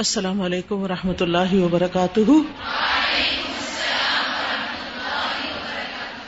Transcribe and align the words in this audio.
السلام 0.00 0.40
علیکم 0.40 0.74
و 0.74 0.88
رحمۃ 0.88 1.20
اللہ 1.20 1.54
وبرکاتہ۔ 1.54 2.20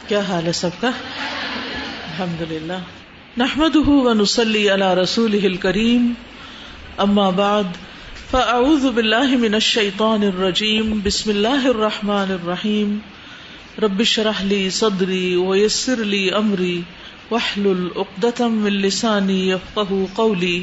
کیا 0.09 0.21
حال 0.21 0.47
ہے 0.47 0.53
سب 0.53 0.71
کا؟ 0.81 0.89
الحمد 0.89 2.53
للہ 2.53 2.73
نحمد 3.37 3.77
ونسلی 3.87 4.75
علی 4.75 5.03
رسول 5.03 5.57
کریم 5.57 6.13
اما 6.97 7.31
بعد، 7.31 7.65
فاعوذ 8.31 8.87
باللہ 8.87 9.37
من 9.37 9.55
الشیطان 9.55 10.23
الرجیم۔ 10.23 11.01
بسم 11.05 11.31
اللہ 11.31 11.67
الرحمن 11.67 12.31
الرحیم۔ 12.31 12.99
رب 13.83 14.03
شرح 14.03 14.43
لی 14.43 14.71
صدری 14.71 15.37
ویسر 15.37 15.97
لی 15.97 16.31
امری۔ 16.31 16.83
وحلل 17.31 17.89
اقدتم 17.97 18.53
من 18.53 18.73
لسانی 18.73 19.51
یفقہ 19.51 19.95
قولی۔ 20.15 20.63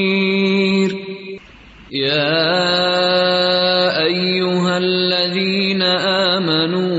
الذين 4.77 5.81
آمنوا 6.31 6.89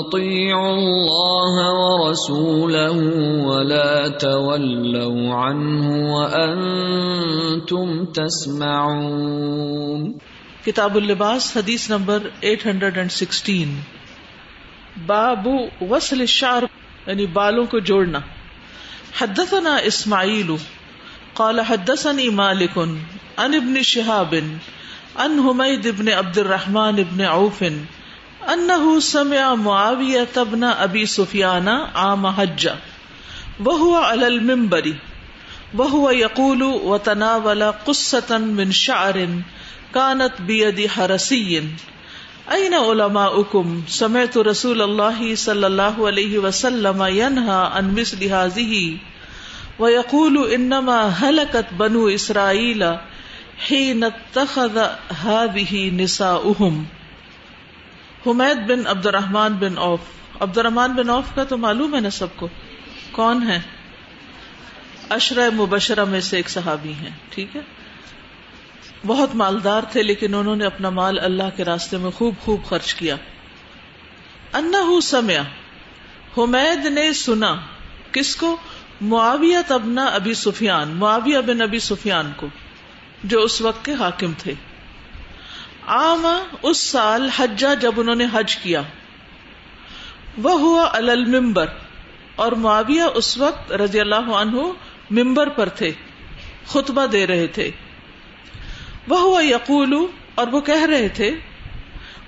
أطيعوا 0.00 0.74
الله 0.74 1.70
ورسوله 1.70 2.96
ولا 3.44 4.08
تولوا 4.08 5.34
عنه 5.34 6.14
وأنتم 6.14 8.04
تسمعون. 8.04 10.12
کتاب 10.64 10.96
اللباس، 10.96 11.56
حدیث 11.56 11.90
نمبر 11.90 12.18
816 12.40 13.68
باب 15.06 15.48
وصل 15.88 16.20
الشعر 16.20 16.62
یعنی 17.06 17.26
بالوں 17.26 17.66
کو 17.66 17.78
جوڑنا. 17.78 18.20
حدثنا 19.20 19.76
اسماعیل، 19.76 20.52
قال 21.34 21.60
حدثني 21.60 22.28
مالك 22.28 22.78
عن 23.38 23.54
ابن 23.54 23.82
شهاب 23.82 24.34
عن 25.16 25.42
حميد 25.42 25.88
بن 25.88 26.08
عبد 26.08 26.38
الرحمن 26.38 26.92
بن 26.92 27.20
عوف 27.24 27.64
انه 28.52 29.00
سمع 29.00 29.54
معاوية 29.54 30.34
بن 30.36 30.64
ابي 30.64 31.06
سفيان 31.06 31.68
عام 31.68 32.26
حج 32.26 32.68
وهو 33.64 33.94
على 33.96 34.26
المنبر 34.26 34.94
وهو 35.74 36.10
يقول 36.10 36.62
وتناول 36.62 37.62
قصة 37.72 38.38
من 38.38 38.72
شعر 38.72 39.28
كانت 39.94 40.32
بيد 40.40 40.86
حرسي 40.86 41.68
أين 42.52 42.74
علماؤكم 42.74 43.82
سمعت 43.88 44.36
رسول 44.36 44.82
الله 44.82 45.34
صلى 45.34 45.66
الله 45.66 46.06
عليه 46.06 46.38
وسلم 46.38 47.02
ينهى 47.02 47.70
عن 47.72 47.94
مثل 47.94 48.24
هذه 48.24 48.96
ويقول 49.78 50.52
انما 50.52 51.08
هلكت 51.08 51.66
بنو 51.78 52.08
اسرائيل 52.08 52.96
حين 53.70 54.04
اتخذ 54.04 54.78
هذه 55.26 55.90
نساؤهم. 56.02 56.84
حمید 58.26 58.56
بن 58.66 58.86
عبد 58.86 59.06
الرحمن 59.06 59.52
بن 59.54 59.78
عوف. 59.78 60.00
عبد 60.40 60.58
الرحمن 60.58 60.92
بن 60.92 61.10
عوف 61.10 61.34
کا 61.34 61.44
تو 61.44 61.56
معلوم 61.56 61.94
ہے 61.94 62.00
نا 62.00 62.10
سب 62.10 62.26
کو؟ 62.36 62.48
کون 63.12 63.50
ہے 63.50 63.60
اشرا 65.10 65.42
مبشرہ 65.54 66.04
میں 66.04 66.20
سے 66.20 66.36
ایک 66.36 66.48
صحابی 66.48 66.92
ہیں، 66.92 67.10
ٹھیک 67.30 67.56
ہے؟ 67.56 67.60
بہت 69.06 69.34
مالدار 69.34 69.82
تھے 69.82 70.02
لیکن 70.02 70.34
انہوں 70.34 70.56
نے 70.56 70.64
اپنا 70.64 70.90
مال 70.90 71.18
اللہ 71.18 71.56
کے 71.56 71.64
راستے 71.64 71.96
میں 71.96 72.10
خوب 72.10 72.34
خوب 72.40 72.64
خرچ 72.64 72.94
کیا۔ 72.94 73.16
انہو 74.52 75.00
سمیا 75.00 75.42
حمید 76.38 76.86
نے 76.86 77.12
سنا۔ 77.12 77.56
کس 78.12 78.36
کو؟ 78.36 78.56
معاویہ 79.00 79.58
تبنا 79.66 80.04
ابی 80.04 80.34
سفیان، 80.34 80.88
معاویہ 80.88 81.38
بن 81.38 81.62
ابی 81.62 81.78
سفیان 81.78 82.32
کو۔ 82.36 82.46
جو 83.24 83.42
اس 83.42 83.60
وقت 83.60 83.84
کے 83.84 83.92
حاکم 83.94 84.32
تھے۔ 84.38 84.54
آما 85.86 86.42
اس 86.62 86.78
سال 86.78 87.28
حجا 87.28 87.74
جب 87.74 87.92
انہوں 87.96 88.14
نے 88.14 88.26
حج 88.32 88.56
کیا۔ 88.56 88.82
وہ 90.42 90.60
ہوا 90.60 90.88
المبر 90.92 91.66
اور 92.36 92.52
معاویہ 92.52 93.02
اس 93.02 93.38
وقت 93.38 93.72
رضی 93.72 94.00
اللہ 94.00 94.32
عنہ 94.32 94.60
ممبر 95.10 95.48
پر 95.48 95.68
تھے۔ 95.68 95.92
خطبہ 96.66 97.06
دے 97.06 97.26
رہے 97.26 97.46
تھے۔ 97.46 97.70
وہ 99.08 99.20
ہوا 99.20 99.44
یقول 99.44 100.06
اور 100.34 100.46
وہ 100.46 100.60
کہہ 100.60 100.84
رہے 100.84 101.08
تھے 101.08 101.36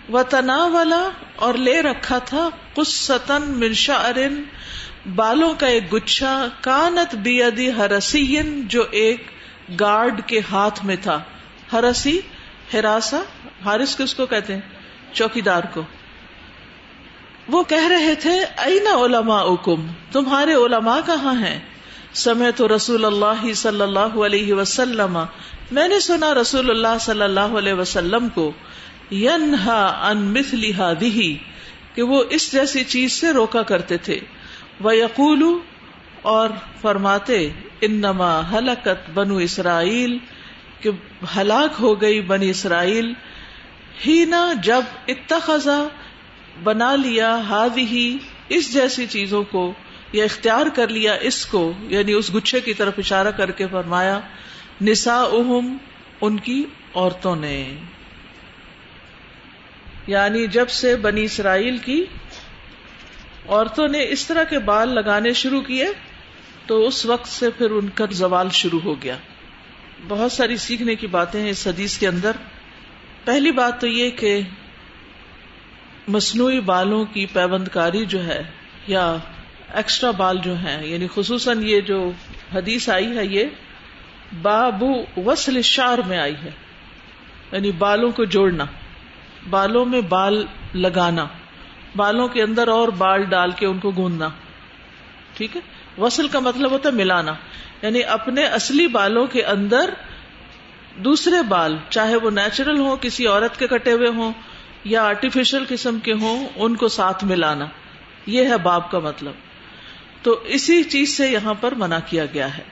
وہ 0.08 0.22
تنا 0.22 0.66
والا 0.66 1.08
اور 1.36 1.54
لے 1.54 1.82
رکھا 1.82 2.18
تھا 2.18 2.48
کسن 2.76 3.42
منشا 3.42 3.94
ارن 3.94 4.42
بالوں 5.14 5.54
کا 5.54 5.66
ایک 5.66 5.94
گچھا، 5.94 6.48
کانت 6.60 7.14
بیدی 7.14 7.72
ہرسی 7.72 8.36
جو 8.66 8.84
ایک 8.90 9.26
گارڈ 9.80 10.20
کے 10.26 10.40
ہاتھ 10.50 10.84
میں 10.84 10.96
تھا۔ 11.02 11.20
ہرسی 11.72 12.20
ہراسا 12.74 13.20
ہارس 13.64 13.96
کس 13.96 14.14
کو 14.14 14.26
کہتے 14.26 14.54
ہیں؟ 14.54 14.60
چوکی 15.12 15.40
دار 15.40 15.62
کو۔ 15.72 15.82
وہ 17.48 17.62
کہہ 17.62 17.88
رہے 17.88 18.14
تھے، 18.14 18.44
اینا 18.56 19.04
علماء 19.04 19.42
اکم 19.42 19.86
تمہارے 20.12 20.54
علماء 20.54 20.98
کہاں 21.06 21.34
ہیں؟ 21.40 21.60
سمے 22.12 22.52
تو 22.52 22.76
رسول 22.76 23.04
اللہ 23.04 23.52
صلی 23.54 23.80
اللہ 23.80 24.24
علیہ 24.26 24.54
وسلم 24.54 25.18
میں 25.70 25.88
نے 25.88 26.00
سنا 26.00 26.34
رسول 26.34 26.70
اللہ 26.70 26.98
صلی 27.00 27.22
اللہ 27.22 27.40
علیہ 27.40 27.72
وسلم 27.72 28.28
کو، 28.28 28.52
ینہا 29.10 30.08
ان 30.08 30.18
مثلی 30.18 30.72
ہادی 30.72 31.38
کہ 31.94 32.02
وہ 32.02 32.24
اس 32.30 32.52
جیسی 32.52 32.84
چیز 32.84 33.12
سے 33.12 33.32
روکا 33.32 33.62
کرتے 33.62 33.96
تھے۔ 33.96 34.20
وہ 34.80 34.96
یقول 34.96 35.58
اور 36.22 36.50
فرماتے 36.80 37.52
انما 37.84 38.52
ہلاکت 38.52 39.10
بنو 39.14 39.36
اسرائیل، 39.36 40.18
کہ 40.80 40.90
ہلاک 41.36 41.80
ہو 41.80 42.00
گئی 42.00 42.20
بنی 42.20 42.50
اسرائیل۔ 42.50 43.12
ہی 44.06 44.24
نہ 44.24 44.52
جب 44.62 44.82
اتخذا 45.08 45.88
بنا 46.62 46.96
لیا 46.96 47.36
ہاد 47.36 47.78
ہی 47.78 48.18
اس 48.48 48.72
جیسی 48.72 49.06
چیزوں 49.06 49.42
کو، 49.42 49.72
یا 50.12 50.24
اختیار 50.24 50.66
کر 50.74 50.88
لیا 50.88 51.14
اس 51.14 51.46
کو 51.46 51.72
یعنی 51.82 52.12
اس 52.12 52.34
گچھے 52.34 52.60
کی 52.60 52.74
طرف 52.74 52.94
اشارہ 52.98 53.30
کر 53.30 53.50
کے 53.50 53.66
فرمایا 53.66 54.20
نسا 54.80 55.22
اہم 55.22 55.76
ان 56.20 56.40
کی 56.40 56.64
عورتوں 56.94 57.36
نے۔ 57.36 57.74
یعنی 60.06 60.46
جب 60.46 60.68
سے 60.68 60.96
بنی 60.96 61.24
اسرائیل 61.24 61.78
کی 61.78 62.04
عورتوں 63.48 63.88
نے 63.88 64.06
اس 64.08 64.26
طرح 64.26 64.44
کے 64.44 64.58
بال 64.58 64.88
لگانے 64.88 65.32
شروع 65.32 65.60
کیے 65.60 65.86
تو 66.66 66.86
اس 66.86 67.06
وقت 67.06 67.28
سے 67.28 67.50
پھر 67.50 67.70
ان 67.70 67.88
کا 67.88 68.04
زوال 68.10 68.48
شروع 68.50 68.80
ہو 68.80 69.02
گیا۔ 69.02 69.16
بہت 70.08 70.32
ساری 70.32 70.56
سیکھنے 70.56 70.94
کی 70.94 71.06
باتیں 71.06 71.40
ہیں 71.40 71.50
اس 71.50 71.66
حدیث 71.66 71.98
کے 71.98 72.08
اندر۔ 72.08 72.30
پہلی 73.24 73.50
بات 73.50 73.80
تو 73.80 73.86
یہ 73.86 74.10
کہ 74.10 74.40
مصنوعی 76.08 76.60
بالوں 76.60 77.04
کی 77.04 77.26
پیوند 77.26 77.68
کاری 77.68 78.06
جو 78.06 78.24
ہے 78.24 78.42
یا 78.86 79.16
ایکسٹرا 79.74 80.10
بال 80.10 80.38
جو 80.42 80.54
ہیں 80.54 80.86
یعنی 80.86 81.06
خصوصاً 81.14 81.62
یہ 81.62 81.80
جو 81.80 82.12
حدیث 82.54 82.88
آئی 82.88 83.16
ہے، 83.16 83.26
یہ 83.26 83.44
بابو 84.42 85.20
وصل 85.20 85.62
شار 85.62 85.98
میں 85.98 86.18
آئی 86.18 86.34
ہے۔ 86.44 86.50
یعنی 87.52 87.70
بالوں 87.70 88.10
کو 88.10 88.24
جوڑنا، 88.24 88.64
بالوں 89.50 89.84
میں 89.84 90.00
بال 90.00 90.46
لگانا، 90.74 91.26
بالوں 91.96 92.28
کے 92.28 92.42
اندر 92.42 92.68
اور 92.68 92.88
بال 92.88 93.22
ڈال 93.22 93.50
کے 93.50 93.66
ان 93.66 93.78
کو 93.78 93.90
گوندنا۔ 93.90 94.28
ٹھیک 95.36 95.56
ہے؟ 95.56 95.60
وصل 95.98 96.28
کا 96.28 96.38
مطلب 96.38 96.70
ہوتا 96.70 96.88
ہے 96.88 96.94
ملانا۔ 96.94 97.34
یعنی 97.82 98.04
اپنے 98.04 98.44
اصلی 98.44 98.86
بالوں 98.86 99.26
کے 99.26 99.44
اندر 99.44 99.90
دوسرے 100.96 101.42
بال، 101.48 101.76
چاہے 101.90 102.16
وہ 102.16 102.30
نیچرل 102.30 102.78
ہوں، 102.78 102.96
کسی 102.96 103.26
عورت 103.26 103.58
کے 103.58 103.66
کٹے 103.66 103.92
ہوئے 103.92 104.08
ہوں 104.08 104.32
یا 104.84 105.04
آرٹیفیشل 105.04 105.64
قسم 105.68 105.98
کے 105.98 106.12
ہوں، 106.12 106.48
ان 106.56 106.76
کو 106.76 106.88
ساتھ 106.88 107.24
ملانا۔ 107.24 107.66
یہ 108.26 108.44
ہے 108.44 108.56
باپ 108.56 108.90
کا 108.90 108.98
مطلب۔ 108.98 109.32
تو 110.22 110.42
اسی 110.44 110.82
چیز 110.82 111.16
سے 111.16 111.28
یہاں 111.28 111.54
پر 111.54 111.74
منع 111.74 111.98
کیا 112.06 112.26
گیا 112.26 112.58
ہے۔ 112.58 112.62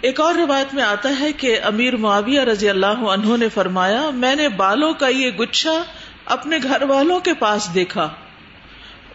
ایک 0.00 0.20
اور 0.20 0.34
روایت 0.34 0.74
میں 0.74 0.82
آتا 0.82 1.08
ہے 1.20 1.32
کہ 1.32 1.58
امیر 1.64 1.96
معاویہ 1.96 2.40
رضی 2.40 2.68
اللہ 2.68 2.86
عنہ 2.86 3.36
نے 3.36 3.48
فرمایا، 3.48 4.10
میں 4.10 4.34
نے 4.34 4.48
بالوں 4.48 4.92
کا 4.94 5.08
یہ 5.08 5.30
گچھا 5.30 5.84
اپنے 6.24 6.58
گھر 6.62 6.82
والوں 6.82 7.20
کے 7.20 7.34
پاس 7.34 7.74
دیکھا۔ 7.74 8.08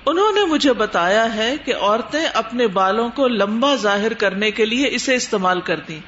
انہوں 0.06 0.31
نے 0.31 0.46
مجھے 0.46 0.74
بتایا 0.74 1.36
ہے 1.36 1.56
کہ 1.66 1.75
عورتیں 1.75 2.25
اپنے 2.34 2.68
بالوں 2.68 3.10
کو 3.10 3.28
لمبا 3.28 3.75
ظاہر 3.75 4.13
کرنے 4.13 4.51
کے 4.51 4.66
لیے 4.66 4.88
اسے 4.92 5.16
استعمال 5.16 5.62
کرتی 5.62 6.00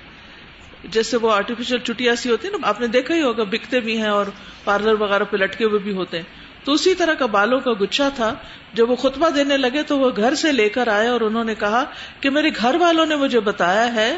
جیسے 0.83 1.17
وہ 1.17 1.31
آرٹیفیشل 1.31 1.77
چٹیا 1.79 2.15
سی 2.15 2.29
ہوتی 2.29 2.47
نا، 2.47 2.57
آپ 2.63 2.81
نے 2.81 2.87
دیکھا 2.87 3.15
ہی 3.15 3.21
ہوگا، 3.21 3.43
بکتے 3.43 3.79
بھی 3.79 3.97
ہیں 3.97 4.09
اور 4.09 4.25
پارلر 4.63 5.01
وغیرہ 5.01 5.23
پہ 5.23 5.37
لٹکے 5.37 5.65
ہوئے 5.65 5.79
بھی 5.79 5.93
ہوتے 5.93 6.17
ہیں۔ 6.17 6.23
تو 6.63 6.71
اسی 6.71 6.95
طرح 6.95 7.13
کا 7.13 7.25
بالوں 7.25 7.59
کا 7.59 7.71
گچھا 7.81 8.09
تھا، 8.09 8.35
جب 8.73 8.91
وہ 8.91 8.95
خطبہ 8.95 9.29
دینے 9.29 9.57
لگے 9.57 9.83
تو 9.83 9.99
وہ 9.99 10.09
گھر 10.15 10.35
سے 10.35 10.51
لے 10.51 10.69
کر 10.69 10.87
آئے 10.87 11.07
اور 11.07 11.21
انہوں 11.21 11.43
نے 11.43 11.55
کہا 11.55 11.83
کہ 12.19 12.29
میرے 12.29 12.49
گھر 12.61 12.75
والوں 12.79 13.05
نے 13.05 13.15
مجھے 13.15 13.39
بتایا 13.39 13.93
ہے 13.93 14.17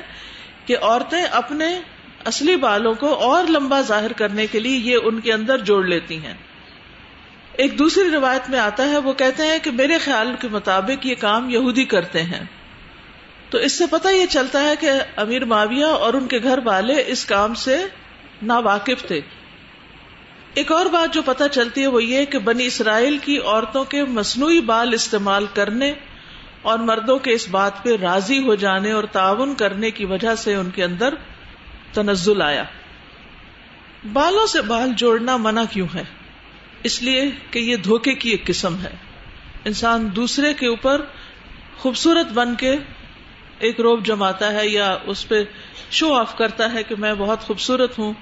کہ 0.65 0.77
عورتیں 0.81 1.23
اپنے 1.23 1.79
اصلی 2.25 2.55
بالوں 2.55 2.93
کو 2.93 3.13
اور 3.13 3.43
لمبا 3.49 3.81
ظاہر 3.81 4.13
کرنے 4.13 4.47
کے 4.47 4.59
لیے 4.59 4.77
یہ 4.77 4.97
ان 5.03 5.19
کے 5.19 5.33
اندر 5.33 5.57
جوڑ 5.57 5.85
لیتی 5.85 6.17
ہیں۔ 6.17 6.33
ایک 7.53 7.79
دوسری 7.79 8.09
روایت 8.13 8.49
میں 8.49 8.59
آتا 8.59 8.89
ہے، 8.89 8.97
وہ 8.97 9.13
کہتے 9.13 9.43
ہیں 9.43 9.59
کہ 9.59 9.71
میرے 9.71 9.97
خیال 9.97 10.35
کے 10.41 10.47
مطابق 10.47 11.05
یہ 11.05 11.15
کام 11.19 11.49
یہودی 11.49 11.83
کرتے 11.83 12.23
ہیں۔ 12.23 12.43
تو 13.49 13.57
اس 13.57 13.77
سے 13.77 13.83
پتہ 13.89 14.07
یہ 14.07 14.25
چلتا 14.25 14.63
ہے 14.63 14.73
کہ 14.79 14.91
امیر 15.15 15.45
معاویہ 15.45 15.85
اور 15.85 16.13
ان 16.13 16.27
کے 16.27 16.39
گھر 16.43 16.59
والے 16.63 17.03
اس 17.07 17.25
کام 17.25 17.53
سے 17.53 17.85
نا 18.41 18.59
واقف 18.59 19.07
تھے۔ 19.07 19.21
ایک 20.53 20.71
اور 20.71 20.85
بات 20.85 21.13
جو 21.13 21.21
پتہ 21.21 21.43
چلتی 21.51 21.81
ہے، 21.81 21.87
وہ 21.87 22.03
یہ 22.03 22.25
کہ 22.25 22.39
بنی 22.39 22.65
اسرائیل 22.65 23.17
کی 23.17 23.37
عورتوں 23.37 23.83
کے 23.83 24.03
مصنوعی 24.03 24.61
بال 24.61 24.93
استعمال 24.93 25.45
کرنے 25.53 25.93
اور 26.61 26.79
مردوں 26.79 27.19
کے 27.19 27.33
اس 27.33 27.49
بات 27.49 27.83
پہ 27.83 27.97
راضی 28.01 28.43
ہو 28.43 28.55
جانے 28.55 28.91
اور 28.91 29.03
تعاون 29.03 29.55
کرنے 29.55 29.91
کی 29.91 30.05
وجہ 30.05 30.35
سے 30.35 30.55
ان 30.55 30.69
کے 30.69 30.83
اندر 30.83 31.13
تنزل 31.93 32.41
آیا۔ 32.41 32.63
بالوں 34.13 34.45
سے 34.45 34.61
بال 34.61 34.89
جوڑنا 34.97 35.37
منع 35.37 35.63
کیوں 35.69 35.87
ہے؟ 35.95 36.22
اس 36.83 37.03
لیے 37.03 37.31
کہ 37.51 37.59
یہ 37.59 37.75
دھوکے 37.75 38.15
کی 38.15 38.29
ایک 38.29 38.45
قسم 38.45 38.79
ہے۔ 38.79 38.95
انسان 39.65 40.09
دوسرے 40.15 40.53
کے 40.53 40.67
اوپر 40.67 41.01
خوبصورت 41.77 42.31
بن 42.33 42.55
کے 42.55 42.75
ایک 43.59 43.79
روب 43.79 44.05
جماتا 44.05 44.53
ہے 44.53 44.67
یا 44.67 44.97
اس 45.05 45.27
پہ 45.27 45.43
شو 45.91 46.13
آف 46.13 46.37
کرتا 46.37 46.73
ہے 46.73 46.83
کہ 46.83 46.95
میں 46.97 47.13
بہت 47.13 47.39
خوبصورت 47.41 47.99
ہوں 47.99 48.13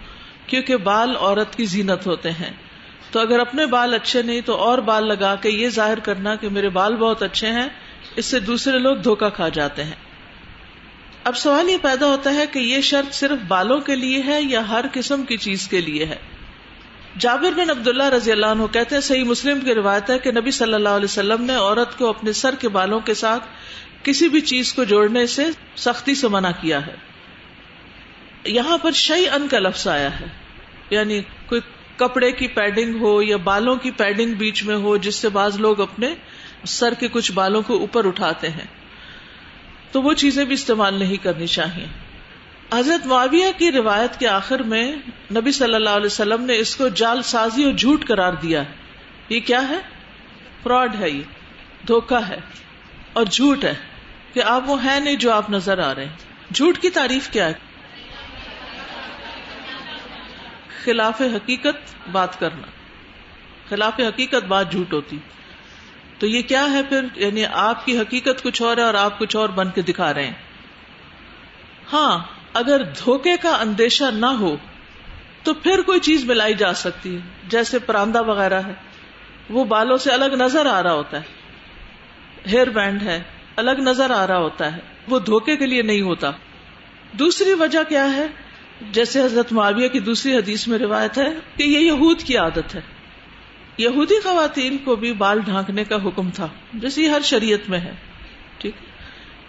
کیونکہ 0.48 0.78
بال 0.78 1.16
عورت 1.20 1.56
کی 1.56 1.66
زینت 1.66 2.08
ہوتے 2.08 2.32
ہیں۔ 2.32 2.54
تو 3.12 3.20
اگر 3.20 3.40
اپنے 3.40 3.66
بال 3.66 3.94
اچھے 3.94 4.22
نہیں 4.22 4.42
تو 4.42 4.56
اور 4.56 4.78
بال 4.78 5.08
لگا 5.08 5.36
کے 5.36 5.50
یہ 5.50 5.70
ظاہر 5.70 6.00
کرنا 6.00 6.36
کہ 6.36 6.50
میرے 6.50 6.70
بال 6.70 6.96
بہت 6.96 7.24
اچھے 7.24 7.48
ہیں، 7.48 7.70
اس 8.16 8.26
سے 8.26 8.40
دوسرے 8.40 8.80
لوگ 8.80 8.96
دھوکا 8.96 9.30
کھا 9.30 9.50
جاتے 9.50 9.84
ہیں۔ 9.84 9.96
اب 11.24 11.38
سوال 11.38 11.70
یہ 11.70 11.78
پیدا 11.82 12.06
ہوتا 12.06 12.34
ہے 12.34 12.46
کہ 12.48 12.60
یہ 12.60 12.82
شرط 12.82 13.14
صرف 13.14 13.40
بالوں 13.48 13.80
کے 13.80 13.96
لیے 13.96 14.24
ہے 14.26 14.42
یا 14.42 14.70
ہر 14.70 14.86
قسم 14.94 15.24
کی 15.24 15.38
چیز 15.38 15.68
کے 15.68 15.82
لیے 15.82 16.06
ہے؟ 16.06 16.18
جابر 17.20 17.52
بن 17.52 17.70
عبداللہ 17.70 18.04
رضی 18.04 18.32
اللہ 18.32 18.46
عنہ 18.46 18.64
کہتے 18.72 18.96
ہیں، 18.96 19.02
صحیح 19.02 19.24
مسلم 19.24 19.60
کی 19.60 19.74
روایت 19.74 20.10
ہے 20.10 20.20
کہ 20.20 20.32
نبی 20.32 20.52
صلی 20.52 20.74
اللہ 20.74 20.90
علیہ 20.90 21.06
وسلم 21.06 21.44
نے 21.44 21.56
عورت 21.56 21.98
کو 21.98 22.10
اپنے 22.10 22.34
سر 22.34 22.56
کے 22.60 22.70
بالوں 22.70 23.00
کے 23.00 23.14
ساتھ 23.14 23.44
کسی 24.04 24.30
بھی 24.30 24.42
چیز 24.42 24.74
کو 24.74 24.84
جوڑنے 24.84 25.26
سے 25.26 25.46
سختی 25.76 26.16
سے 26.16 26.28
منع 26.28 26.52
کیا 26.62 26.88
ہے۔ 26.88 26.96
یہاں 28.46 28.78
پر 28.78 28.92
شعی 28.92 29.28
ان 29.30 29.48
کا 29.48 29.60
لفظ 29.60 29.88
آیا 29.88 30.20
ہے۔ 30.20 30.26
یعنی 30.90 31.22
کوئی 31.46 31.62
کپڑے 31.98 32.32
کی 32.32 32.48
پیڈنگ 32.48 33.02
ہو 33.02 33.22
یا 33.22 33.38
بالوں 33.38 33.76
کی 33.76 33.92
پیڈنگ 33.92 34.34
بیچ 34.34 34.64
میں 34.64 34.76
ہو، 34.76 34.98
جس 34.98 35.16
سے 35.16 35.30
بعض 35.30 35.60
لوگ 35.60 35.82
اپنے 35.82 36.14
سر 36.66 36.94
کے 36.94 37.08
کچھ 37.08 37.32
بالوں 37.32 37.62
کو 37.62 37.78
اوپر 37.78 38.06
اٹھاتے 38.06 38.50
ہیں۔ 38.50 38.68
تو 39.92 40.02
وہ 40.02 40.14
چیزیں 40.14 40.46
بھی 40.46 40.54
استعمال 40.54 41.00
نہیں 41.00 41.24
کرنی 41.24 41.48
چاہیے۔ 41.48 41.86
حضرت 42.74 43.06
معاویہ 43.06 43.46
کی 43.58 43.72
روایت 43.72 44.20
کے 44.20 44.28
آخر 44.28 44.60
میں 44.60 44.96
نبی 45.32 45.52
صلی 45.52 45.76
اللہ 45.76 45.90
علیہ 45.90 46.06
وسلم 46.06 46.44
نے 46.44 46.58
اس 46.58 46.76
کو 46.76 46.88
جال 46.88 47.22
سازی 47.22 47.64
اور 47.64 47.74
جھوٹ 47.74 48.08
قرار 48.08 48.34
دیا 48.34 48.64
یہ 49.30 49.40
کیا 49.40 49.70
ہے؟ 49.70 49.78
فراڈ 50.64 50.96
ہے 50.96 51.10
یہ 51.10 51.22
دھوکا 51.88 52.28
ہے 52.28 52.38
اور 53.14 53.26
جھوٹ 53.26 53.64
ہے 53.64 53.74
کہ 54.34 54.44
آپ 54.44 54.64
وہ 54.66 54.84
ہیں 54.84 55.00
نہیں 55.00 55.16
جو 55.16 55.32
آپ 55.32 55.50
نظر 55.50 55.80
آ 55.80 55.96
رہے 55.96 56.06
ہیں۔ 56.06 56.16
جھوٹ 56.54 56.78
کی 56.80 56.90
تعریف 56.90 57.30
کیا 57.30 57.48
ہے؟ 57.48 57.54
خلاف 60.84 61.22
حقیقت 61.22 62.10
بات 62.12 62.40
کرنا۔ 62.40 62.68
خلاف 63.70 64.00
حقیقت 64.00 64.46
بات 64.48 64.72
جھوٹ 64.72 64.94
ہوتی۔ 64.94 65.18
تو 66.20 66.28
یہ 66.28 66.42
کیا 66.42 66.72
ہے 66.72 66.84
پھر؟ 66.84 67.06
یعنی 67.16 67.46
آپ 67.46 67.86
کی 67.86 68.00
حقیقت 68.00 68.44
کچھ 68.44 68.62
اور 68.62 68.78
ہے 68.78 68.82
اور 68.82 68.94
آپ 68.94 69.20
کچھ 69.20 69.36
اور 69.36 69.50
بن 69.50 69.70
کے 69.70 69.82
دکھا 69.82 70.14
رہے 70.14 70.26
ہیں۔ 70.26 70.34
ہاں 71.94 72.41
اگر 72.54 72.84
دھوکے 72.84 73.38
کا 73.42 73.50
اندیشہ 73.50 74.04
نہ 74.14 74.26
ہو 74.26 74.56
تو 75.44 75.54
پھر 75.54 75.82
کوئی 75.82 76.00
چیز 76.00 76.26
ملائی 76.26 76.54
جا 76.54 76.74
سکتی 76.74 77.16
ہے، 77.16 77.20
جیسے 77.48 77.80
پراندہ 77.80 78.24
وغیرہ 78.24 78.62
ہے۔ 78.62 78.74
وہ 79.50 79.64
بالوں 79.64 79.98
سے 79.98 80.12
الگ 80.12 80.26
نظر 80.26 80.66
آ 80.66 80.84
رہا 80.84 80.94
ہوتا 80.94 81.18
ہے۔ 81.18 81.24
ہیئر 82.52 82.70
بینڈ 82.70 83.02
ہے، 83.02 83.24
الگ 83.56 83.72
نظر 83.72 84.12
آ 84.12 84.28
رہا 84.28 84.38
ہوتا 84.38 84.76
ہے۔ 84.76 84.82
وہ 85.08 85.20
دھوکے 85.20 85.58
کے 85.58 85.66
لیے 85.66 85.82
نہیں 85.82 86.02
ہوتا۔ 86.02 86.32
دوسری 87.12 87.54
وجہ 87.54 87.80
کیا 87.90 88.16
ہے؟ 88.16 88.28
جیسے 88.92 89.24
حضرت 89.24 89.54
معاویہ 89.54 89.88
کی 89.88 90.00
دوسری 90.00 90.36
حدیث 90.38 90.68
میں 90.68 90.80
روایت 90.80 91.18
ہے 91.18 91.30
کہ 91.58 91.64
یہ 91.64 91.80
یہود 91.80 92.22
کی 92.22 92.38
عادت 92.38 92.76
ہے۔ 92.76 92.82
یہودی 93.78 94.20
خواتین 94.24 94.78
کو 94.78 94.96
بھی 94.96 95.14
بال 95.14 95.40
ڈھانکنے 95.40 95.84
کا 95.84 95.96
حکم 95.96 96.30
تھا، 96.30 96.48
جیسے 96.74 97.10
ہر 97.10 97.22
شریعت 97.24 97.70
میں 97.70 97.80
ہے۔ 97.80 97.92
ٹھیک۔ 98.58 98.76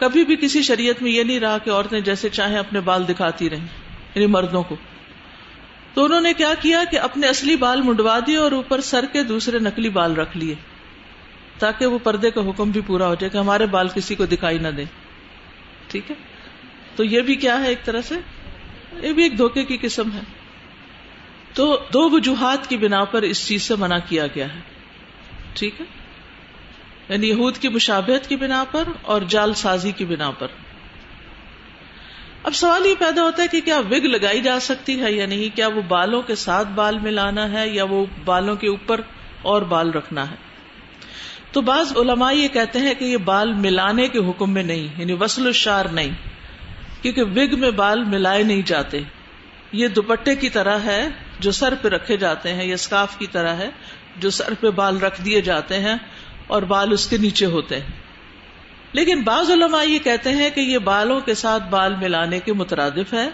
کبھی 0.02 0.24
بھی 0.24 0.36
کسی 0.36 0.62
شریعت 0.62 1.02
میں 1.02 1.10
یہ 1.10 1.22
نہیں 1.22 1.40
رہا 1.40 1.58
کہ 1.58 1.70
عورتیں 1.70 2.00
جیسے 2.00 2.28
چاہیں 2.28 2.58
اپنے 2.58 2.80
بال 2.80 3.08
دکھاتی 3.08 3.50
رہیں 3.50 3.66
یعنی 4.14 4.26
مردوں 4.26 4.62
کو۔ 4.62 4.76
تو 5.94 6.04
انہوں 6.04 6.20
نے 6.20 6.34
کیا 6.34 6.54
کیا 6.54 6.84
کہ 6.90 6.98
اپنے 6.98 7.26
اصلی 7.26 7.56
بال 7.56 7.82
منڈوا 7.82 8.18
دیے 8.26 8.36
اور 8.36 8.52
اوپر 8.52 8.80
سر 8.80 9.04
کے 9.12 9.22
دوسرے 9.22 9.58
نکلی 9.58 9.88
بال 9.88 10.14
رکھ 10.14 10.36
لیے، 10.36 10.54
تاکہ 11.58 11.86
وہ 11.86 11.98
پردے 11.98 12.30
کا 12.30 12.40
حکم 12.40 12.70
بھی 12.70 12.80
پورا 12.80 13.06
ہو 13.06 13.14
جائے 13.14 13.30
کہ 13.30 13.36
ہمارے 13.36 13.66
بال 13.66 13.88
کسی 13.88 14.14
کو 14.14 14.26
دکھائی 14.26 14.58
نہ 14.58 14.68
دے 14.68 14.84
ٹھیک 15.88 16.10
ہے؟ 16.10 16.16
تو 16.96 17.04
یہ 17.04 17.20
بھی 17.20 17.34
کیا 17.34 17.60
ہے 17.60 17.68
ایک 17.68 17.84
طرح 17.84 18.00
سے؟ 18.00 18.14
یہ 19.02 19.12
بھی 19.12 19.22
ایک 19.22 19.38
دھوکے 19.38 19.64
کی 19.64 19.78
قسم 19.80 20.12
ہے۔ 20.14 20.20
تو 21.54 21.82
دو 21.92 22.10
وجوہات 22.10 22.68
کی 22.68 22.76
بنا 22.76 23.04
پر 23.04 23.22
اس 23.22 23.46
چیز 23.46 23.62
سے 23.62 23.74
منع 23.76 23.98
کیا 24.08 24.26
گیا 24.26 24.54
ہے۔ 24.54 24.60
ٹھیک 25.54 25.80
ہے؟ 25.80 26.01
یعنی 27.08 27.28
یہود 27.28 27.56
کی 27.56 27.68
مشابہت 27.68 28.28
کی 28.28 28.36
بنا 28.36 28.64
پر 28.70 28.84
اور 29.02 29.22
جال 29.28 29.54
سازی 29.54 29.92
کی 29.92 30.04
بنا 30.04 30.30
پر۔ 30.30 30.46
اب 32.42 32.54
سوال 32.54 32.86
یہ 32.86 32.94
پیدا 32.98 33.22
ہوتا 33.22 33.42
ہے 33.42 33.48
کہ 33.48 33.60
کیا 33.60 33.78
وگ 33.78 34.04
لگائی 34.04 34.40
جا 34.40 34.60
سکتی 34.60 35.00
ہے 35.00 35.12
یا 35.12 35.26
نہیں؟ 35.26 35.56
کیا 35.56 35.68
وہ 35.68 35.80
بالوں 35.88 36.22
کے 36.22 36.34
ساتھ 36.34 36.68
بال 36.68 36.98
ملانا 36.98 37.52
ہے 37.52 37.68
یا 37.68 37.84
وہ 37.84 38.06
بالوں 38.24 38.56
کے 38.56 38.68
اوپر 38.68 39.00
اور 39.42 39.62
بال 39.62 39.90
رکھنا 39.90 40.30
ہے؟ 40.30 40.34
تو 41.52 41.60
بعض 41.60 41.96
علماء 41.96 42.32
یہ 42.32 42.48
کہتے 42.48 42.78
ہیں 42.78 42.94
کہ 42.94 43.04
یہ 43.04 43.16
بال 43.16 43.52
ملانے 43.52 44.08
کے 44.08 44.18
حکم 44.18 44.52
میں 44.52 44.62
نہیں 44.62 44.88
یعنی 45.00 45.12
وصل 45.12 45.46
الشار 45.46 45.84
نہیں، 45.84 46.10
کیونکہ 47.02 47.22
وگ 47.22 47.60
میں 47.60 47.70
بال 47.70 48.04
ملائے 48.04 48.42
نہیں 48.42 48.62
جاتے۔ 48.66 49.00
یہ 49.72 49.88
دوپٹے 49.88 50.34
کی 50.34 50.48
طرح 50.48 50.78
ہے 50.78 51.08
جو 51.40 51.50
سر 51.50 51.74
پہ 51.82 51.88
رکھے 51.88 52.16
جاتے 52.16 52.54
ہیں، 52.54 52.64
یا 52.64 52.74
اسکاف 52.74 53.18
کی 53.18 53.26
طرح 53.26 53.54
ہے 53.54 53.70
جو 54.16 54.30
سر 54.30 54.54
پہ 54.60 54.70
بال 54.70 54.98
رکھ 54.98 55.22
دیے 55.24 55.40
جاتے 55.40 55.80
ہیں۔ 55.80 55.96
اور 56.52 56.62
بال 56.62 56.92
اس 56.92 57.06
کے 57.06 57.16
نیچے 57.16 57.46
ہوتے 57.46 57.80
ہیں۔ 57.80 57.86
لیکن 58.92 59.22
بعض 59.22 59.50
علماء 59.50 59.84
یہ 59.84 59.98
کہتے 59.98 60.30
ہیں 60.30 60.50
کہ 60.50 60.60
یہ 60.60 60.78
بالوں 60.78 61.20
کے 61.20 61.34
ساتھ 61.34 61.62
بال 61.70 61.94
ملانے 61.96 62.40
کے 62.40 62.52
مترادف 62.52 63.14
ہے۔ 63.14 63.28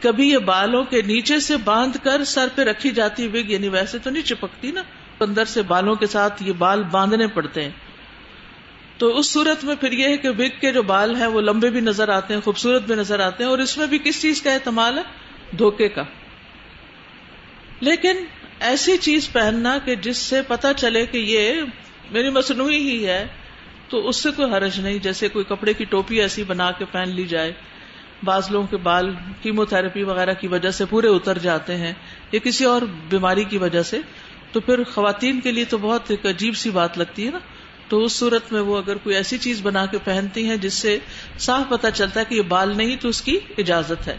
کبھی 0.00 0.30
یہ 0.30 0.38
بالوں 0.38 0.84
کے 0.84 1.02
نیچے 1.02 1.40
سے 1.40 1.56
باندھ 1.56 1.98
کر 2.02 2.24
سر 2.24 2.48
پہ 2.54 2.62
رکھی 2.62 2.90
جاتی 2.90 3.26
وگ 3.26 3.50
یعنی 3.50 3.68
ویسے 3.68 3.98
تو 3.98 4.10
نہیں 4.10 4.22
چپکتی 4.22 4.70
نا، 4.70 4.82
اندر 5.20 5.44
سے 5.44 5.62
بالوں 5.62 5.94
کے 5.94 6.06
ساتھ 6.06 6.42
یہ 6.42 6.52
بال 6.52 6.82
باندھنے 6.82 7.26
پڑتے 7.26 7.62
ہیں۔ 7.62 7.70
تو 8.98 9.18
اس 9.18 9.32
صورت 9.32 9.64
میں 9.64 9.74
پھر 9.74 9.92
یہ 9.92 10.08
ہے 10.08 10.16
کہ 10.16 10.28
وگ 10.28 10.60
کے 10.60 10.72
جو 10.72 10.82
بال 10.82 11.16
ہیں 11.16 11.26
وہ 11.26 11.40
لمبے 11.40 11.70
بھی 11.70 11.80
نظر 11.80 12.08
آتے 12.08 12.34
ہیں، 12.34 12.40
خوبصورت 12.40 12.82
بھی 12.82 12.94
نظر 12.94 13.20
آتے 13.20 13.44
ہیں، 13.44 13.50
اور 13.50 13.58
اس 13.58 13.78
میں 13.78 13.86
بھی 13.86 13.98
کس 13.98 14.22
چیز 14.22 14.42
کا 14.42 14.52
اہتمال 14.52 14.98
ہے؟ 14.98 15.02
دھوکے 15.56 15.88
کا۔ 15.88 16.02
لیکن 17.80 18.16
ایسی 18.60 18.96
چیز 18.96 19.32
پہننا 19.32 19.78
کہ 19.78 19.94
جس 19.94 20.16
سے 20.16 20.42
پتا 20.42 20.74
چلے 20.74 21.06
کہ 21.06 21.18
یہ 21.18 21.54
میری 22.10 22.30
مصنوعی 22.30 22.90
ہی 22.90 23.06
ہے، 23.06 23.26
تو 23.88 24.08
اس 24.08 24.16
سے 24.16 24.30
کوئی 24.30 24.52
حرج 24.52 24.80
نہیں، 24.80 24.98
جیسے 24.98 25.28
کوئی 25.28 25.44
کپڑے 25.44 25.72
کی 25.72 25.84
ٹوپی 25.84 26.20
ایسی 26.20 26.44
بنا 26.44 26.70
کے 26.70 26.84
پہن 26.84 27.08
لی 27.08 27.24
جائے۔ 27.24 27.52
بعض 28.24 28.50
لوگوں 28.50 28.66
کے 28.66 28.76
بال 28.76 29.14
کیمو 29.42 29.64
تھراپی 29.64 30.02
وغیرہ 30.02 30.34
کی 30.34 30.48
وجہ 30.48 30.70
سے 30.70 30.84
پورے 30.84 31.08
اتر 31.08 31.38
جاتے 31.38 31.76
ہیں، 31.76 31.92
یا 32.32 32.40
کسی 32.44 32.64
اور 32.64 32.82
بیماری 33.08 33.44
کی 33.44 33.58
وجہ 33.58 33.82
سے۔ 33.82 34.00
تو 34.52 34.60
پھر 34.60 34.84
خواتین 34.84 35.40
کے 35.40 35.52
لیے 35.52 35.64
تو 35.64 35.78
بہت 35.78 36.10
ایک 36.10 36.26
عجیب 36.26 36.56
سی 36.56 36.70
بات 36.70 36.98
لگتی 36.98 37.26
ہے 37.26 37.30
نا۔ 37.30 37.38
تو 37.88 38.04
اس 38.04 38.12
صورت 38.12 38.52
میں 38.52 38.60
وہ 38.60 38.76
اگر 38.76 38.96
کوئی 38.96 39.16
ایسی 39.16 39.38
چیز 39.38 39.60
بنا 39.62 39.86
کے 39.86 39.98
پہنتی 40.04 40.48
ہیں 40.48 40.56
جس 40.56 40.74
سے 40.74 40.98
صاف 41.38 41.68
پتا 41.68 41.90
چلتا 41.90 42.20
ہے 42.20 42.24
کہ 42.24 42.34
یہ 42.34 42.42
بال 42.42 42.76
نہیں، 42.76 42.96
تو 42.96 43.08
اس 43.08 43.22
کی 43.22 43.38
اجازت 43.58 44.06
ہے۔ 44.06 44.16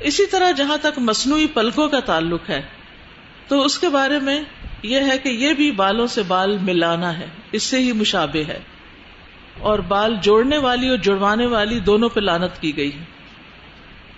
اسی 0.00 0.26
طرح 0.26 0.50
جہاں 0.50 0.76
تک 0.82 0.98
مصنوعی 0.98 1.46
پلکوں 1.46 1.88
کا 1.88 2.00
تعلق 2.00 2.50
ہے، 2.50 2.62
تو 3.48 3.64
اس 3.64 3.78
کے 3.78 3.88
بارے 3.88 4.18
میں 4.18 4.42
یہ 4.82 5.00
ہے 5.00 5.18
کہ 5.18 5.28
یہ 5.28 5.52
بھی 5.52 5.70
بالوں 5.70 6.06
سے 6.06 6.22
بال 6.22 6.58
ملانا 6.58 7.18
ہے، 7.18 7.26
اس 7.52 7.62
سے 7.62 7.78
ہی 7.78 7.92
مشابے 7.92 8.44
ہے۔ 8.44 8.58
اور 9.58 9.78
بال 9.78 10.16
جوڑنے 10.22 10.58
والی 10.58 10.88
اور 10.88 10.96
جڑوانے 10.96 11.46
والی 11.46 11.80
دونوں 11.80 12.08
پہ 12.08 12.20
لانت 12.20 12.60
کی 12.60 12.76
گئی 12.76 12.98
ہے۔ 12.98 13.04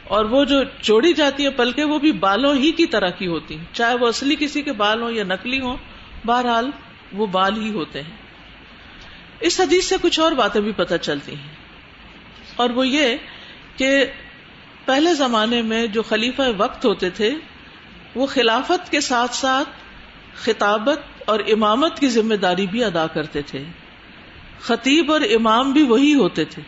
اور 0.05 0.25
وہ 0.25 0.45
جو 0.45 0.63
جوڑی 0.83 1.13
جاتی 1.13 1.45
ہے 1.45 1.51
پلکے، 1.51 1.85
وہ 1.85 1.99
بھی 1.99 2.13
بالوں 2.13 2.55
ہی 2.55 2.73
کی 2.73 2.87
طرح 2.87 3.09
کی 3.09 3.27
ہوتی 3.27 3.59
ہیں۔ 3.59 3.65
چاہے 3.73 3.95
وہ 3.95 4.09
اصلی 4.09 4.37
کسی 4.39 4.63
کے 4.63 4.73
بال 4.73 5.03
ہوں 5.03 5.11
یا 5.11 5.25
نکلی 5.25 5.61
ہوں، 5.61 5.77
بہرحال 6.27 6.71
وہ 7.13 7.27
بال 7.27 7.63
ہی 7.63 7.73
ہوتے 7.73 8.03
ہیں۔ 8.03 8.17
اس 9.41 9.61
حدیث 9.61 9.85
سے 9.85 9.95
کچھ 10.03 10.21
اور 10.21 10.33
باتیں 10.33 10.61
بھی 10.61 10.73
پتہ 10.77 10.95
چلتی 10.95 11.33
ہیں۔ 11.33 11.55
اور 12.57 12.71
وہ 12.71 12.89
یہ 12.89 13.17
کہ 13.77 14.05
پہلے 14.85 15.15
زمانے 15.15 15.63
میں 15.63 15.87
جو 15.87 16.03
خلیفہ 16.03 16.43
وقت 16.57 16.85
ہوتے 16.85 17.11
تھے، 17.11 17.31
وہ 18.15 18.27
خلافت 18.27 18.91
کے 18.91 19.01
ساتھ 19.01 19.35
ساتھ 19.35 19.69
خطابت 20.35 21.01
اور 21.27 21.41
امامت 21.41 21.99
کی 21.99 22.09
ذمہ 22.09 22.35
داری 22.35 22.67
بھی 22.67 22.85
ادا 22.85 23.07
کرتے 23.07 23.43
تھے۔ 23.43 23.63
خطیب 24.61 25.13
اور 25.13 25.21
امام 25.21 25.73
بھی 25.73 25.83
وہی 25.83 26.15
ہوتے 26.15 26.45
تھے۔ 26.45 26.63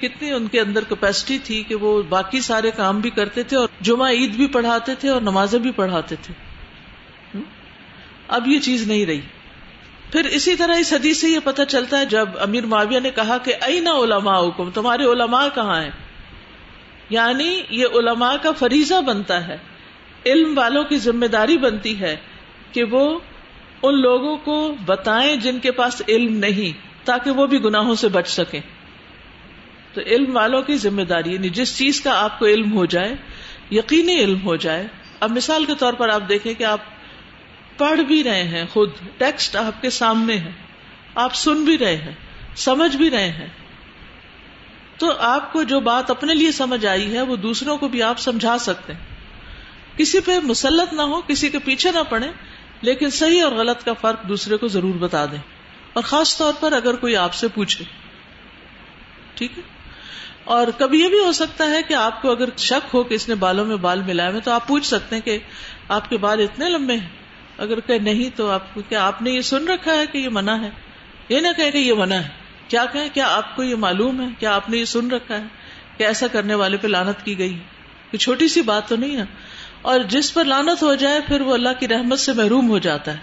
کتنی 0.00 0.32
ان 0.32 0.46
کے 0.46 0.60
اندر 0.60 0.84
کیپیسٹی 0.84 1.38
تھی 1.38 1.62
کہ 1.62 1.74
وہ 1.74 2.02
باقی 2.02 2.40
سارے 2.40 2.70
کام 2.70 3.00
بھی 3.00 3.10
کرتے 3.10 3.42
تھے 3.42 3.56
اور 3.56 3.68
جمعہ 3.80 4.10
عید 4.10 4.30
بھی 4.30 4.46
پڑھاتے 4.46 4.94
تھے 4.94 5.08
اور 5.08 5.20
نمازیں 5.20 5.58
بھی 5.58 5.70
پڑھاتے 5.70 6.14
تھے۔ 6.22 6.34
اب 8.28 8.48
یہ 8.48 8.60
چیز 8.60 8.88
نہیں 8.88 9.06
رہی۔ 9.06 9.20
پھر 10.12 10.24
اسی 10.24 10.56
طرح 10.56 10.74
اس 10.74 10.92
حدیث 10.92 11.20
سے 11.20 11.28
یہ 11.28 11.38
پتہ 11.44 11.62
چلتا 11.68 11.98
ہے 11.98 12.06
جب 12.06 12.28
امیر 12.40 12.66
معاویہ 12.66 13.00
نے 13.00 13.10
کہا 13.10 13.38
کہ 13.38 13.54
اینا 13.60 13.92
علماء 13.92 14.40
حکم 14.40 14.70
تمہارے 14.70 15.04
علماء 15.04 15.46
کہاں 15.54 15.82
ہیں؟ 15.82 15.90
یعنی 17.10 17.62
یہ 17.70 17.86
علماء 17.94 18.34
کا 18.42 18.52
فریضہ 18.52 19.00
بنتا 19.00 19.48
ہے۔ 19.48 19.56
علم 20.26 20.58
والوں 20.58 20.84
کی 20.84 20.96
ذمہ 20.96 21.26
داری 21.26 21.58
بنتی 21.58 22.00
ہے۔ 22.00 22.16
کہ 22.72 22.84
وہ 22.84 23.18
ان 23.82 24.00
لوگوں 24.00 24.36
کو 24.36 24.74
بتائیں 24.84 25.36
جن 25.36 25.58
کے 25.58 25.72
پاس 25.72 26.02
علم 26.08 26.36
نہیں، 26.36 26.78
تاکہ 27.06 27.30
وہ 27.30 27.46
بھی 27.46 27.64
گناہوں 27.64 27.94
سے 27.94 28.08
بچ 28.08 28.28
سکیں۔ 28.28 28.60
تو 29.92 30.00
علم 30.00 30.36
والوں 30.36 30.62
کی 30.62 30.74
ذمہ 30.74 31.02
داری 31.02 31.32
یعنی 31.32 31.48
جس 31.48 31.78
چیز 31.78 32.00
کا 32.00 32.24
آپ 32.24 32.38
کو 32.38 32.46
علم 32.46 32.72
ہو 32.72 32.84
جائے، 32.84 33.14
یقینی 33.70 34.14
علم 34.14 34.42
ہو 34.44 34.56
جائے۔ 34.56 34.86
اب 35.20 35.30
مثال 35.30 35.64
کے 35.64 35.72
طور 35.78 35.92
پر 35.92 36.08
آپ 36.08 36.22
دیکھیں 36.28 36.54
کہ 36.54 36.64
آپ 36.64 36.80
پڑھ 37.78 38.00
بھی 38.00 38.24
رہے 38.24 38.44
ہیں، 38.44 38.64
خود 38.72 38.90
ٹیکسٹ 39.18 39.56
آپ 39.56 39.82
کے 39.82 39.90
سامنے 39.90 40.36
ہے، 40.36 40.50
آپ 41.14 41.34
سن 41.34 41.64
بھی 41.64 41.78
رہے 41.78 41.96
ہیں، 41.96 42.14
سمجھ 42.56 42.96
بھی 42.96 43.10
رہے 43.10 43.30
ہیں۔ 43.30 43.46
تو 44.98 45.12
آپ 45.18 45.52
کو 45.52 45.62
جو 45.62 45.80
بات 45.80 46.10
اپنے 46.10 46.34
لیے 46.34 46.52
سمجھ 46.52 46.86
آئی 46.86 47.14
ہے، 47.14 47.22
وہ 47.22 47.36
دوسروں 47.36 47.76
کو 47.76 47.88
بھی 47.88 48.02
آپ 48.02 48.18
سمجھا 48.18 48.58
سکتے 48.58 48.92
ہیں۔ 48.92 49.00
کسی 49.98 50.20
پہ 50.20 50.38
مسلط 50.42 50.92
نہ 50.92 51.02
ہو، 51.02 51.20
کسی 51.20 51.48
کے 51.48 51.58
پیچھے 51.58 51.90
نہ 51.92 51.98
پڑے 52.08 52.28
لیکن 52.80 53.10
صحیح 53.10 53.44
اور 53.44 53.52
غلط 53.52 53.84
کا 53.84 53.92
فرق 53.92 54.28
دوسرے 54.28 54.56
کو 54.56 54.68
ضرور 54.68 54.94
بتا 54.94 55.26
دیں۔ 55.26 55.38
اور 55.92 56.02
خاص 56.02 56.36
طور 56.36 56.52
پر 56.60 56.72
اگر 56.72 56.94
کوئی 56.96 57.16
آپ 57.16 57.34
سے 57.34 57.48
پوچھے۔ 57.48 57.84
ٹھیک 59.34 59.58
ہے؟ 59.58 59.62
اور 60.44 60.66
کبھی 60.78 61.00
یہ 61.00 61.08
بھی 61.08 61.18
ہو 61.18 61.32
سکتا 61.32 61.70
ہے 61.70 61.82
کہ 61.82 61.94
آپ 61.94 62.22
کو 62.22 62.30
اگر 62.30 62.48
شک 62.56 62.94
ہو 62.94 63.02
کہ 63.02 63.14
اس 63.14 63.28
نے 63.28 63.34
بالوں 63.34 63.64
میں 63.64 63.76
بال 63.76 64.02
ملائے 64.02 64.30
ہوئے 64.30 64.40
تو 64.40 64.50
آپ 64.50 64.68
پوچھ 64.68 64.86
سکتے 64.86 65.16
ہیں 65.16 65.22
کہ 65.22 65.38
آپ 65.88 66.10
کے 66.10 66.16
بال 66.16 66.40
اتنے 66.40 66.68
لمبے 66.68 66.96
ہیں؟ 66.96 67.08
اگر 67.58 67.80
کہ 67.80 67.98
نہیں 67.98 68.36
تو 68.36 68.50
آپ 68.50 68.74
کو 68.74 68.82
کیا 68.88 69.06
آپ 69.06 69.22
نے 69.22 69.30
یہ 69.30 69.40
سن 69.40 69.68
رکھا 69.68 69.92
ہے 69.92 70.06
کہ 70.06 70.18
یہ 70.18 70.28
منع 70.28 70.56
ہے؟ 70.60 70.70
یہ 71.28 71.40
نہ 71.40 71.48
کہ 71.56 71.76
یہ 71.76 71.94
منع 71.94 72.14
ہے۔ 72.14 72.28
کیا 72.68 72.84
کہیں؟ 72.84 73.08
کیا 73.14 73.28
آپ 73.28 73.56
کو 73.56 73.62
یہ 73.62 73.74
معلوم 73.74 74.20
ہے؟ 74.20 74.26
کیا 74.38 74.54
آپ 74.54 74.70
نے 74.70 74.76
یہ 74.76 74.84
سن 74.84 75.10
رکھا 75.10 75.38
ہے 75.38 75.44
کہ 75.96 76.04
ایسا 76.04 76.26
کرنے 76.26 76.54
والے 76.54 76.76
پہ 76.76 76.88
لانت 76.88 77.24
کی 77.24 77.38
گئی 77.38 77.58
یہ 78.12 78.18
چھوٹی 78.18 78.48
سی 78.48 78.62
بات 78.62 78.88
تو 78.88 78.96
نہیں 78.96 79.16
ہے۔ 79.16 79.22
اور 79.88 80.00
جس 80.00 80.34
پر 80.34 80.44
لانت 80.44 80.82
ہو 80.82 80.94
جائے 80.94 81.20
پھر 81.26 81.40
وہ 81.40 81.54
اللہ 81.54 81.68
کی 81.80 81.88
رحمت 81.88 82.18
سے 82.18 82.32
محروم 82.32 82.68
ہو 82.68 82.78
جاتا 82.78 83.12
ہے۔ 83.12 83.16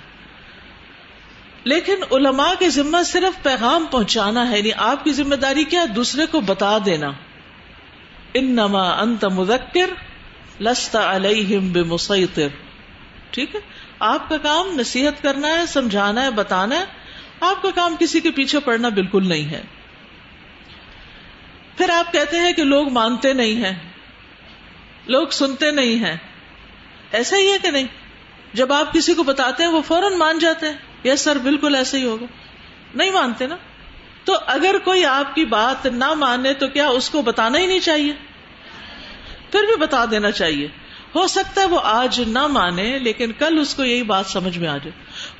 لیکن 1.63 1.95
علماء 2.11 2.53
کے 2.59 2.69
ذمہ 2.69 3.03
صرف 3.03 3.43
پیغام 3.43 3.85
پہنچانا 3.91 4.51
ہے 4.51 4.57
یعنی 4.57 4.69
آپ 4.77 5.03
کی 5.03 5.11
ذمہ 5.11 5.35
داری 5.35 5.63
کیا 5.63 5.85
دوسرے 5.95 6.25
کو 6.25 6.41
بتا 6.41 6.77
دینا۔ 6.85 7.11
ان 8.33 8.51
نما 8.51 9.01
انت 9.01 9.25
مذکر 9.25 9.89
لستا 10.61 11.15
علیہم 11.15 11.71
بمسیطر۔ 11.71 12.47
ٹھیک 13.29 13.55
ہے؟ 13.55 13.59
آپ 13.99 14.29
کا 14.29 14.37
کام 14.37 14.67
نصیحت 14.79 15.23
کرنا 15.23 15.47
ہے، 15.47 15.65
سمجھانا 15.65 16.21
ہے، 16.21 16.31
بتانا 16.31 16.79
ہے۔ 16.79 16.85
آپ 17.39 17.61
کا 17.61 17.69
کام 17.75 17.95
کسی 17.99 18.19
کے 18.19 18.31
پیچھے 18.31 18.59
پڑنا 18.59 18.89
بالکل 18.89 19.27
نہیں 19.27 19.51
ہے۔ 19.51 19.61
پھر 21.77 21.89
آپ 21.89 22.13
کہتے 22.13 22.39
ہیں 22.39 22.53
کہ 22.53 22.63
لوگ 22.63 22.89
مانتے 22.89 23.33
نہیں 23.33 23.55
ہیں۔ 23.55 23.89
لوگ 25.07 25.27
سنتے 25.27 25.71
نہیں 25.71 26.05
ہیں۔ 26.05 26.34
ایسا 27.11 27.37
ہی 27.37 27.51
ہے 27.51 27.57
کہ 27.61 27.71
نہیں؟ 27.71 27.87
جب 28.53 28.73
آپ 28.73 28.93
کسی 28.93 29.13
کو 29.13 29.23
بتاتے 29.23 29.63
ہیں 29.63 29.69
وہ 29.69 29.81
فوراً 29.81 30.13
مان 30.13 30.39
جاتے 30.39 30.65
ہیں، 30.65 31.07
یس 31.07 31.21
سر، 31.21 31.37
بالکل 31.37 31.75
ایسا 31.75 31.97
ہی 31.97 32.05
ہوگا۔ 32.05 32.25
نہیں 32.95 33.11
مانتے 33.11 33.47
نا؟ 33.47 33.57
تو 34.23 34.33
اگر 34.45 34.75
کوئی 34.83 35.05
آپ 35.05 35.35
کی 35.35 35.45
بات 35.45 35.85
نہ 35.85 36.13
مانے 36.13 36.53
تو 36.53 36.67
کیا 36.67 36.87
اس 36.87 37.09
کو 37.09 37.21
بتانا 37.21 37.59
ہی 37.59 37.65
نہیں 37.65 37.79
چاہیے؟ 37.79 38.13
پھر 39.51 39.63
بھی 39.63 39.75
بتا 39.75 40.05
دینا 40.11 40.31
چاہیے۔ 40.31 40.67
ہو 41.15 41.27
سکتا 41.27 41.61
ہے 41.61 41.65
وہ 41.65 41.79
آج 41.83 42.21
نہ 42.27 42.47
مانے، 42.47 42.99
لیکن 42.99 43.31
کل 43.31 43.59
اس 43.59 43.75
کو 43.75 43.83
یہی 43.83 44.03
بات 44.03 44.25
سمجھ 44.25 44.57
میں 44.57 44.67
آ 44.67 44.77
جائے۔ 44.77 44.91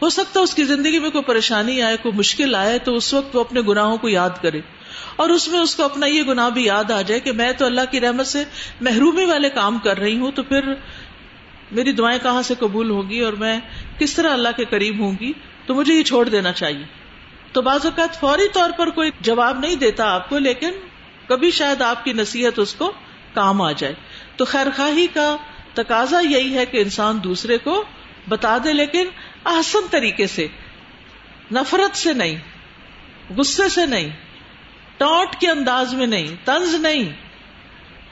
ہو 0.01 0.09
سکتا 0.09 0.39
ہے 0.39 0.43
اس 0.43 0.55
کی 0.55 0.63
زندگی 0.63 0.99
میں 0.99 1.09
کوئی 1.09 1.23
پریشانی 1.23 1.81
آئے، 1.81 1.97
کوئی 1.97 2.17
مشکل 2.17 2.55
آئے، 2.55 2.79
تو 2.79 2.95
اس 2.95 3.13
وقت 3.13 3.35
وہ 3.35 3.41
اپنے 3.41 3.61
گناہوں 3.61 3.97
کو 3.97 4.09
یاد 4.09 4.29
کرے۔ 4.41 4.61
اور 5.15 5.29
اس 5.29 5.47
میں 5.47 5.59
اس 5.59 5.75
کو 5.75 5.83
اپنا 5.83 6.05
یہ 6.05 6.23
گناہ 6.23 6.49
بھی 6.49 6.65
یاد 6.65 6.91
آ 6.91 7.01
جائے 7.01 7.19
کہ 7.19 7.31
میں 7.31 7.51
تو 7.51 7.65
اللہ 7.65 7.81
کی 7.91 8.01
رحمت 8.01 8.27
سے 8.27 8.43
محرومی 8.81 9.25
والے 9.25 9.49
کام 9.49 9.79
کر 9.79 9.97
رہی 9.97 10.17
ہوں، 10.17 10.31
تو 10.31 10.43
پھر 10.43 10.73
میری 11.71 11.91
دعائیں 11.91 12.19
کہاں 12.23 12.41
سے 12.41 12.53
قبول 12.59 12.89
ہوگی 12.89 13.19
اور 13.19 13.33
میں 13.33 13.59
کس 13.99 14.13
طرح 14.13 14.33
اللہ 14.33 14.49
کے 14.57 14.65
قریب 14.65 14.99
ہوں 14.99 15.15
گی؟ 15.19 15.33
تو 15.65 15.75
مجھے 15.75 15.93
یہ 15.93 16.03
چھوڑ 16.03 16.29
دینا 16.29 16.51
چاہیے۔ 16.51 16.83
تو 17.51 17.61
بعض 17.61 17.85
اوقات 17.85 18.19
فوری 18.19 18.47
طور 18.53 18.69
پر 18.77 18.89
کوئی 18.89 19.11
جواب 19.21 19.59
نہیں 19.59 19.75
دیتا 19.75 20.13
آپ 20.13 20.29
کو، 20.29 20.39
لیکن 20.39 20.71
کبھی 21.27 21.51
شاید 21.51 21.81
آپ 21.81 22.03
کی 22.03 22.13
نصیحت 22.13 22.59
اس 22.59 22.73
کو 22.73 22.91
کام 23.33 23.61
آ 23.61 23.71
جائے۔ 23.71 23.93
تو 24.35 24.45
خیر 24.45 24.67
خواہی 24.75 25.07
کا 25.07 25.37
تقاضا 25.73 26.19
یہی 26.19 26.57
ہے 26.57 26.65
کہ 26.65 26.77
انسان 26.77 27.23
دوسرے 27.23 27.57
کو 27.57 27.83
بتا 28.29 28.57
دے، 28.63 28.73
لیکن 28.73 29.07
آسن 29.43 29.79
طریقے 29.91 30.27
سے، 30.27 30.47
نفرت 31.51 31.97
سے 31.97 32.13
نہیں، 32.13 32.35
غصے 33.37 33.69
سے 33.69 33.85
نہیں 33.85 34.09
ٹوٹ 34.97 35.35
کے 35.35 35.49
انداز 35.49 35.93
میں 35.93 36.07
نہیں، 36.07 36.27
طنز 36.45 36.75
نہیں، 36.75 37.09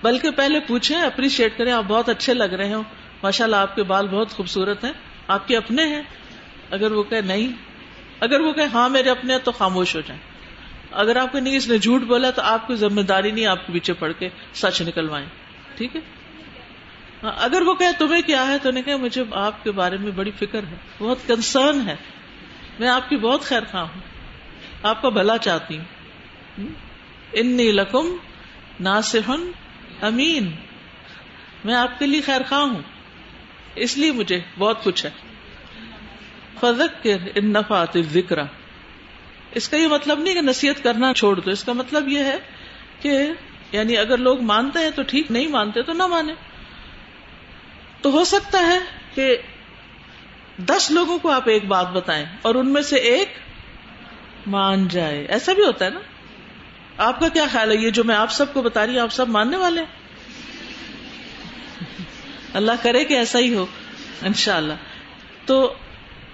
بلکہ 0.03 0.29
پہلے 0.29 0.59
پوچھیں، 0.59 1.01
اپریشیٹ 1.01 1.57
کریں، 1.57 1.71
آپ 1.71 1.83
بہت 1.87 2.09
اچھے 2.09 2.33
لگ 2.33 2.43
رہے 2.43 2.73
ہوں۔ 2.73 2.83
ماشاء 3.23 3.45
اللہ 3.45 3.55
آپ 3.55 3.75
کے 3.75 3.83
بال 3.83 4.07
بہت 4.07 4.29
خوبصورت 4.29 4.83
ہیں، 4.83 4.91
آپ 5.27 5.47
کے 5.47 5.57
اپنے 5.57 5.87
ہیں۔ 5.87 6.01
اگر 6.69 6.91
وہ 6.91 7.03
کہ 7.03 7.21
نہیں، 7.21 7.47
اگر 8.19 8.39
وہ 8.39 8.53
کہ 8.53 8.61
ہاں 8.61 8.89
میرے 8.89 9.09
اپنے 9.09 9.33
ہیں 9.33 9.39
تو 9.43 9.51
خاموش 9.51 9.95
ہو 9.95 10.01
جائیں۔ 10.01 10.21
اگر 10.91 11.15
آپ 11.15 11.31
کو 11.31 11.39
نہیں، 11.39 11.57
اس 11.57 11.67
نے 11.67 11.77
جھوٹ 11.77 12.01
بولا 12.01 12.31
تو 12.31 12.41
آپ 12.41 12.67
کی 12.67 12.75
ذمہ 12.75 13.01
داری 13.01 13.31
نہیں 13.31 13.45
آپ 13.45 13.67
کے 13.67 13.73
پیچھے 13.73 13.93
پڑ 13.93 14.11
کے 14.11 14.29
سچ 14.53 14.81
نکلوائیں۔ 14.81 15.25
ٹھیک 15.77 15.95
ہے؟ 15.95 16.01
ہاں، 17.23 17.31
اگر 17.37 17.61
وہ 17.61 17.73
کہ 17.73 17.85
تمہیں 17.99 18.21
کیا 18.21 18.47
ہے 18.47 18.57
تو 18.57 18.71
نے 18.71 18.81
کہا 18.81 18.97
مجھے 18.97 19.23
آپ 19.31 19.63
کے 19.63 19.71
بارے 19.71 19.97
میں 19.97 20.11
بڑی 20.11 20.31
فکر 20.31 20.63
ہے، 20.63 20.75
بہت 20.97 21.17
کنسرن 21.27 21.87
ہے۔ 21.87 21.95
میں 22.79 22.87
آپ 22.87 23.09
کی 23.09 23.17
بہت 23.17 23.41
خیر 23.41 23.63
خواہ 23.71 23.83
ہوں۔ 23.83 24.01
آپ 24.83 25.01
کا 25.01 25.09
بھلا 25.09 25.37
چاہتی 25.37 25.77
ہوں۔ 25.77 26.65
انی 27.33 27.71
لکم 27.71 28.15
ناصحن 28.79 29.51
امین۔ 30.01 30.51
میں 31.63 31.75
آپ 31.75 31.99
کے 31.99 32.05
لیے 32.05 32.21
خیر 32.21 32.41
خواہ 32.49 32.61
ہوں۔ 32.61 32.92
اس 33.75 33.97
لیے 33.97 34.11
مجھے 34.11 34.39
بہت 34.57 34.83
کچھ 34.83 35.05
ہے۔ 35.05 35.09
فضکر 36.59 37.17
ان 37.35 37.53
نفات 37.53 37.97
ذکر 38.11 38.37
اس 39.51 39.69
کا 39.69 39.77
یہ 39.77 39.87
مطلب 39.87 40.19
نہیں 40.19 40.33
کہ 40.33 40.41
نصیحت 40.41 40.83
کرنا 40.83 41.13
چھوڑ 41.13 41.39
دو، 41.39 41.51
اس 41.51 41.63
کا 41.63 41.73
مطلب 41.73 42.07
یہ 42.07 42.19
ہے 42.19 42.37
کہ 43.01 43.17
یعنی 43.71 43.97
اگر 43.97 44.17
لوگ 44.17 44.41
مانتے 44.41 44.79
ہیں 44.79 44.91
تو 44.95 45.01
ٹھیک، 45.07 45.31
نہیں 45.31 45.47
مانتے 45.47 45.81
تو 45.81 45.93
نہ 45.93 46.07
مانے 46.07 46.33
تو 48.01 48.11
ہو 48.11 48.23
سکتا 48.23 48.59
ہے 48.59 48.79
کہ 49.15 49.37
دس 50.57 50.91
لوگوں 50.91 51.19
کو 51.19 51.31
آپ 51.31 51.49
ایک 51.49 51.65
بات 51.65 51.91
بتائیں 51.91 52.25
اور 52.41 52.55
ان 52.55 52.73
میں 52.73 52.81
سے 52.81 52.95
ایک 52.95 53.29
مان 54.47 54.87
جائے۔ 54.87 55.25
ایسا 55.25 55.53
بھی 55.53 55.63
ہوتا 55.63 55.85
ہے 55.85 55.89
نا۔ 55.89 55.99
آپ 56.97 57.19
کا 57.19 57.27
کیا 57.27 57.45
خیال 57.51 57.71
ہے؟ 57.71 57.75
یہ 57.75 57.89
جو 57.89 58.03
میں 58.03 58.15
آپ 58.15 58.31
سب 58.31 58.53
کو 58.53 58.61
بتا 58.61 58.85
رہی 58.85 58.93
ہوں، 58.93 59.01
آپ 59.01 59.11
سب 59.11 59.29
ماننے 59.29 59.57
والے 59.57 59.79
ہیں؟ 59.79 60.02
اللہ 62.53 62.71
کرے 62.81 63.05
کہ 63.05 63.13
ایسا 63.13 63.39
ہی 63.39 63.53
ہو، 63.53 63.65
انشاءاللہ۔ 64.21 64.73
تو 65.45 65.73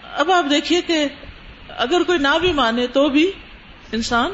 اب 0.03 0.31
آپ 0.31 0.45
دیکھیے 0.49 0.81
کہ 0.81 1.05
اگر 1.67 2.03
کوئی 2.03 2.19
نہ 2.19 2.39
بھی 2.41 2.53
مانے 2.53 2.87
تو 2.87 3.09
بھی 3.09 3.31
انسان 3.91 4.31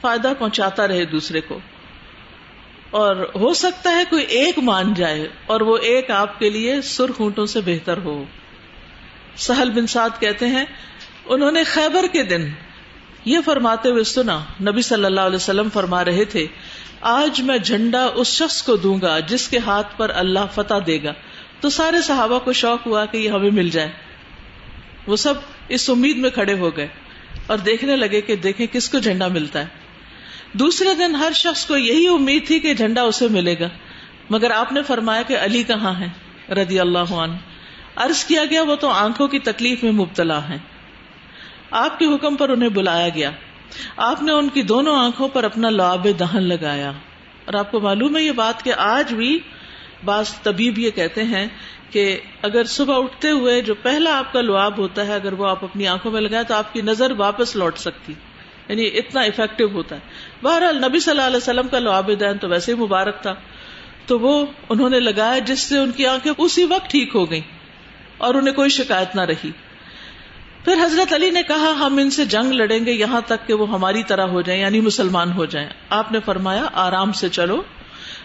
فائدہ 0.00 0.32
پہنچاتا 0.38 0.88
رہے 0.88 1.04
دوسرے 1.04 1.40
کو۔ 1.40 1.58
اور 2.90 3.16
ہو 3.34 3.54
سکتا 3.54 3.96
ہے 3.96 4.02
کوئی 4.10 4.24
ایک 4.24 4.58
مان 4.58 4.94
جائے 4.94 5.28
اور 5.46 5.60
وہ 5.60 5.76
ایک 5.76 6.10
آپ 6.10 6.38
کے 6.38 6.50
لیے 6.50 6.82
سرخ 6.82 7.20
اونٹوں 7.20 7.46
سے 7.46 7.60
بہتر 7.60 7.98
ہو۔ 7.98 8.24
سہل 9.36 9.70
بن 9.70 9.86
سعد 9.86 10.20
کہتے 10.20 10.46
ہیں، 10.46 10.64
انہوں 11.24 11.52
نے 11.52 11.64
خیبر 11.64 12.06
کے 12.12 12.22
دن 12.22 12.48
یہ 13.24 13.38
فرماتے 13.44 13.90
ہوئے 13.90 14.04
سنا، 14.04 14.44
نبی 14.60 14.82
صلی 14.82 15.04
اللہ 15.04 15.20
علیہ 15.20 15.36
وسلم 15.36 15.68
فرما 15.70 16.04
رہے 16.04 16.24
تھے 16.24 16.46
آج 17.00 17.40
میں 17.40 17.58
جھنڈا 17.58 18.08
اس 18.14 18.26
شخص 18.26 18.62
کو 18.62 18.76
دوں 18.76 19.00
گا 19.02 19.20
جس 19.20 19.48
کے 19.48 19.58
ہاتھ 19.58 19.98
پر 19.98 20.10
اللہ 20.14 20.38
فتح 20.54 20.74
دے 20.86 21.02
گا۔ 21.02 21.12
تو 21.60 21.70
سارے 21.70 22.02
صحابہ 22.02 22.38
کو 22.38 22.52
شوق 22.52 22.86
ہوا 22.86 23.04
کہ 23.04 23.16
یہ 23.16 23.30
ہمیں 23.30 23.50
مل 23.50 23.68
جائے۔ 23.68 23.88
وہ 25.06 25.16
سب 25.16 25.34
اس 25.68 25.90
امید 25.90 26.16
میں 26.16 26.30
کھڑے 26.30 26.54
ہو 26.54 26.76
گئے 26.76 26.88
اور 27.46 27.58
دیکھنے 27.58 27.96
لگے 27.96 28.20
کہ 28.20 28.36
دیکھیں 28.36 28.66
کس 28.66 28.88
کو 28.88 28.98
جھنڈا 28.98 29.28
ملتا 29.28 29.60
ہے۔ 29.60 29.66
دوسرے 30.52 30.94
دن 30.94 31.14
ہر 31.14 31.32
شخص 31.34 31.66
کو 31.66 31.76
یہی 31.76 32.08
امید 32.08 32.46
تھی 32.46 32.60
کہ 32.60 32.74
جھنڈا 32.74 33.02
اسے 33.02 33.28
ملے 33.28 33.56
گا۔ 33.60 33.68
مگر 34.30 34.50
آپ 34.50 34.72
نے 34.72 34.82
فرمایا 34.82 35.22
کہ 35.22 35.36
علی 35.40 35.62
کہاں 35.62 36.00
ہے؟ 36.00 36.08
رضی 36.54 36.80
اللہ 36.80 37.12
عنہ۔ 37.12 37.34
عرض 37.96 38.24
کیا 38.24 38.44
گیا، 38.50 38.62
وہ 38.62 38.74
تو 38.74 38.88
آنکھوں 38.88 39.28
کی 39.28 39.38
تکلیف 39.38 39.82
میں 39.82 39.92
مبتلا 39.92 40.48
ہے 40.48 40.58
آپ 41.70 41.98
کے 41.98 42.06
حکم 42.06 42.36
پر 42.36 42.48
انہیں 42.48 42.68
بلایا 42.68 43.08
گیا۔ 43.08 43.30
آپ 43.96 44.22
نے 44.22 44.32
ان 44.32 44.48
کی 44.48 44.62
دونوں 44.62 44.96
آنکھوں 44.96 45.28
پر 45.28 45.44
اپنا 45.44 45.70
لعاب 45.70 46.06
دہن 46.18 46.42
لگایا 46.42 46.92
اور 47.44 47.54
آپ 47.54 47.70
کو 47.70 47.80
معلوم 47.80 48.16
ہے 48.16 48.22
یہ 48.22 48.32
بات 48.32 48.62
کہ 48.62 48.72
آج 48.76 49.14
بھی 49.14 49.38
بعض 50.04 50.34
طبیب 50.42 50.78
یہ 50.78 50.90
کہتے 50.90 51.22
ہیں 51.22 51.46
کہ 51.90 52.20
اگر 52.42 52.64
صبح 52.64 52.98
اٹھتے 52.98 53.30
ہوئے 53.30 53.60
جو 53.60 53.74
پہلا 53.74 54.18
آپ 54.18 54.32
کا 54.32 54.40
لعاب 54.40 54.78
ہوتا 54.78 55.06
ہے 55.06 55.14
اگر 55.14 55.32
وہ 55.32 55.48
آپ 55.48 55.64
اپنی 55.64 55.86
آنکھوں 55.86 56.12
میں 56.12 56.20
لگائیں 56.20 56.44
تو 56.44 56.54
آپ 56.54 56.72
کی 56.72 56.80
نظر 56.82 57.10
واپس 57.10 57.56
لوٹ 57.56 57.78
سکتی 57.78 58.12
یعنی 58.68 58.86
اتنا 58.86 59.20
افیکٹو 59.20 59.64
ہوتا 59.66 59.96
ہے۔ 59.96 60.00
بہرحال 60.42 60.76
نبی 60.76 61.00
صلی 61.00 61.10
اللہ 61.10 61.26
علیہ 61.26 61.36
وسلم 61.36 61.68
کا 61.68 61.78
لعاب 61.78 62.10
دین 62.20 62.38
تو 62.38 62.48
ویسے 62.48 62.74
ہی 62.74 62.76
مبارک 62.76 63.22
تھا۔ 63.22 63.34
تو 64.06 64.18
وہ 64.18 64.46
انہوں 64.68 64.90
نے 64.90 65.00
لگایا 65.00 65.38
جس 65.38 65.60
سے 65.60 65.78
ان 65.78 65.92
کی 65.92 66.06
آنکھیں 66.06 66.32
اسی 66.38 66.64
وقت 66.64 66.90
ٹھیک 66.90 67.14
ہو 67.14 67.30
گئیں 67.30 67.42
اور 68.18 68.34
انہیں 68.34 68.54
کوئی 68.54 68.68
شکایت 68.68 69.16
نہ 69.16 69.20
رہی۔ 69.20 69.50
پھر 70.64 70.74
حضرت 70.84 71.12
علی 71.12 71.30
نے 71.30 71.42
کہا، 71.42 71.86
ہم 71.86 71.96
ان 71.96 72.10
سے 72.10 72.24
جنگ 72.24 72.52
لڑیں 72.52 72.86
گے، 72.86 72.92
یہاں 72.92 73.20
تک 73.26 73.46
کہ 73.46 73.54
وہ 73.54 73.70
ہماری 73.70 74.02
طرح 74.02 74.26
ہو 74.26 74.40
جائیں 74.40 74.60
یعنی 74.60 74.80
مسلمان 74.80 75.32
ہو 75.32 75.44
جائیں۔ 75.44 75.68
آپ 75.90 76.12
نے 76.12 76.18
فرمایا، 76.24 76.66
آرام 76.72 77.12
سے 77.12 77.28
چلو۔ 77.28 77.62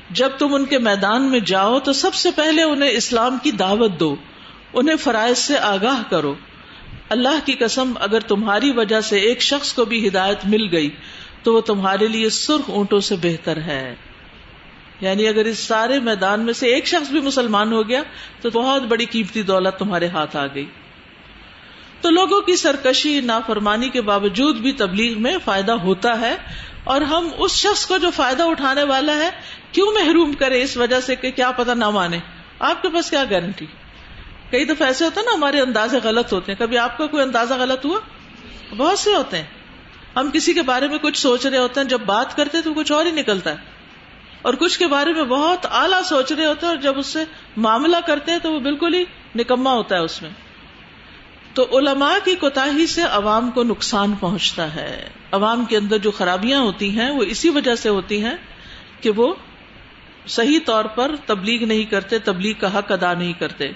جب 0.10 0.30
تم 0.38 0.54
ان 0.54 0.66
کے 0.66 0.80
میدان 0.80 1.32
میں 1.32 1.40
جاؤ، 1.40 1.80
تو 1.80 1.94
سب 1.94 2.14
سے 2.14 2.30
پہلے 2.36 2.64
انہیں 2.64 2.90
اسلام 2.90 3.38
کی 3.44 3.52
دعوت 3.52 4.00
دو۔ 4.00 4.16
انہیں 4.74 4.96
فرائض 4.96 5.38
سے 5.38 5.58
آگاہ 5.58 6.04
کرو۔ 6.10 6.36
اللہ 7.10 7.46
کی 7.46 7.54
قسم، 7.54 7.94
اگر 8.00 8.20
تمہاری 8.20 8.72
وجہ 8.72 9.02
سے 9.02 9.20
ایک 9.20 9.42
شخص 9.42 9.74
کو 9.74 9.86
بھی 9.86 10.08
ہدایت 10.08 10.38
مل 10.46 10.68
گئی، 10.72 10.90
تو 11.44 11.54
وہ 11.54 11.62
تمہارے 11.62 12.08
لیے 12.08 12.30
سرخ 12.30 12.70
اونٹوں 12.70 13.00
سے 13.00 13.16
بہتر 13.22 13.58
ہے۔ 13.58 13.96
یعنی 15.02 15.28
اگر 15.28 15.46
اس 15.46 15.60
سارے 15.60 16.00
میدان 16.00 16.40
میں 16.40 16.54
سے 16.54 16.68
ایک 16.68 16.88
شخص 16.88 17.12
بھی 17.12 17.22
مسلمان 17.22 17.74
ہو 17.74 17.88
گیا، 17.88 18.04
تو 18.42 18.50
بہت 18.50 18.82
بڑی 18.82 19.06
قیمتی 19.06 19.42
دولت 19.42 19.80
تمہارے 19.80 20.08
ہاتھ 20.08 20.38
آ 20.38 20.46
گئی۔ 20.56 20.66
تو 22.06 22.12
لوگوں 22.12 22.42
کی 22.42 22.56
سرکشی، 22.56 23.22
نافرمانی 23.22 23.90
کے 23.90 24.02
باوجود 24.02 24.58
بھی 24.58 24.72
تبلیغ 24.72 25.22
میں 25.22 25.38
فائدہ 25.46 25.72
ہوتا 25.72 26.22
ہے۔ 26.22 26.36
اور 26.84 27.02
ہم 27.02 27.28
اس 27.38 27.52
شخص 27.52 27.86
کو 27.86 27.98
جو 27.98 28.12
فائدہ 28.12 28.44
اٹھانے 28.44 28.84
والا 28.84 29.16
ہے، 29.16 29.30
کیوں 29.72 29.92
محروم 29.92 30.34
کرے 30.34 30.64
اس 30.64 30.78
وجہ 30.78 31.00
سے 31.00 31.16
کہ 31.16 31.32
کیا 31.32 31.52
پتا 31.52 31.74
نہ 31.74 31.90
مانے؟ 31.90 32.20
آپ 32.60 32.82
کے 32.82 32.90
پاس 32.90 33.10
کیا 33.10 33.24
گارنٹی 33.30 33.66
کئی 34.52 34.66
دفعہ 34.66 34.88
ایسے 34.88 35.06
ہوتا 35.06 35.22
ہے 35.22 35.26
نا، 35.26 35.32
ہمارے 35.34 35.60
اندازے 35.60 36.00
غلط 36.04 36.34
ہوتے 36.34 36.52
ہیں۔ 36.52 36.60
کبھی 36.60 36.78
آپ 36.78 36.98
کا 36.98 37.08
کوئی 37.08 37.24
اندازہ 37.24 37.54
غلط 37.54 37.86
ہوا؟ 37.86 38.00
بہت 38.78 39.00
سے 39.00 39.16
ہوتے 39.16 39.38
ہیں۔ 39.38 39.46
ہم 40.16 40.30
کسی 40.34 40.54
کے 40.54 40.62
بارے 40.62 40.88
میں 40.88 40.98
کچھ 40.98 41.18
سوچ 41.18 41.46
رہے 41.46 41.58
ہوتے 41.58 41.80
ہیں، 41.80 41.88
جب 41.88 42.00
بات 42.00 42.38
کرتے 42.38 42.62
تو 42.62 42.74
کچھ 42.74 42.92
اور 42.92 43.06
ہی 43.06 43.12
نکلتا 43.12 43.50
ہے۔ 43.50 43.58
اور 44.42 44.54
کچھ 44.54 44.80
کے 44.80 44.88
بارے 44.88 45.14
میں 45.14 45.24
بہت 45.24 45.66
اعلیٰ 45.72 46.02
سوچ 46.02 46.32
رہے 46.32 46.46
ہوتے 46.46 46.66
ہیں 46.66 46.74
اور 46.74 46.82
جب 46.82 47.00
اس 47.00 47.08
سے 47.08 47.24
معاملہ 47.58 47.98
کرتے 48.08 48.32
ہیں 48.32 48.40
تو 48.40 48.52
وہ 48.52 48.60
بالکل 48.60 48.94
ہی 48.94 49.04
نکما 49.36 49.74
ہوتا 49.74 49.96
ہے 49.96 50.02
اس 50.02 50.22
میں۔ 50.22 50.30
تو 51.56 51.78
علماء 51.78 52.16
کی 52.26 52.36
کوتا 52.36 52.68
سے 52.90 53.02
عوام 53.02 53.52
کو 53.52 53.64
نقصان 53.64 54.14
پہنچتا 54.14 54.76
ہے۔ 54.76 55.10
عوام 55.32 55.66
کے 55.66 55.78
اندر 55.78 55.98
جو 55.98 56.12
خرابیاں 56.12 56.60
ہوتی 56.60 56.90
ہیں، 56.90 57.10
وہ 57.10 57.24
اسی 57.24 57.50
وجہ 57.50 57.76
سے 57.76 57.90
ہوتی 57.90 58.24
ہیں 58.24 58.36
کہ 59.02 59.10
وہ 59.10 59.36
صحیح 60.28 60.60
طور 60.66 60.86
پر 60.86 61.16
تبلیغ 61.26 61.66
نہیں 61.66 61.84
کرتے، 61.84 62.20
تبلیغ 62.20 62.54
کا 62.60 62.80
حق 62.80 62.92
ادا 62.92 63.14
نہیں 63.14 63.34
کرتے۔ 63.34 63.72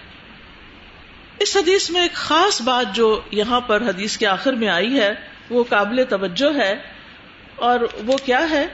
اس 1.40 1.58
حدیث 1.58 1.90
میں 1.90 2.02
ایک 2.02 2.14
خاص 2.14 2.62
بات 2.62 2.96
جو 2.96 3.22
یہاں 3.32 3.62
پر 3.62 3.82
حدیث 3.82 4.18
کے 4.18 4.28
آخر 4.28 4.54
میں 4.54 4.68
آئی 4.68 5.00
ہے، 5.00 5.14
وہ 5.50 5.64
قابل 5.70 6.04
توجہ 6.10 6.58
ہے۔ 6.58 6.76
اور 7.56 7.80
وہ 8.06 8.18
کیا 8.26 8.50
ہے؟ 8.50 8.68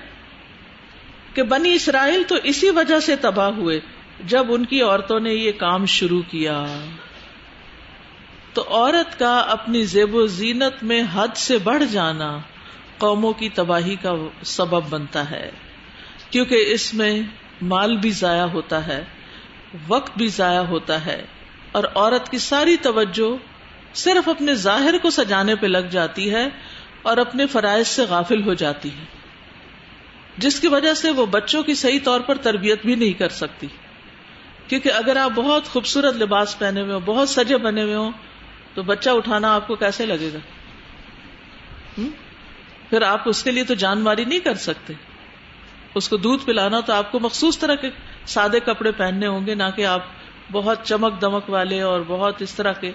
کہ 1.33 1.43
بنی 1.43 1.73
اسرائیل 1.73 2.23
تو 2.27 2.35
اسی 2.43 2.69
وجہ 2.69 2.99
سے 2.99 3.15
تباہ 3.15 3.49
ہوئے، 3.49 3.79
جب 4.25 4.45
ان 4.49 4.65
کی 4.65 4.81
عورتوں 4.81 5.19
نے 5.19 5.33
یہ 5.33 5.51
کام 5.51 5.85
شروع 5.85 6.21
کیا۔ 6.29 6.65
تو 8.55 8.63
عورت 8.67 9.19
کا 9.19 9.37
اپنی 9.37 9.83
زیب 9.83 10.15
و 10.15 10.27
زینت 10.27 10.83
میں 10.83 11.03
حد 11.13 11.27
سے 11.35 11.57
بڑھ 11.57 11.83
جانا 11.91 12.37
قوموں 12.97 13.33
کی 13.33 13.49
تباہی 13.49 13.95
کا 13.95 14.11
سبب 14.45 14.89
بنتا 14.89 15.31
ہے۔ 15.31 15.51
کیونکہ 16.29 16.65
اس 16.67 16.93
میں 16.93 17.21
مال 17.61 17.97
بھی 17.97 18.09
ضائع 18.09 18.45
ہوتا 18.45 18.87
ہے، 18.87 19.03
وقت 19.87 20.17
بھی 20.17 20.27
ضائع 20.27 20.59
ہوتا 20.59 21.05
ہے، 21.05 21.25
اور 21.71 21.83
عورت 21.95 22.29
کی 22.29 22.37
ساری 22.37 22.77
توجہ 22.77 23.35
صرف 23.93 24.29
اپنے 24.29 24.53
ظاہر 24.53 24.97
کو 25.01 25.09
سجانے 25.09 25.55
پہ 25.55 25.67
لگ 25.67 25.87
جاتی 25.91 26.33
ہے 26.33 26.47
اور 27.01 27.17
اپنے 27.17 27.47
فرائض 27.47 27.87
سے 27.87 28.03
غافل 28.03 28.43
ہو 28.43 28.53
جاتی 28.53 28.89
ہے۔ 28.89 29.05
جس 30.37 30.59
کی 30.59 30.67
وجہ 30.67 30.93
سے 30.93 31.09
وہ 31.09 31.25
بچوں 31.25 31.63
کی 31.63 31.73
صحیح 31.73 31.99
طور 32.03 32.19
پر 32.19 32.35
تربیت 32.35 32.85
بھی 32.85 32.95
نہیں 32.95 33.13
کر 33.13 33.29
سکتی۔ 33.29 33.67
کیونکہ 34.67 34.91
اگر 34.91 35.15
آپ 35.15 35.31
بہت 35.35 35.65
خوبصورت 35.65 36.15
لباس 36.15 36.59
پہنے 36.59 36.81
ہوئے 36.81 36.93
ہو 36.93 36.99
بہت 36.99 37.29
سجے 37.29 37.57
بنے 37.57 37.83
ہوئے 37.83 37.95
ہوں 37.95 38.11
تو 38.75 38.83
بچہ 38.83 39.09
اٹھانا 39.09 39.55
آپ 39.55 39.67
کو 39.67 39.75
کیسے 39.75 40.05
لگے 40.05 40.29
گا؟ 40.33 40.39
پھر 42.89 43.01
آپ 43.01 43.21
اس 43.25 43.43
کے 43.43 43.51
لیے 43.51 43.63
تو 43.63 43.73
جان 43.73 43.99
ماری 43.99 44.25
نہیں 44.25 44.39
کر 44.39 44.53
سکتے۔ 44.53 44.93
اس 45.95 46.09
کو 46.09 46.17
دودھ 46.17 46.45
پلانا 46.45 46.79
تو 46.79 46.93
آپ 46.93 47.11
کو 47.11 47.19
مخصوص 47.19 47.59
طرح 47.59 47.75
کے 47.75 47.89
سادے 48.25 48.59
کپڑے 48.59 48.91
پہننے 48.91 49.27
ہوں 49.27 49.47
گے، 49.47 49.55
نہ 49.55 49.63
کہ 49.75 49.85
آپ 49.85 50.03
بہت 50.51 50.83
چمک 50.83 51.21
دمک 51.21 51.49
والے 51.49 51.81
اور 51.81 52.01
بہت 52.07 52.41
اس 52.41 52.53
طرح 52.53 52.73
کے۔ 52.73 52.91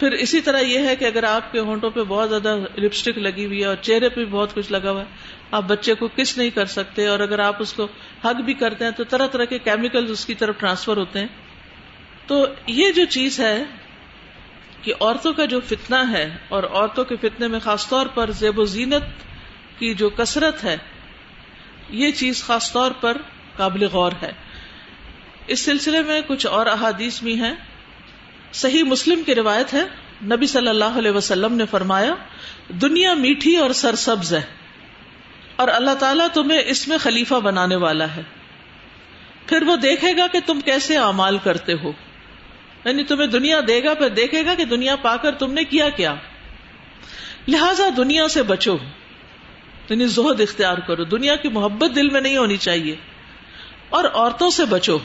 پھر 0.00 0.12
اسی 0.12 0.40
طرح 0.40 0.58
یہ 0.58 0.78
ہے 0.78 0.96
کہ 0.96 1.04
اگر 1.04 1.24
آپ 1.24 1.52
کے 1.52 1.58
ہونٹوں 1.58 1.90
پہ 1.90 2.00
بہت 2.08 2.28
زیادہ 2.28 2.56
لپسٹک 2.76 3.18
لگی 3.18 3.46
ہوئی 3.46 3.60
ہے 3.60 3.66
اور 3.66 3.76
چہرے 3.76 4.08
پہ 4.08 4.14
بھی 4.14 4.24
بہت 4.24 4.54
کچھ 4.54 4.72
لگا 4.72 4.90
ہوا 4.90 5.00
ہے، 5.00 5.06
آپ 5.50 5.62
بچے 5.62 5.94
کو 5.94 6.08
کس 6.16 6.38
نہیں 6.38 6.50
کر 6.50 6.66
سکتے۔ 6.66 7.06
اور 7.06 7.20
اگر 7.20 7.38
آپ 7.38 7.56
اس 7.58 7.72
کو 7.72 7.84
حق 8.24 8.40
بھی 8.40 8.54
کرتے 8.54 8.84
ہیں 8.84 8.90
تو 8.90 9.04
طرح 9.04 9.26
طرح 9.26 9.44
کے 9.44 9.58
کیمیکل 9.58 10.10
اس 10.10 10.26
کی 10.26 10.34
طرف 10.34 10.58
ٹرانسفر 10.58 10.96
ہوتے 10.96 11.20
ہیں۔ 11.20 11.26
تو 12.26 12.46
یہ 12.66 12.92
جو 12.92 13.04
چیز 13.04 13.40
ہے 13.40 13.64
کہ 14.82 14.94
عورتوں 15.00 15.32
کا 15.32 15.44
جو 15.44 15.60
فتنہ 15.60 16.10
ہے 16.10 16.36
اور 16.48 16.62
عورتوں 16.62 17.04
کے 17.04 17.16
فتنے 17.16 17.48
میں 17.48 17.58
خاص 17.58 17.88
طور 17.88 18.06
پر 18.06 18.30
زیب 18.30 18.58
و 18.58 18.64
زینت 18.64 19.02
کی 19.78 19.94
جو 19.94 20.10
کثرت 20.10 20.64
ہے، 20.64 20.76
یہ 21.90 22.10
چیز 22.10 22.44
خاص 22.44 22.72
طور 22.72 22.90
پر 22.90 23.16
قابل 23.56 23.86
غور 23.86 24.12
ہے۔ 24.22 24.32
اس 25.46 25.60
سلسلے 25.60 26.02
میں 26.02 26.20
کچھ 26.26 26.46
اور 26.46 26.66
احادیث 26.66 27.22
بھی 27.22 27.40
ہیں۔ 27.40 27.54
صحیح 28.52 28.82
مسلم 28.82 29.22
کی 29.22 29.34
روایت 29.34 29.74
ہے، 29.74 29.82
نبی 30.22 30.46
صلی 30.46 30.68
اللہ 30.68 30.98
علیہ 30.98 31.10
وسلم 31.10 31.54
نے 31.54 31.66
فرمایا، 31.66 32.14
دنیا 32.68 33.14
میٹھی 33.14 33.56
اور 33.56 33.70
سرسبز 33.70 34.34
ہے 34.34 34.42
اور 35.56 35.68
اللہ 35.68 35.94
تعالیٰ 35.94 36.26
تمہیں 36.34 36.62
اس 36.66 36.88
میں 36.88 36.98
خلیفہ 36.98 37.34
بنانے 37.34 37.76
والا 37.76 38.16
ہے۔ 38.16 38.22
پھر 39.46 39.62
وہ 39.62 39.76
دیکھے 39.76 40.16
گا 40.16 40.26
کہ 40.26 40.38
تم 40.46 40.60
کیسے 40.60 40.96
اعمال 40.96 41.38
کرتے 41.38 41.72
ہو۔ 41.72 41.92
یعنی 42.84 43.04
تمہیں 43.04 43.26
دنیا 43.26 43.60
دے 43.68 43.84
گا، 43.84 43.94
پھر 43.94 44.08
دیکھے 44.08 44.46
گا 44.46 44.54
کہ 44.54 44.64
دنیا 44.64 44.96
پا 44.96 45.16
کر 45.16 45.32
تم 45.32 45.52
نے 45.52 45.64
کیا 45.64 45.88
کیا۔ 45.88 46.14
لہذا 47.48 47.88
دنیا 47.96 48.28
سے 48.28 48.42
بچو 48.42 48.76
یعنی 49.88 50.06
زہد 50.06 50.40
اختیار 50.40 50.78
کرو۔ 50.78 51.04
دنیا 51.04 51.36
کی 51.36 51.48
محبت 51.48 51.96
دل 51.96 52.10
میں 52.10 52.20
نہیں 52.20 52.36
ہونی 52.36 52.56
چاہیے۔ 52.56 52.96
اور 53.88 54.04
عورتوں 54.14 54.50
سے 54.50 54.64
بچو 54.64 54.98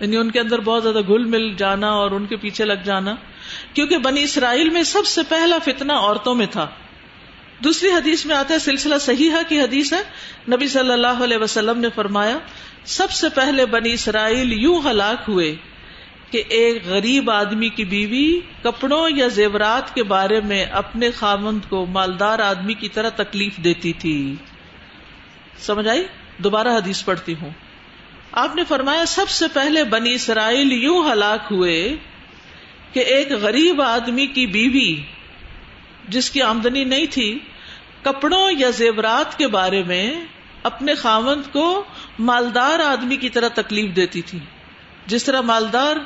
یعنی 0.00 0.16
ان 0.16 0.30
کے 0.30 0.40
اندر 0.40 0.58
بہت 0.58 0.82
زیادہ 0.82 1.00
گل 1.00 1.24
مل 1.24 1.54
جانا 1.54 1.90
اور 1.90 2.10
ان 2.10 2.26
کے 2.26 2.36
پیچھے 2.36 2.64
لگ 2.64 2.72
جانا۔ 2.84 3.14
کیونکہ 3.74 3.98
بنی 3.98 4.22
اسرائیل 4.22 4.70
میں 4.70 4.82
سب 4.82 5.06
سے 5.06 5.20
پہلا 5.28 5.58
فتنا 5.64 5.94
عورتوں 5.94 6.34
میں 6.34 6.46
تھا۔ 6.46 6.66
دوسری 7.64 7.90
حدیث 7.90 8.26
میں 8.26 8.36
آتا 8.36 8.54
ہے، 8.54 8.58
سلسلہ 8.58 8.94
صحیح 9.00 9.30
کی 9.48 9.60
حدیث 9.60 9.92
ہے۔ 9.92 10.02
نبی 10.56 10.68
صلی 10.68 10.92
اللہ 10.92 11.24
علیہ 11.24 11.36
وسلم 11.36 11.80
نے 11.80 11.88
فرمایا، 11.94 12.38
سب 12.84 13.10
سے 13.10 13.28
پہلے 13.28 13.66
بنی 13.66 13.92
اسرائیل 13.92 14.52
یوں 14.52 14.80
ہلاک 14.90 15.28
ہوئے۔ 15.28 15.56
کہ 16.34 16.42
ایک 16.48 16.86
غریب 16.86 17.30
آدمی 17.30 17.68
کی 17.68 17.84
بیوی 17.84 18.40
کپڑوں 18.62 19.10
یا 19.10 19.28
زیورات 19.28 19.94
کے 19.94 20.02
بارے 20.02 20.40
میں 20.40 20.64
اپنے 20.64 21.10
خامند 21.10 21.58
کو 21.68 21.86
مالدار 21.86 22.38
آدمی 22.38 22.74
کی 22.74 22.88
طرح 22.88 23.08
تکلیف 23.08 23.56
دیتی 23.56 23.92
تھی۔ 23.92 24.34
سمجھ 25.58 25.88
آئی؟ 25.88 26.06
دوبارہ 26.38 26.68
حدیث 26.68 27.04
پڑھتی 27.04 27.34
ہوں۔ 27.42 27.50
آپ 28.32 28.56
نے 28.56 28.64
فرمایا، 28.64 29.04
سب 29.04 29.28
سے 29.28 29.44
پہلے 29.52 29.84
بنی 29.84 30.14
اسرائیل 30.14 30.72
یوں 30.72 31.12
ہلاک 31.12 31.40
ہوئے 31.50 31.96
کہ 32.92 33.00
ایک 33.00 33.32
غریب 33.32 33.82
آدمی 33.82 34.26
کی 34.26 34.46
بیوی، 34.46 35.02
جس 36.08 36.30
کی 36.30 36.42
آمدنی 36.42 36.84
نہیں 36.84 37.06
تھی، 37.10 37.38
کپڑوں 38.02 38.50
یا 38.58 38.70
زیورات 38.70 39.38
کے 39.38 39.48
بارے 39.48 39.82
میں 39.82 40.24
اپنے 40.62 40.94
خامند 40.94 41.52
کو 41.52 41.84
مالدار 42.18 42.78
آدمی 42.78 43.16
کی 43.16 43.28
طرح 43.28 43.48
تکلیف 43.48 43.96
دیتی 43.96 44.22
تھی۔ 44.22 44.38
جس 45.06 45.24
طرح 45.24 45.40
مالدار 45.40 45.96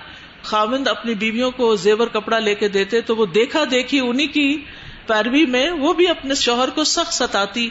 خامند 0.43 0.89
اپنی 0.89 1.15
بیویوں 1.15 1.51
کو 1.51 1.77
زیور 1.77 2.07
کپڑا 2.07 2.39
لے 2.39 2.55
کے 2.55 2.69
دیتے 2.69 3.01
تو 3.01 3.17
وہ 3.17 3.27
دیکھا 3.27 3.65
دیکھی 3.71 4.01
انہی 4.01 4.27
کی 4.27 4.65
پیروی 5.07 5.47
میں 5.47 5.71
وہ 5.71 5.93
بھی 5.93 6.09
اپنے 6.09 6.35
شوہر 6.35 6.71
کو 6.71 6.85
سخت 6.85 7.15
ستاتی 7.15 7.69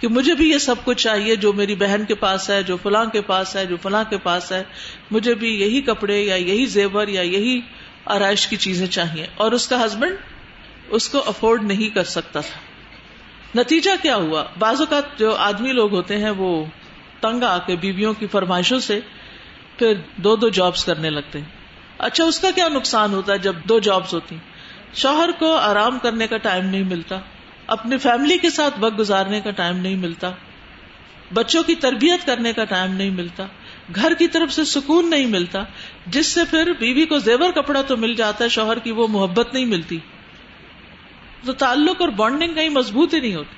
کہ 0.00 0.08
مجھے 0.08 0.34
بھی 0.34 0.50
یہ 0.50 0.58
سب 0.58 0.74
کچھ 0.84 1.02
چاہیے 1.02 1.36
جو 1.36 1.52
میری 1.52 1.74
بہن 1.74 2.04
کے 2.04 2.14
پاس 2.14 2.50
ہے، 2.50 2.62
جو 2.62 2.76
فلاں 2.82 3.04
کے 3.04 3.20
پاس 3.20 3.56
ہے، 3.56 3.66
جو 3.66 3.76
فلاں 3.82 4.04
کے 4.10 4.18
پاس 4.18 4.52
ہے۔ 4.52 4.64
مجھے 5.10 5.34
بھی 5.34 5.60
یہی 5.60 5.80
کپڑے 5.80 6.20
یا 6.22 6.34
یہی 6.34 6.66
زیور 6.66 7.08
یا 7.08 7.22
یہی 7.22 7.60
آرائش 8.04 8.46
کی 8.46 8.56
چیزیں 8.56 8.86
چاہیے۔ 8.86 9.26
اور 9.34 9.52
اس 9.52 9.68
کا 9.68 9.84
ہسبینڈ 9.84 10.16
اس 10.88 11.08
کو 11.08 11.22
افورڈ 11.26 11.62
نہیں 11.62 11.94
کر 11.94 12.04
سکتا 12.04 12.40
تھا۔ 12.40 12.60
نتیجہ 13.60 13.90
کیا 14.02 14.16
ہوا؟ 14.16 14.44
بعض 14.58 14.80
اوقات 14.80 15.18
جو 15.18 15.34
آدمی 15.34 15.72
لوگ 15.72 15.94
ہوتے 15.94 16.18
ہیں 16.18 16.30
وہ 16.30 16.64
تنگ 17.20 17.42
آ 17.42 17.58
کے 17.58 17.76
بیویوں 17.76 18.14
کی 18.14 18.26
فرمائشوں 18.26 18.78
سے 18.78 19.00
پھر 19.78 19.94
دو 20.16 20.36
دو 20.36 20.48
جابس 20.48 20.84
کرنے 20.84 21.10
لگتے 21.10 21.38
ہیں۔ 21.38 21.59
اچھا 22.00 22.24
اس 22.24 22.38
کا 22.38 22.50
کیا 22.50 22.68
نقصان 22.68 23.14
ہوتا 23.14 23.32
ہے 23.32 23.38
جب 23.38 23.56
دو 23.64 23.78
جابس 23.78 24.14
ہوتی 24.14 24.36
شوہر 24.94 25.30
کو 25.38 25.54
آرام 25.54 25.98
کرنے 25.98 26.26
کا 26.26 26.36
ٹائم 26.36 26.66
نہیں 26.66 26.82
ملتا، 26.82 27.18
اپنی 27.66 27.98
فیملی 27.98 28.38
کے 28.38 28.50
ساتھ 28.50 28.74
وقت 28.80 28.98
گزارنے 28.98 29.40
کا 29.40 29.50
ٹائم 29.50 29.76
نہیں 29.76 29.96
ملتا، 29.96 30.30
بچوں 31.32 31.62
کی 31.62 31.74
تربیت 31.74 32.26
کرنے 32.26 32.52
کا 32.52 32.64
ٹائم 32.64 32.94
نہیں 32.94 33.10
ملتا، 33.10 33.46
گھر 33.94 34.14
کی 34.14 34.28
طرف 34.28 34.52
سے 34.52 34.64
سکون 34.64 35.10
نہیں 35.10 35.26
ملتا، 35.26 35.62
جس 36.06 36.26
سے 36.26 36.40
پھر 36.50 36.72
بیوی 36.78 37.06
کو 37.06 37.18
زیور 37.18 37.50
کپڑا 37.50 37.82
تو 37.82 37.96
مل 37.96 38.14
جاتا 38.14 38.44
ہے، 38.44 38.48
شوہر 38.48 38.78
کی 38.78 38.90
وہ 38.90 39.06
محبت 39.08 39.54
نہیں 39.54 39.64
ملتی۔ 39.64 39.98
تو 41.44 41.52
تعلق 41.52 42.00
اور 42.00 42.08
بانڈنگ 42.08 42.54
کہیں 42.54 42.68
مضبوط 42.68 43.14
ہی 43.14 43.20
نہیں 43.20 43.34
ہوتی۔ 43.34 43.56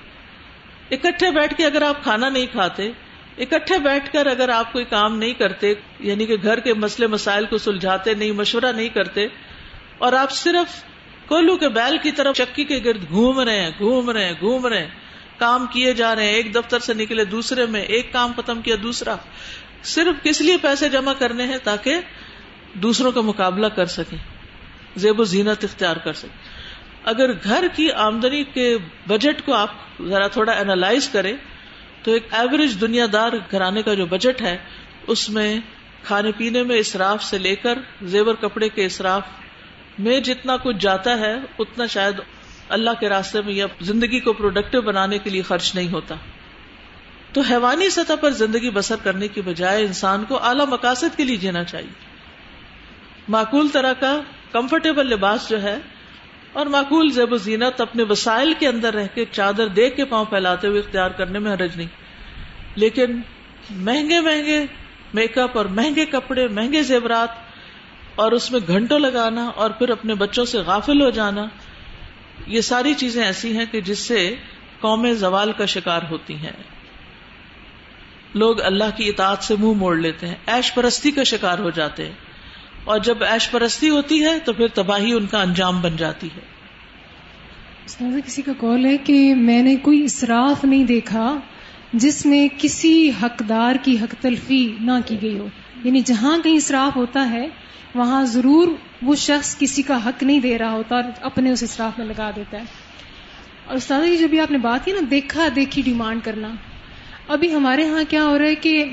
اکٹھے 0.95 1.31
بیٹھ 1.31 1.55
کے 1.55 1.67
اگر 1.67 1.83
آپ 1.83 2.03
کھانا 2.03 2.29
نہیں 2.29 2.47
کھاتے 2.47 2.93
اکٹھے 3.39 3.79
بیٹھ 3.79 4.13
کر 4.13 4.27
اگر 4.27 4.49
آپ 4.49 4.73
کوئی 4.73 4.85
کام 4.85 5.19
نہیں 5.19 5.33
کرتے 5.33 5.75
یعنی 6.01 6.27
کہ 6.27 6.37
گھر 6.43 6.61
کے 6.61 6.75
مسئلے 6.75 7.07
مسائل 7.07 7.47
کو 7.47 7.59
سلجھاتے، 7.59 8.15
نہیں، 8.15 8.33
مشورہ 8.33 8.73
نہیں 8.73 8.89
کرتے، 8.89 9.27
اور 9.99 10.13
آپ 10.13 10.31
صرف 10.31 10.83
کولو 11.27 11.57
کے 11.57 11.69
بیل 11.69 11.99
کی 12.03 12.11
طرف 12.11 12.37
چکی 12.37 12.65
کے 12.65 12.81
گرد 12.85 13.09
گھوم 13.09 13.41
رہے 13.41 13.61
ہیں، 13.61 13.71
گھوم 13.79 14.11
رہے 14.11 14.25
ہیں، 14.25 14.33
گھوم 14.41 14.67
رہے 14.67 14.79
ہیں، 14.79 14.89
کام 15.39 15.67
کیے 15.67 15.93
جا 15.93 16.15
رہے 16.15 16.27
ہیں، 16.27 16.33
ایک 16.33 16.55
دفتر 16.55 16.79
سے 16.79 16.95
نکلے 16.95 17.25
دوسرے 17.25 17.67
میں، 17.67 17.83
ایک 17.83 18.13
کام 18.13 18.33
ختم 18.37 18.63
کیا 18.63 18.77
دوسرا۔ 18.83 19.17
صرف 19.83 20.23
کس 20.23 20.41
لیے 20.41 20.57
پیسے 20.57 20.89
جمع 20.89 21.13
کرنے 21.13 21.47
ہیں 21.47 21.59
تاکہ 21.65 22.01
دوسروں 22.75 23.13
کا 23.13 23.21
مقابلہ 23.21 23.67
کر 23.67 23.87
سکیں، 23.87 24.19
زیب 24.97 25.21
و 25.21 25.25
زینت 25.25 25.65
اختیار 25.65 25.97
کر 25.97 26.13
سکیں۔ 26.13 26.63
اگر 27.05 27.33
گھر 27.33 27.67
کی 27.75 27.93
آمدنی 27.93 28.45
کے 28.45 28.79
بجٹ 29.09 29.45
کو 29.45 29.55
آپ 29.55 29.71
ذرا 30.03 30.27
تھوڑا 30.27 30.53
اینالائز 30.53 31.09
کریں 31.09 31.33
تو 32.03 32.13
ایک 32.13 32.27
ایوریج 32.31 32.81
دنیا 32.81 33.07
دار 33.13 33.33
گھرانے 33.51 33.83
کا 33.83 33.95
جو 33.95 34.07
بجٹ 34.07 34.43
ہے، 34.43 34.59
اس 35.07 35.31
میں 35.31 35.61
کھانے 36.03 36.31
پینے 36.37 36.63
میں 36.63 36.77
اسراف 36.77 37.25
سے 37.25 37.39
لے 37.39 37.57
کر 37.57 37.79
زیور 38.03 38.35
کپڑے 38.35 38.69
کے 38.69 38.87
اسراف 38.87 39.23
میں 39.99 40.21
جتنا 40.21 40.57
کچھ 40.57 40.77
جاتا 40.81 41.19
ہے، 41.19 41.35
اتنا 41.59 41.87
شاید 41.87 42.15
اللہ 42.69 42.91
کے 43.01 43.09
راستے 43.09 43.41
میں 43.41 43.55
یا 43.55 43.67
زندگی 43.81 44.21
کو 44.21 44.33
پروڈکٹیو 44.33 44.81
بنانے 44.81 45.19
کے 45.19 45.31
لیے 45.31 45.43
خرچ 45.43 45.75
نہیں 45.75 45.89
ہوتا۔ 45.89 46.15
تو 47.33 47.41
حیوانی 47.41 47.91
سطح 47.91 48.13
پر 48.21 48.31
زندگی 48.31 48.71
بسر 48.71 48.97
کرنے 49.03 49.29
کی 49.29 49.41
بجائے 49.41 49.85
انسان 49.85 50.25
کو 50.29 50.43
اعلی 50.43 50.67
مقاصد 50.69 51.17
کے 51.17 51.25
لیے 51.25 51.37
جینا 51.37 51.65
چاہیے۔ 51.65 52.13
معقول 53.29 53.69
طرح 53.69 53.93
کا 53.93 54.21
کمفرٹیبل 54.53 55.07
لباس 55.07 55.49
جو 55.49 55.63
ہے 55.63 55.79
اور 56.53 56.67
معقول 56.67 57.11
زیب 57.11 57.33
و 57.33 57.37
زینت 57.37 57.81
اپنے 57.81 58.03
وسائل 58.03 58.53
کے 58.59 58.69
اندر 58.69 58.95
رہ 58.95 59.07
کے 59.15 59.25
چادر 59.33 59.67
دیکھ 59.67 59.97
کے 59.97 60.05
پاؤں 60.05 60.25
پھیلاتے 60.25 60.69
ہوئے 60.69 60.79
اختیار 60.81 61.11
کرنے 61.11 61.39
میں 61.39 61.53
حرج 61.53 61.77
نہیں۔ 61.77 61.87
لیکن 62.75 63.21
مہنگے 63.71 64.21
مہنگے 64.21 64.67
میک 65.15 65.39
اپ 65.39 65.59
اور 65.59 65.67
مہنگے 65.67 66.07
کپڑے، 66.07 66.49
مہنگے 66.49 66.83
زیورات 66.83 67.29
اور 68.15 68.33
اس 68.33 68.51
میں 68.51 68.61
گھنٹوں 68.67 68.99
لگانا 68.99 69.45
اور 69.45 69.71
پھر 69.71 69.89
اپنے 69.91 70.15
بچوں 70.15 70.45
سے 70.45 70.59
غافل 70.59 71.03
ہو 71.03 71.11
جانا، 71.11 71.45
یہ 72.47 72.61
ساری 72.61 72.95
چیزیں 72.95 73.25
ایسی 73.25 73.57
ہیں 73.57 73.65
کہ 73.71 73.81
جس 73.81 73.99
سے 73.99 74.35
قومیں 74.81 75.15
زوال 75.15 75.53
کا 75.53 75.67
شکار 75.67 76.01
ہوتی 76.11 76.35
ہیں۔ 76.35 76.53
لوگ 78.35 78.61
اللہ 78.61 78.97
کی 78.97 79.09
اطاعت 79.09 79.43
سے 79.43 79.55
منہ 79.59 79.73
موڑ 79.73 79.97
لیتے 79.97 80.29
ہیں، 80.29 80.35
ایش 80.47 80.75
پرستی 80.75 81.11
کا 81.11 81.23
شکار 81.23 81.59
ہو 81.59 81.71
جاتے 81.71 82.07
ہیں۔ 82.07 82.32
اور 82.85 82.99
جب 82.99 83.23
ایش 83.23 83.51
پرستی 83.51 83.89
ہوتی 83.89 84.25
ہے 84.25 84.39
تو 84.39 84.53
پھر 84.53 84.69
تباہی 84.69 85.13
ان 85.13 85.27
کا 85.27 85.43
انجام 85.43 85.81
بن 85.81 85.97
جاتی 85.97 86.27
ہے۔ 86.27 86.41
جی، 87.87 88.21
کسی 88.27 88.43
کا 88.43 88.53
کال 88.59 88.87
ہے 88.87 88.97
کہ 88.97 89.35
میں 89.35 89.63
نے 89.63 89.77
کوئی 89.77 90.05
اصراف 90.05 90.65
نہیں 90.65 90.85
دیکھا 90.85 91.39
جس 91.93 92.27
میں 92.27 92.49
کسی 92.59 93.11
حقدار 93.23 93.75
کی 93.83 93.97
حق 94.03 94.15
تلفی 94.21 94.77
نہ 94.81 94.93
کی 95.07 95.17
گئی 95.23 95.39
ہو۔ 95.39 95.49
یعنی 95.85 96.01
جہاں 96.01 96.39
کہیں 96.39 96.57
اصراف 96.57 96.97
ہوتا 96.97 97.31
ہے، 97.31 97.49
وہاں 97.95 98.25
ضرور 98.25 98.69
وہ 99.03 99.15
شخص 99.15 99.59
کسی 99.59 99.83
کا 99.83 100.09
حق 100.09 100.23
نہیں 100.23 100.41
دے 100.41 100.59
رہا 100.59 100.71
ہوتا 100.71 100.97
اور 100.97 101.05
اپنے 101.21 101.51
اس 101.51 101.63
اصراف 101.63 101.99
میں 101.99 102.07
لگا 102.07 102.31
دیتا 102.37 102.59
ہے۔ 102.59 102.63
اور 103.67 103.77
استاد 103.77 104.03
جی 104.07 104.17
جب 104.17 104.29
آپ 104.43 104.51
نے 104.51 104.59
بات 104.59 104.85
کی 104.85 104.93
نا، 104.93 105.01
دیکھا، 105.11 105.49
دیکھی 105.57 105.83
ڈیمانڈ 105.83 106.21
کرنا۔ 106.25 106.49
ابھی 107.29 107.55
ہمارے 107.55 107.89
ہاں 107.89 108.03
کیا 108.09 108.25
ہو 108.25 108.39
رہا 108.39 108.47
ہے 108.47 108.55
کہ 108.55 108.85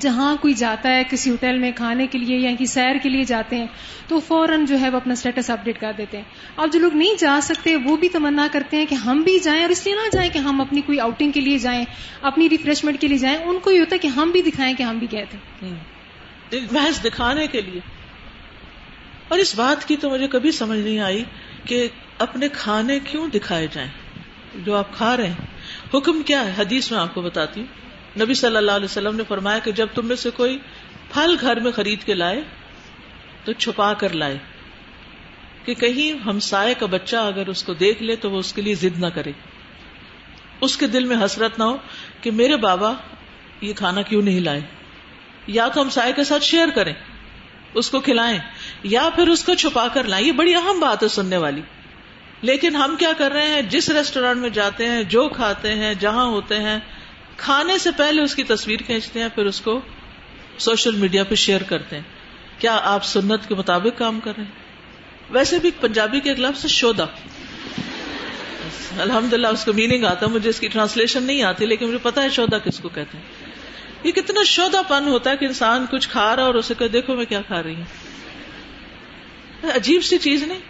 جہاں 0.00 0.36
کوئی 0.40 0.54
جاتا 0.54 0.90
ہے 0.90 1.02
کسی 1.10 1.30
ہوٹل 1.30 1.58
میں 1.58 1.72
کھانے 1.76 2.06
کے 2.06 2.18
لیے 2.18 2.38
یا 2.38 2.50
کی 2.58 2.66
سیر 2.66 2.96
کے 3.02 3.08
لیے 3.08 3.24
جاتے 3.24 3.56
ہیں، 3.56 3.66
تو 4.08 4.20
فوراً 4.20 4.64
جو 4.64 4.80
ہے 4.80 4.90
وہ 4.90 4.96
اپنا 4.96 5.12
اسٹیٹس 5.12 5.50
اپڈیٹ 5.50 5.80
کر 5.80 5.92
دیتے 5.98 6.16
ہیں۔ 6.16 6.24
اب 6.56 6.72
جو 6.72 6.78
لوگ 6.78 6.94
نہیں 6.94 7.14
جا 7.18 7.38
سکتے، 7.42 7.76
وہ 7.76 7.96
بھی 7.96 8.08
تمنا 8.08 8.48
کرتے 8.52 8.76
ہیں 8.76 8.86
کہ 8.86 8.94
ہم 8.94 9.22
بھی 9.22 9.38
جائیں 9.38 9.62
اور 9.62 9.70
اس 9.70 9.86
لیے 9.86 9.94
نہ 9.94 10.08
جائیں 10.12 10.30
کہ 10.32 10.38
ہم 10.38 10.60
اپنی 10.60 10.80
کوئی 10.80 11.00
آؤٹنگ 11.00 11.30
کے 11.30 11.40
لیے 11.40 11.58
جائیں، 11.58 11.84
اپنی 12.22 12.48
ریفریشمنٹ 12.48 13.00
کے 13.00 13.08
لیے 13.08 13.18
جائیں۔ 13.18 13.36
ان 13.36 13.58
کو 13.58 13.70
یہ 13.70 13.78
ہوتا 13.78 13.94
ہے 13.94 13.98
کہ 13.98 14.08
ہم 14.08 14.30
بھی 14.30 14.42
دکھائیں 14.42 14.76
کہ 14.76 14.82
ہم 14.82 14.98
بھی 14.98 15.06
گئے 15.12 15.24
تھے۔ 15.30 15.68
محض 16.70 17.04
دکھانے 17.04 17.46
کے 17.46 17.60
لیے۔ 17.60 17.80
اور 19.28 19.38
اس 19.38 19.54
بات 19.54 19.88
کی 19.88 19.96
تو 19.96 20.10
مجھے 20.10 20.28
کبھی 20.28 20.50
سمجھ 20.50 20.78
نہیں 20.78 20.98
آئی 20.98 21.24
کہ 21.64 21.88
اپنے 22.18 22.48
کھانے 22.48 22.98
کیوں 23.00 23.28
دکھائے 23.28 23.66
جائیں۔ 23.72 23.90
جو 24.54 24.76
آپ 24.76 24.94
کھا 24.96 25.16
رہے 25.16 25.26
ہیں۔ 25.26 25.46
حکم 25.94 26.22
کیا 26.22 26.46
ہے؟ 26.46 26.52
حدیث 26.58 26.92
میں 26.92 26.98
آپ 26.98 27.14
کو 27.14 27.22
بتاتی 27.22 27.60
ہوں۔ 27.60 27.83
نبی 28.20 28.34
صلی 28.34 28.56
اللہ 28.56 28.70
علیہ 28.70 28.84
وسلم 28.84 29.16
نے 29.16 29.22
فرمایا 29.28 29.58
کہ 29.58 29.72
جب 29.72 29.86
تم 29.94 30.06
میں 30.06 30.16
سے 30.16 30.30
کوئی 30.30 30.58
پھل 31.12 31.36
گھر 31.40 31.60
میں 31.60 31.72
خرید 31.72 32.02
کے 32.02 32.14
لائے 32.14 32.42
تو 33.44 33.52
چھپا 33.52 33.94
کر 33.94 34.12
لائے 34.12 34.38
کہ 35.64 35.74
کہیں 35.74 36.18
ہم 36.18 36.40
سائے 36.40 36.74
کا 36.74 36.86
بچہ 36.86 37.16
اگر 37.16 37.46
اس 37.46 37.62
کو 37.62 37.74
دیکھ 37.74 38.02
لے 38.02 38.16
تو 38.16 38.30
وہ 38.30 38.38
اس 38.38 38.52
کے 38.52 38.62
لیے 38.62 38.74
ضد 38.74 38.98
نہ 38.98 39.06
کرے۔ 39.06 39.32
اس 40.60 40.76
کے 40.76 40.86
دل 40.86 41.04
میں 41.04 41.24
حسرت 41.24 41.58
نہ 41.58 41.64
ہو 41.64 41.76
کہ 42.20 42.30
میرے 42.30 42.56
بابا 42.56 42.92
یہ 43.60 43.72
کھانا 43.72 44.02
کیوں 44.02 44.22
نہیں 44.22 44.40
لائے؟ 44.40 44.60
یا 45.46 45.68
تو 45.68 45.82
ہم 45.82 45.90
سائے 45.90 46.12
کے 46.12 46.24
ساتھ 46.24 46.44
شیئر 46.44 46.68
کریں، 46.74 46.94
اس 47.74 47.90
کو 47.90 48.00
کھلائیں، 48.00 48.38
یا 48.82 49.08
پھر 49.14 49.28
اس 49.28 49.44
کو 49.44 49.54
چھپا 49.54 49.88
کر 49.88 50.04
لائیں۔ 50.04 50.26
یہ 50.26 50.32
بڑی 50.32 50.54
اہم 50.54 50.80
بات 50.80 51.02
ہے 51.02 51.08
سننے 51.08 51.36
والی۔ 51.36 51.60
لیکن 52.42 52.76
ہم 52.76 52.96
کیا 52.98 53.12
کر 53.18 53.32
رہے 53.32 53.48
ہیں؟ 53.48 53.62
جس 53.62 53.90
ریسٹورینٹ 53.90 54.40
میں 54.40 54.50
جاتے 54.50 54.88
ہیں، 54.88 55.02
جو 55.02 55.28
کھاتے 55.28 55.74
ہیں، 55.74 55.94
جہاں 55.94 56.26
ہوتے 56.26 56.58
ہیں 56.58 56.78
کھانے 57.36 57.78
سے 57.78 57.90
پہلے 57.96 58.22
اس 58.22 58.34
کی 58.34 58.42
تصویر 58.42 58.80
کھینچتے 58.86 59.20
ہیں، 59.20 59.28
پھر 59.34 59.46
اس 59.46 59.60
کو 59.60 59.80
سوشل 60.58 60.94
میڈیا 60.94 61.24
پہ 61.24 61.34
شیئر 61.34 61.62
کرتے 61.62 61.96
ہیں۔ 61.96 62.02
کیا 62.58 62.80
آپ 62.82 63.04
سنت 63.04 63.48
کے 63.48 63.54
مطابق 63.54 63.98
کام 63.98 64.20
کر 64.20 64.32
رہے 64.36 64.44
ہیں؟ 64.44 64.50
ویسے 65.30 65.58
بھی 65.58 65.70
پنجابی 65.80 66.20
کے 66.20 66.34
لفظ 66.34 66.66
شودا 66.66 67.04
الحمد 68.98 69.32
للہ 69.32 69.46
اس 69.46 69.64
کو 69.64 69.72
میننگ 69.72 70.04
آتا 70.04 70.26
مجھے 70.26 70.50
اس 70.50 70.60
کی 70.60 70.68
ٹرانسلیشن 70.68 71.22
نہیں 71.22 71.42
آتی، 71.42 71.66
لیکن 71.66 71.86
مجھے 71.86 71.98
پتا 71.98 72.22
ہے 72.22 72.30
شودا 72.30 72.58
کس 72.58 72.78
کو 72.78 72.88
کہتے 72.88 73.18
ہیں۔ 73.18 73.24
یہ 74.04 74.12
کتنا 74.12 74.42
شودا 74.42 74.82
پن 74.82 75.08
ہوتا 75.08 75.30
ہے 75.30 75.36
کہ 75.36 75.44
انسان 75.44 75.86
کچھ 75.90 76.08
کھا 76.08 76.36
رہا 76.36 76.42
اور 76.42 76.54
اسے 76.54 76.74
کہ 76.78 76.88
دیکھو 76.88 77.16
میں 77.16 77.24
کیا 77.24 77.40
کھا 77.40 77.62
رہی 77.62 77.74
ہوں۔ 77.74 77.84
عجیب 79.74 80.04
سی 80.04 80.18
چیز 80.18 80.42
نہیں؟ 80.42 80.60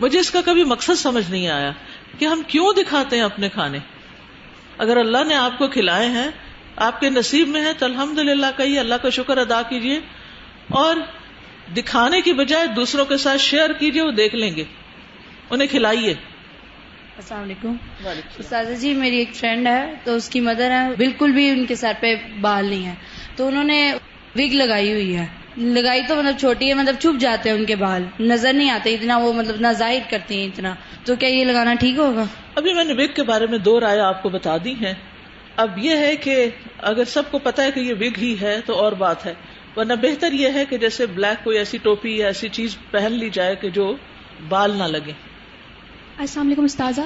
مجھے 0.00 0.18
اس 0.18 0.30
کا 0.30 0.40
کبھی 0.44 0.64
مقصد 0.64 0.98
سمجھ 0.98 1.30
نہیں 1.30 1.48
آیا 1.48 1.72
کہ 2.18 2.24
ہم 2.24 2.42
کیوں 2.46 2.72
دکھاتے 2.72 3.16
ہیں 3.16 3.22
اپنے 3.22 3.48
کھانے۔ 3.48 3.78
اگر 4.78 4.96
اللہ 4.96 5.24
نے 5.24 5.34
آپ 5.34 5.58
کو 5.58 5.68
کھلائے 5.68 6.08
ہیں 6.08 6.30
آپ 6.76 7.00
کے 7.00 7.10
نصیب 7.10 7.48
میں 7.48 7.64
ہے 7.64 7.72
تو 7.72 7.84
الحمد 7.86 8.18
للہ 8.18 8.46
کہیے 8.56 8.80
اللہ 8.80 8.94
کا 8.94 9.10
شکر 9.10 9.38
ادا 9.38 9.62
کیجیے۔ 9.62 10.00
اور 10.68 10.96
دکھانے 11.76 12.20
کی 12.20 12.32
بجائے 12.32 12.66
دوسروں 12.66 13.04
کے 13.04 13.16
ساتھ 13.16 13.40
شیئر 13.40 13.72
کیجیے 13.72 14.02
وہ 14.02 14.10
دیکھ 14.10 14.34
لیں 14.34 14.56
گے۔ 14.56 14.64
انہیں 15.50 15.68
کھلائیے۔ 15.68 16.14
السلام 17.16 17.42
علیکم۔ 17.42 17.76
استاذ 18.38 18.80
جی 18.80 18.94
میری 18.94 19.16
ایک 19.16 19.34
فرینڈ 19.34 19.66
ہے 19.66 19.94
تو 20.04 20.14
اس 20.14 20.28
کی 20.28 20.40
مدر 20.40 20.70
ہے 20.70 20.88
بالکل 20.98 21.32
بھی 21.32 21.50
ان 21.50 21.66
کے 21.66 21.74
سر 21.74 21.92
پہ 22.00 22.14
بال 22.40 22.66
نہیں 22.66 22.86
ہے۔ 22.86 22.94
تو 23.36 23.46
انہوں 23.46 23.64
نے 23.64 23.92
وگ 24.36 24.54
لگائی 24.54 24.92
ہوئی 24.92 25.16
ہے۔ 25.16 25.26
لگائی 25.56 26.02
تو 26.08 26.16
مطلب 26.16 26.38
چھوٹی 26.38 26.68
ہے 26.68 26.74
مطلب 26.74 26.94
چھپ 27.00 27.20
جاتے 27.20 27.50
ہیں 27.50 27.56
ان 27.56 27.64
کے 27.64 27.76
بال۔ 27.76 28.04
نظر 28.20 28.52
نہیں 28.52 28.70
آتے 28.70 28.94
اتنا 28.94 29.16
وہ 29.18 29.32
مطلب 29.32 29.56
نہ 29.60 29.68
ظاہر 29.72 29.98
کرتی 30.10 30.40
ہیں 30.40 30.46
اتنا۔ 30.46 30.74
تو 31.04 31.16
کیا 31.16 31.28
یہ 31.28 31.44
لگانا 31.44 31.74
ٹھیک 31.74 31.98
ہوگا؟ 31.98 32.24
ابھی 32.54 32.74
میں 32.74 32.84
نے 32.84 32.92
وگ 32.92 33.14
کے 33.14 33.22
بارے 33.22 33.46
میں 33.46 33.58
دو 33.58 33.80
رائے 33.80 34.00
آپ 34.00 34.22
کو 34.22 34.28
بتا 34.28 34.56
دی 34.64 34.72
ہیں۔ 34.72 34.94
اب 35.56 35.78
یہ 35.78 35.96
ہے 35.96 36.16
کہ 36.16 36.48
اگر 36.78 37.04
سب 37.04 37.22
کو 37.30 37.38
پتا 37.38 37.62
ہے 37.62 37.72
کہ 37.72 37.80
یہ 37.80 37.94
وگ 38.00 38.18
ہی 38.18 38.36
ہے 38.40 38.60
تو 38.66 38.74
اور 38.74 38.92
بات 38.92 39.26
ہے۔ 39.26 39.34
ورنہ 39.76 39.92
بہتر 39.92 40.32
یہ 40.32 40.48
ہے 40.54 40.64
کہ 40.64 40.78
جیسے 40.78 41.06
بلیک 41.06 41.44
کوئی 41.44 41.58
ایسی 41.58 41.78
ٹوپی 41.78 42.16
یا 42.18 42.26
ایسی 42.26 42.48
چیز 42.48 42.76
پہن 42.90 43.12
لی 43.12 43.30
جائے 43.30 43.54
کہ 43.56 43.70
جو 43.70 43.96
بال 44.48 44.70
نہ 44.70 44.84
لگے۔ 44.84 45.12
السلام 46.18 46.46
علیکم 46.46 46.64
استاذہ۔ 46.64 47.00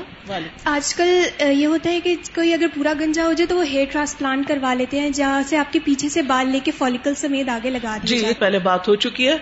آج 0.64 0.94
کل 0.94 1.24
یہ 1.40 1.66
ہوتا 1.66 1.90
ہے 1.90 2.00
کہ 2.00 2.16
کوئی 2.34 2.54
اگر 2.54 2.66
پورا 2.74 2.92
گنجا 3.00 3.26
ہو 3.26 3.32
جائے 3.32 3.46
تو 3.46 3.56
وہ 3.56 3.66
ہیئر 3.66 3.86
ٹرانسپلانٹ 3.92 4.48
کروا 4.48 4.74
لیتے 4.74 5.00
ہیں 5.00 5.10
جہاں 5.10 5.42
سے 5.46 5.56
آپ 5.56 5.72
کے 5.72 5.78
پیچھے 5.84 6.08
سے 6.08 6.22
بال 6.22 6.48
لے 6.48 6.58
کے 6.64 6.70
فولیکل 6.70 7.14
سمیت 7.14 7.48
آگے 7.48 7.70
لگا 7.70 7.96
جی 8.04 8.16
یہ 8.16 8.32
پہلے 8.38 8.58
بات 8.58 8.88
ہو 8.88 8.94
چکی 8.94 9.28
ہے۔ 9.28 9.36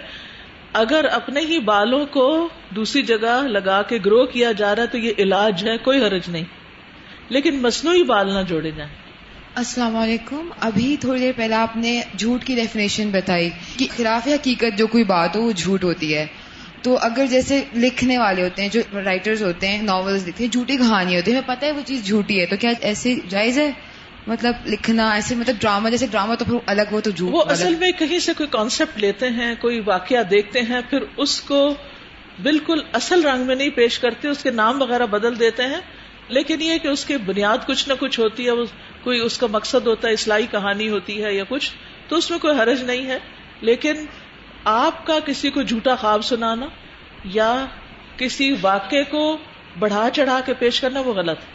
اگر 0.72 1.04
اپنے 1.12 1.40
ہی 1.40 1.58
بالوں 1.58 2.06
کو 2.06 2.48
دوسری 2.70 3.02
جگہ 3.02 3.42
لگا 3.46 3.82
کے 3.82 3.98
گرو 4.06 4.26
کیا 4.26 4.52
جا 4.52 4.76
رہا 4.76 4.82
ہے 4.82 4.88
تو 4.88 4.98
یہ 4.98 5.12
علاج 5.18 5.68
ہے، 5.68 5.76
کوئی 5.76 6.04
حرج 6.04 6.22
نہیں۔ 6.28 6.44
لیکن 7.28 7.62
مصنوعی 7.62 8.02
بال 8.02 8.34
نہ 8.34 8.42
جوڑے 8.48 8.70
جائیں۔ 8.70 8.92
السلام 9.54 9.96
علیکم۔ 9.96 10.48
ابھی 10.60 10.96
تھوڑی 11.00 11.20
دیر 11.20 11.32
پہلے 11.36 11.54
آپ 11.54 11.76
نے 11.76 12.02
جھوٹ 12.18 12.44
کی 12.44 12.54
ڈیفینیشن 12.54 13.10
بتائی 13.10 13.50
کہ 13.78 13.86
خلاف 13.96 14.28
حقیقت 14.28 14.78
جو 14.78 14.86
کوئی 14.86 15.04
بات 15.04 15.36
ہو، 15.36 15.42
وہ 15.42 15.52
جھوٹ 15.52 15.84
ہوتی 15.84 16.14
ہے۔ 16.14 16.26
تو 16.82 16.98
اگر 17.00 17.26
جیسے 17.26 17.64
لکھنے 17.74 18.18
والے 18.18 18.42
ہوتے 18.42 18.62
ہیں، 18.62 18.68
جو 18.68 18.80
رائٹرز 19.04 19.42
ہوتے 19.42 19.68
ہیں 19.68 19.82
ناولز 19.82 20.28
لکھتے 20.28 20.44
ہیں، 20.44 20.50
جھوٹی 20.50 20.76
کہانی 20.76 21.16
ہوتی 21.16 21.32
ہے، 21.32 21.36
ہمیں 21.36 21.56
پتہ 21.56 21.64
ہے 21.64 21.72
وہ 21.72 21.80
چیز 21.86 22.06
جھوٹی 22.06 22.40
ہے، 22.40 22.46
تو 22.46 22.56
کیا 22.56 22.70
ایسے 22.80 23.14
جائز 23.28 23.58
ہے؟ 23.58 23.72
مطلب 24.26 24.54
لکھنا 24.66 25.10
ایسے 25.12 25.34
مطلب 25.34 25.56
ڈراما 25.60 25.88
جیسے 25.88 26.06
ڈراما 26.06 26.34
تو 26.34 26.44
پھر 26.44 26.54
الگ 26.66 26.82
ہو 26.92 27.00
تو 27.00 27.10
جھوٹ 27.10 27.34
وہ 27.34 27.42
اصل 27.48 27.74
میں 27.74 27.92
کہیں 27.92 28.18
سے 28.18 28.32
کوئی 28.32 28.46
کانسیپٹ 28.46 28.98
لیتے 28.98 29.28
ہیں 29.30 29.54
کوئی 29.60 29.80
واقعہ 29.86 30.22
دیکھتے 30.22 30.60
ہیں 30.60 30.80
پھر 30.90 30.98
اس 31.16 31.40
کو 31.40 31.74
بالکل 32.42 32.80
اصل 32.92 33.24
رنگ 33.26 33.46
میں 33.46 33.54
نہیں 33.54 33.70
پیش 33.70 33.98
کرتے 33.98 34.28
اس 34.28 34.42
کے 34.42 34.50
نام 34.50 34.82
وغیرہ 34.82 35.06
بدل 35.06 35.40
دیتے 35.40 35.62
ہیں 35.62 35.80
لیکن 36.28 36.62
یہ 36.62 36.78
کہ 36.78 36.88
اس 36.88 37.04
کی 37.04 37.16
بنیاد 37.16 37.58
کچھ 37.66 37.88
نہ 37.88 37.94
کچھ 38.00 38.20
ہوتی 38.20 38.46
ہے 38.46 38.52
کوئی 39.02 39.20
اس 39.20 39.38
کا 39.38 39.46
مقصد 39.46 39.86
ہوتا 39.86 40.08
ہے 40.08 40.12
اصلاحی 40.12 40.46
کہانی 40.46 40.88
ہوتی 40.88 41.24
ہے 41.24 41.34
یا 41.34 41.44
کچھ 41.48 41.70
تو 42.08 42.16
اس 42.16 42.30
میں 42.30 42.38
کوئی 42.38 42.58
حرج 42.58 42.82
نہیں 42.82 43.06
ہے۔ 43.06 43.18
لیکن 43.60 44.04
آپ 44.64 45.06
کا 45.06 45.18
کسی 45.26 45.50
کو 45.50 45.62
جھوٹا 45.62 45.94
خواب 45.94 46.24
سنانا 46.24 46.66
یا 47.24 47.66
کسی 48.16 48.54
واقعے 48.60 49.04
کو 49.04 49.38
بڑھا 49.78 50.08
چڑھا 50.12 50.40
کے 50.46 50.54
پیش 50.54 50.80
کرنا 50.80 51.00
وہ 51.00 51.12
غلط 51.14 51.38
ہے۔ 51.38 51.54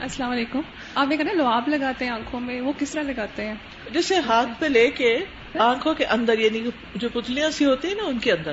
السلام 0.00 0.30
علیکم۔ 0.30 0.60
آپ 0.94 1.08
نے 1.08 1.16
کہا 1.16 1.32
لواب 1.32 1.68
لگاتے 1.68 2.04
ہیں 2.04 2.12
آنکھوں 2.12 2.40
میں 2.40 2.60
وہ 2.60 2.72
کس 2.78 2.90
طرح 2.90 3.02
لگاتے 3.02 3.46
ہیں؟ 3.46 3.54
جسے 3.92 4.16
ہاتھ 4.16 4.48
پہ 4.58 4.66
لے 4.66 4.90
کے 4.90 5.18
آنکھوں 5.58 5.94
کے 5.94 6.04
اندر 6.04 6.38
یعنی 6.38 6.62
جو 6.94 7.08
پتلیاں 7.08 7.50
سی 7.50 7.64
ہوتی 7.64 7.88
ہیں 7.88 7.94
نا 7.94 8.02
ان 8.04 8.18
کے 8.18 8.32
اندر۔ 8.32 8.52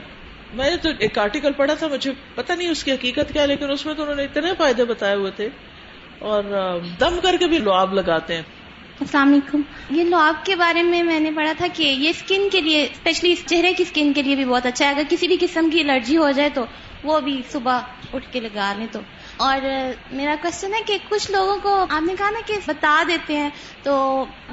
میں 0.54 0.72
نے 0.72 0.78
تو 0.78 0.90
ایک 1.00 1.18
آرٹیکل 1.18 1.52
پڑھا 1.52 1.74
تھا 1.74 1.88
مجھے 1.88 2.12
پتا 2.36 2.56
نہیں 2.56 2.70
اس 2.70 2.84
کی 2.84 2.92
حقیقت 2.92 3.34
کیا 3.34 3.46
لیکن 3.46 3.72
اس 3.72 3.86
میں 3.86 3.94
تو 3.94 4.02
انہوں 4.02 4.16
نے 4.16 4.24
اتنے 4.24 4.54
فائدے 4.58 4.86
بتائے 4.86 5.16
ہوئے 5.16 5.32
تھے۔ 5.32 5.50
اور 6.20 6.44
دم 7.00 7.20
کر 7.24 7.36
کے 7.40 7.48
بھی 7.48 7.58
لواب 7.58 7.94
لگاتے 7.94 8.36
ہیں۔ 8.36 8.42
السلام 9.00 9.30
علیکم۔ 9.30 9.62
یہ 9.90 10.04
لواب 10.04 10.46
کے 10.46 10.56
بارے 10.56 10.84
میں 10.84 11.04
میں 11.04 11.20
نے 11.20 11.32
پڑھا 11.36 11.54
تھا 11.58 11.66
کہ 11.74 11.84
یہ 11.84 12.10
اسکن 12.10 12.50
کے 12.52 12.62
لیے 12.62 12.84
اسپیشلی 12.84 13.36
چہرے 13.46 13.74
کی 13.74 13.84
اسکن 13.84 14.14
کے 14.14 14.22
لیے 14.22 14.36
بھی 14.36 14.46
بہت 14.46 14.66
اچھا 14.66 14.86
ہے۔ 14.86 14.90
اگر 14.90 15.02
کسی 15.10 15.28
بھی 15.28 15.38
قسم 15.40 15.70
کی 15.70 15.82
الرجی 15.82 16.18
ہو 16.18 16.32
جائے 16.32 16.50
تو 16.54 16.66
وہ 17.04 17.20
بھی 17.20 17.42
صبح 17.52 17.80
اٹھ 18.14 18.26
کے 18.32 18.40
لگا 18.40 18.74
لیں 18.78 18.88
تو۔ 18.92 19.00
اور 19.38 19.58
میرا 20.12 20.36
کوشچن 20.42 20.74
ہے 20.74 20.80
کہ 20.86 20.98
کچھ 21.10 21.32
لوگوں 21.32 21.58
کو 21.64 21.86
آپ 21.90 22.02
نے 22.02 22.14
کہا 22.18 22.30
نا 22.30 22.40
کہ 22.46 22.54
بتا 22.66 23.04
دیتے 23.08 23.38
ہیں 23.38 23.50
تو 23.84 23.94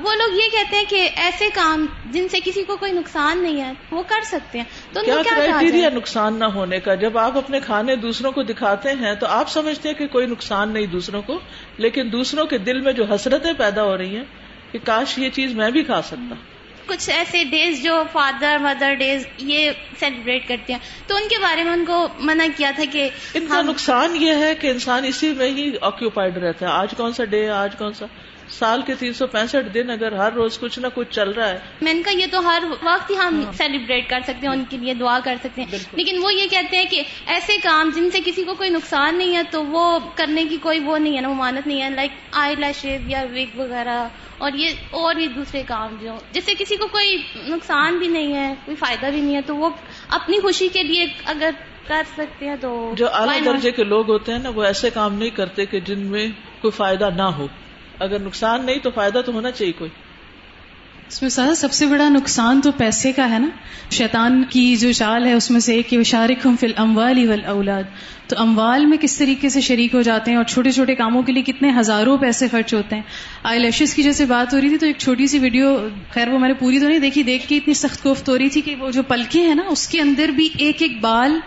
وہ 0.02 0.14
لوگ 0.14 0.34
یہ 0.34 0.50
کہتے 0.52 0.76
ہیں 0.76 0.84
کہ 0.88 1.08
ایسے 1.16 1.48
کام 1.54 1.86
جن 2.10 2.28
سے 2.28 2.38
کسی 2.44 2.64
کو 2.64 2.76
کوئی 2.76 2.92
نقصان 2.92 3.42
نہیں 3.42 3.60
ہے 3.60 3.72
وہ 3.90 4.02
کر 4.08 4.20
سکتے 4.24 4.58
ہیں۔ 4.58 4.64
تو 4.92 5.00
کیا 5.04 5.88
نقصان 5.88 6.34
نہ 6.34 6.44
ہونے 6.44 6.80
کا؟ 6.80 6.94
جب 6.94 7.18
آپ 7.18 7.38
اپنے 7.38 7.60
کھانے 7.60 7.96
دوسروں 7.96 8.32
کو 8.32 8.42
دکھاتے 8.42 8.92
ہیں 8.92 9.14
تو 9.14 9.26
آپ 9.26 9.50
سمجھتے 9.50 9.88
ہیں 9.88 9.96
کہ 9.96 10.06
کوئی 10.06 10.26
نقصان 10.26 10.68
نہیں 10.68 10.86
دوسروں 10.86 11.22
کو 11.22 11.38
لیکن 11.76 12.08
دوسروں 12.12 12.46
کے 12.46 12.58
دل 12.58 12.80
میں 12.80 12.92
جو 12.92 13.04
حسرتیں 13.04 13.52
پیدا 13.52 13.82
ہو 13.82 13.98
رہی 13.98 14.16
ہیں 14.16 14.24
کہ 14.72 14.78
کاش 14.84 15.18
یہ 15.18 15.30
چیز 15.30 15.54
میں 15.54 15.70
بھی 15.70 15.82
کھا 15.82 16.02
سکتا۔ 16.02 16.34
کچھ 16.86 17.10
ایسے 17.10 17.44
ڈیز 17.44 17.82
جو 17.82 18.02
فادر 18.12 18.56
مدر 18.60 18.94
ڈیز 18.94 19.26
یہ 19.38 19.70
سیلیبریٹ 20.00 20.48
کرتے 20.48 20.72
ہیں۔ 20.72 20.80
تو 21.06 21.16
ان 21.16 21.22
کے 21.28 21.36
بارے 21.42 21.64
میں 21.64 21.72
ان 21.72 21.84
کو 21.84 22.08
منع 22.20 22.46
کیا 22.56 22.70
تھا 22.76 22.82
کہ 22.92 23.08
ان 23.34 23.46
کا 23.46 23.62
نقصان 23.62 24.16
یہ 24.16 24.32
ہے 24.34 24.54
کہ 24.54 24.66
انسان 24.66 25.04
اسی 25.04 25.32
میں 25.32 25.48
ہی 25.48 25.72
آکوپائڈ 25.80 26.36
رہتا 26.36 26.66
ہے۔ 26.66 26.70
آج 26.70 26.88
کون 26.96 27.12
سا 27.12 27.24
ڈے 27.24 27.44
ہے؟ 27.44 27.50
آج 27.50 27.74
کون 27.78 27.92
سا؟ 27.92 28.06
سال 28.58 28.82
کے 28.82 28.94
تین 28.94 29.12
سو 29.12 29.26
پینسٹھ 29.26 29.74
دن 29.74 29.90
اگر 29.90 30.12
ہر 30.12 30.32
روز 30.32 30.58
کچھ 30.58 30.78
نہ 30.78 30.86
کچھ 30.94 31.08
چل 31.10 31.30
رہا 31.30 31.48
ہے۔ 31.48 31.58
میں 31.80 31.94
نے 31.94 32.02
کہا 32.02 32.12
یہ 32.12 32.26
تو 32.30 32.40
ہر 32.40 32.62
وقت 32.82 33.10
ہی 33.10 33.16
ہم 33.16 33.44
سیلیبریٹ 33.56 34.10
کر 34.10 34.20
سکتے 34.20 34.46
ہیں 34.46 34.54
ان 34.54 34.64
کے 34.70 34.76
لیے 34.76 34.94
دعا 34.94 35.18
کر 35.24 35.36
سکتے 35.42 35.62
ہیں۔ 35.62 35.78
لیکن 35.92 36.18
وہ 36.22 36.34
یہ 36.34 36.48
کہتے 36.48 36.76
ہیں 36.76 36.84
کہ 36.84 37.02
ایسے 37.26 37.52
کام 37.62 37.90
جن 37.94 38.10
سے 38.10 38.18
کسی 38.24 38.44
کو 38.44 38.54
کوئی 38.54 38.70
نقصان 38.70 39.18
نہیں 39.18 39.36
ہے 39.36 39.42
تو 39.50 39.64
وہ 39.64 39.98
کرنے 40.14 40.44
کی 40.44 40.56
کوئی 40.56 40.80
وہ 40.80 40.98
نہیں 40.98 41.16
ہے 41.16 41.20
نا 41.20 41.28
ممانت 41.28 41.66
نہیں 41.66 41.82
ہے۔ 41.82 41.90
لائک 41.90 42.10
آئی 42.32 42.54
لیشز 42.56 43.10
یا 43.10 43.24
ویک 43.30 43.60
وغیرہ 43.60 44.08
اور 44.38 44.50
یہ 44.54 44.70
اور 44.90 45.14
بھی 45.14 45.26
دوسرے 45.26 45.62
کام 45.62 45.96
جو 46.00 46.14
جس 46.32 46.44
سے 46.44 46.52
کسی 46.58 46.76
کو 46.76 46.86
کوئی 46.86 47.22
نقصان 47.48 47.98
بھی 47.98 48.08
نہیں 48.08 48.34
ہے 48.34 48.54
کوئی 48.64 48.76
فائدہ 48.76 49.06
بھی 49.06 49.20
نہیں 49.20 49.36
ہے 49.36 49.40
تو 49.46 49.56
وہ 49.56 49.70
اپنی 50.08 50.40
خوشی 50.40 50.68
کے 50.68 50.82
لیے 50.82 51.06
اگر 51.24 51.50
کر 51.86 52.02
سکتے 52.16 52.48
ہیں 52.48 52.56
تو 52.60 52.92
جو 52.96 53.06
اعلیٰ 53.14 53.44
درجے 53.44 53.70
کے 53.70 53.84
لوگ 53.84 54.10
ہوتے 54.10 54.32
ہیں 54.32 54.38
نا 54.38 54.48
وہ 54.48 54.62
ایسے 54.62 54.90
کام 54.90 55.14
نہیں 55.14 55.30
کرتے 55.30 55.66
کہ 55.66 55.80
جن 55.80 55.98
میں 55.98 56.28
کوئی 56.60 56.70
فائدہ 56.70 57.10
نہ 57.16 57.22
ہو۔ 57.22 57.46
اگر 58.02 58.18
نقصان 58.18 58.66
نہیں 58.66 58.78
تو 58.78 58.90
فائدہ 58.90 59.20
تو 59.26 59.32
ہونا 59.32 59.50
چاہیے 59.50 59.72
کوئی۔ 59.72 59.90
اس 61.08 61.22
میں 61.22 61.30
سارا 61.30 61.54
سب 61.54 61.72
سے 61.72 61.86
بڑا 61.86 62.08
نقصان 62.08 62.60
تو 62.60 62.70
پیسے 62.72 63.12
کا 63.12 63.30
ہے 63.30 63.38
نا۔ 63.38 63.48
شیطان 63.90 64.44
کی 64.50 64.76
جو 64.76 64.92
چال 64.92 65.26
ہے 65.26 65.32
اس 65.32 65.50
میں 65.50 65.60
سے 65.60 65.74
ایک 65.74 65.94
شارک 66.06 66.46
ہم 66.46 66.54
فل 66.60 66.72
اموال 66.76 67.44
اولاد 67.46 67.82
تو 68.26 68.36
اموال 68.38 68.86
میں 68.86 68.98
کس 68.98 69.16
طریقے 69.18 69.48
سے 69.48 69.60
شریک 69.60 69.94
ہو 69.94 70.02
جاتے 70.02 70.30
ہیں 70.30 70.38
اور 70.38 70.44
چھوٹے 70.44 70.70
چھوٹے 70.70 70.94
کاموں 70.94 71.22
کے 71.22 71.32
لیے 71.32 71.42
کتنے 71.42 71.72
ہزاروں 71.80 72.16
پیسے 72.18 72.48
خرچ 72.48 72.74
ہوتے 72.74 72.96
ہیں۔ 72.96 73.02
آئی 73.42 73.60
لیشز 73.60 73.94
کی 73.94 74.02
جیسے 74.02 74.24
بات 74.24 74.54
ہو 74.54 74.60
رہی 74.60 74.68
تھی 74.68 74.78
تو 74.78 74.86
ایک 74.86 74.98
چھوٹی 74.98 75.26
سی 75.26 75.38
ویڈیو 75.38 75.76
خیر 76.10 76.28
وہ 76.28 76.38
میں 76.38 76.48
نے 76.48 76.54
پوری 76.54 76.80
تو 76.80 76.88
نہیں 76.88 76.98
دیکھی 76.98 77.22
دیکھ 77.22 77.48
کے 77.48 77.56
اتنی 77.56 77.74
سخت 77.74 78.02
کوفت 78.02 78.28
ہو 78.28 78.38
رہی 78.38 78.48
تھی 78.48 78.60
کہ 78.60 78.76
وہ 78.76 78.90
جو 78.90 79.02
پلکے 79.02 79.40
ہیں 79.40 79.54
نا 79.54 79.62
اس 79.68 79.88
کے 79.88 80.00
اندر 80.00 80.28
بھی 80.28 80.48
ایک 80.58 80.82
ایک 80.82 81.00
بال 81.00 81.38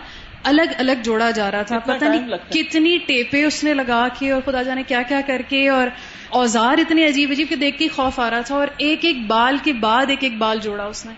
الگ 0.42 0.76
الگ 0.78 1.02
جوڑا 1.04 1.30
جا 1.30 1.50
رہا 1.50 1.62
تھا۔ 1.62 1.78
پتہ 1.78 2.04
نہیں 2.04 2.52
کتنی 2.52 2.98
ٹیپے 3.06 3.44
اس 3.44 3.64
نے 3.64 3.74
لگا 3.74 4.06
کے 4.18 4.30
اور 4.30 4.42
خدا 4.44 4.62
جانے 4.62 4.82
کیا 4.82 5.02
کیا 5.02 5.20
کر 5.26 5.42
کے 5.48 5.68
اور 5.68 5.88
اوزار 6.36 6.78
اتنے 6.78 7.06
عجیب 7.06 7.30
عجیب 7.30 7.48
کے 7.48 7.56
دیکھ 7.56 7.78
کے 7.78 7.88
خوف 7.88 8.20
آ 8.20 8.30
رہا 8.30 8.40
تھا 8.40 8.54
اور 8.54 8.68
ایک 8.76 9.04
ایک 9.04 9.26
بال 9.26 9.56
کے 9.64 9.72
بعد 9.72 10.06
ایک 10.08 10.22
ایک 10.22 10.38
بال 10.38 10.58
جوڑا 10.62 10.84
اس 10.84 11.06
نے۔ 11.06 11.12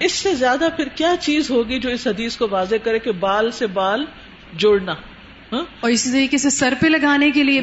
اس 0.00 0.12
سے 0.12 0.34
زیادہ 0.34 0.68
پھر 0.76 0.88
کیا 0.94 1.14
چیز 1.20 1.50
ہوگی 1.50 1.78
جو 1.78 1.90
اس 1.90 2.06
حدیث 2.06 2.36
کو 2.36 2.48
واضح 2.50 2.74
کرے 2.84 2.98
کہ 2.98 3.12
بال 3.12 3.50
سے 3.50 3.66
بال 3.66 4.04
جوڑنا 4.52 4.94
ہاں؟ 5.52 5.64
اور 5.80 5.90
اسی 5.90 6.10
طریقے 6.10 6.38
سے 6.38 6.50
سر 6.50 6.74
پہ 6.80 6.86
لگانے 6.86 7.30
کے 7.30 7.42
لیے 7.42 7.60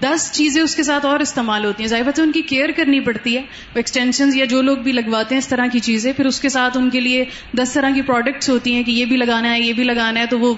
دس 0.00 0.30
چیزیں 0.32 0.62
اس 0.62 0.76
کے 0.76 0.82
ساتھ 0.82 1.06
اور 1.06 1.20
استعمال 1.20 1.64
ہوتی 1.64 1.82
ہیں۔ 1.82 1.88
ظاہر 1.88 2.02
بات 2.02 2.20
ان 2.20 2.32
کی 2.32 2.42
کیئر 2.42 2.70
کرنی 2.76 3.00
پڑتی 3.00 3.36
ہے 3.36 3.42
ایکسٹینشن 3.74 4.30
یا 4.34 4.44
جو 4.44 4.62
لوگ 4.62 4.76
بھی 4.76 4.92
لگواتے 4.92 5.34
ہیں 5.34 5.38
اس 5.38 5.48
طرح 5.48 5.66
کی 5.66 5.80
چیزیں۔ 5.80 6.12
پھر 6.12 6.26
اس 6.26 6.40
کے 6.40 6.48
ساتھ 6.48 6.76
ان 6.76 6.90
کے 6.90 7.00
لیے 7.00 7.24
دس 7.56 7.72
طرح 7.72 7.90
کی 7.94 8.02
پروڈکٹس 8.02 8.48
ہوتی 8.48 8.74
ہیں 8.74 8.82
کہ 8.82 8.90
یہ 8.90 9.04
بھی 9.04 9.16
لگانا 9.16 9.52
ہے 9.54 9.60
یہ 9.60 9.72
بھی 9.72 9.84
لگانا 9.84 10.20
ہے 10.20 10.26
تو 10.26 10.38
وہ 10.38 10.54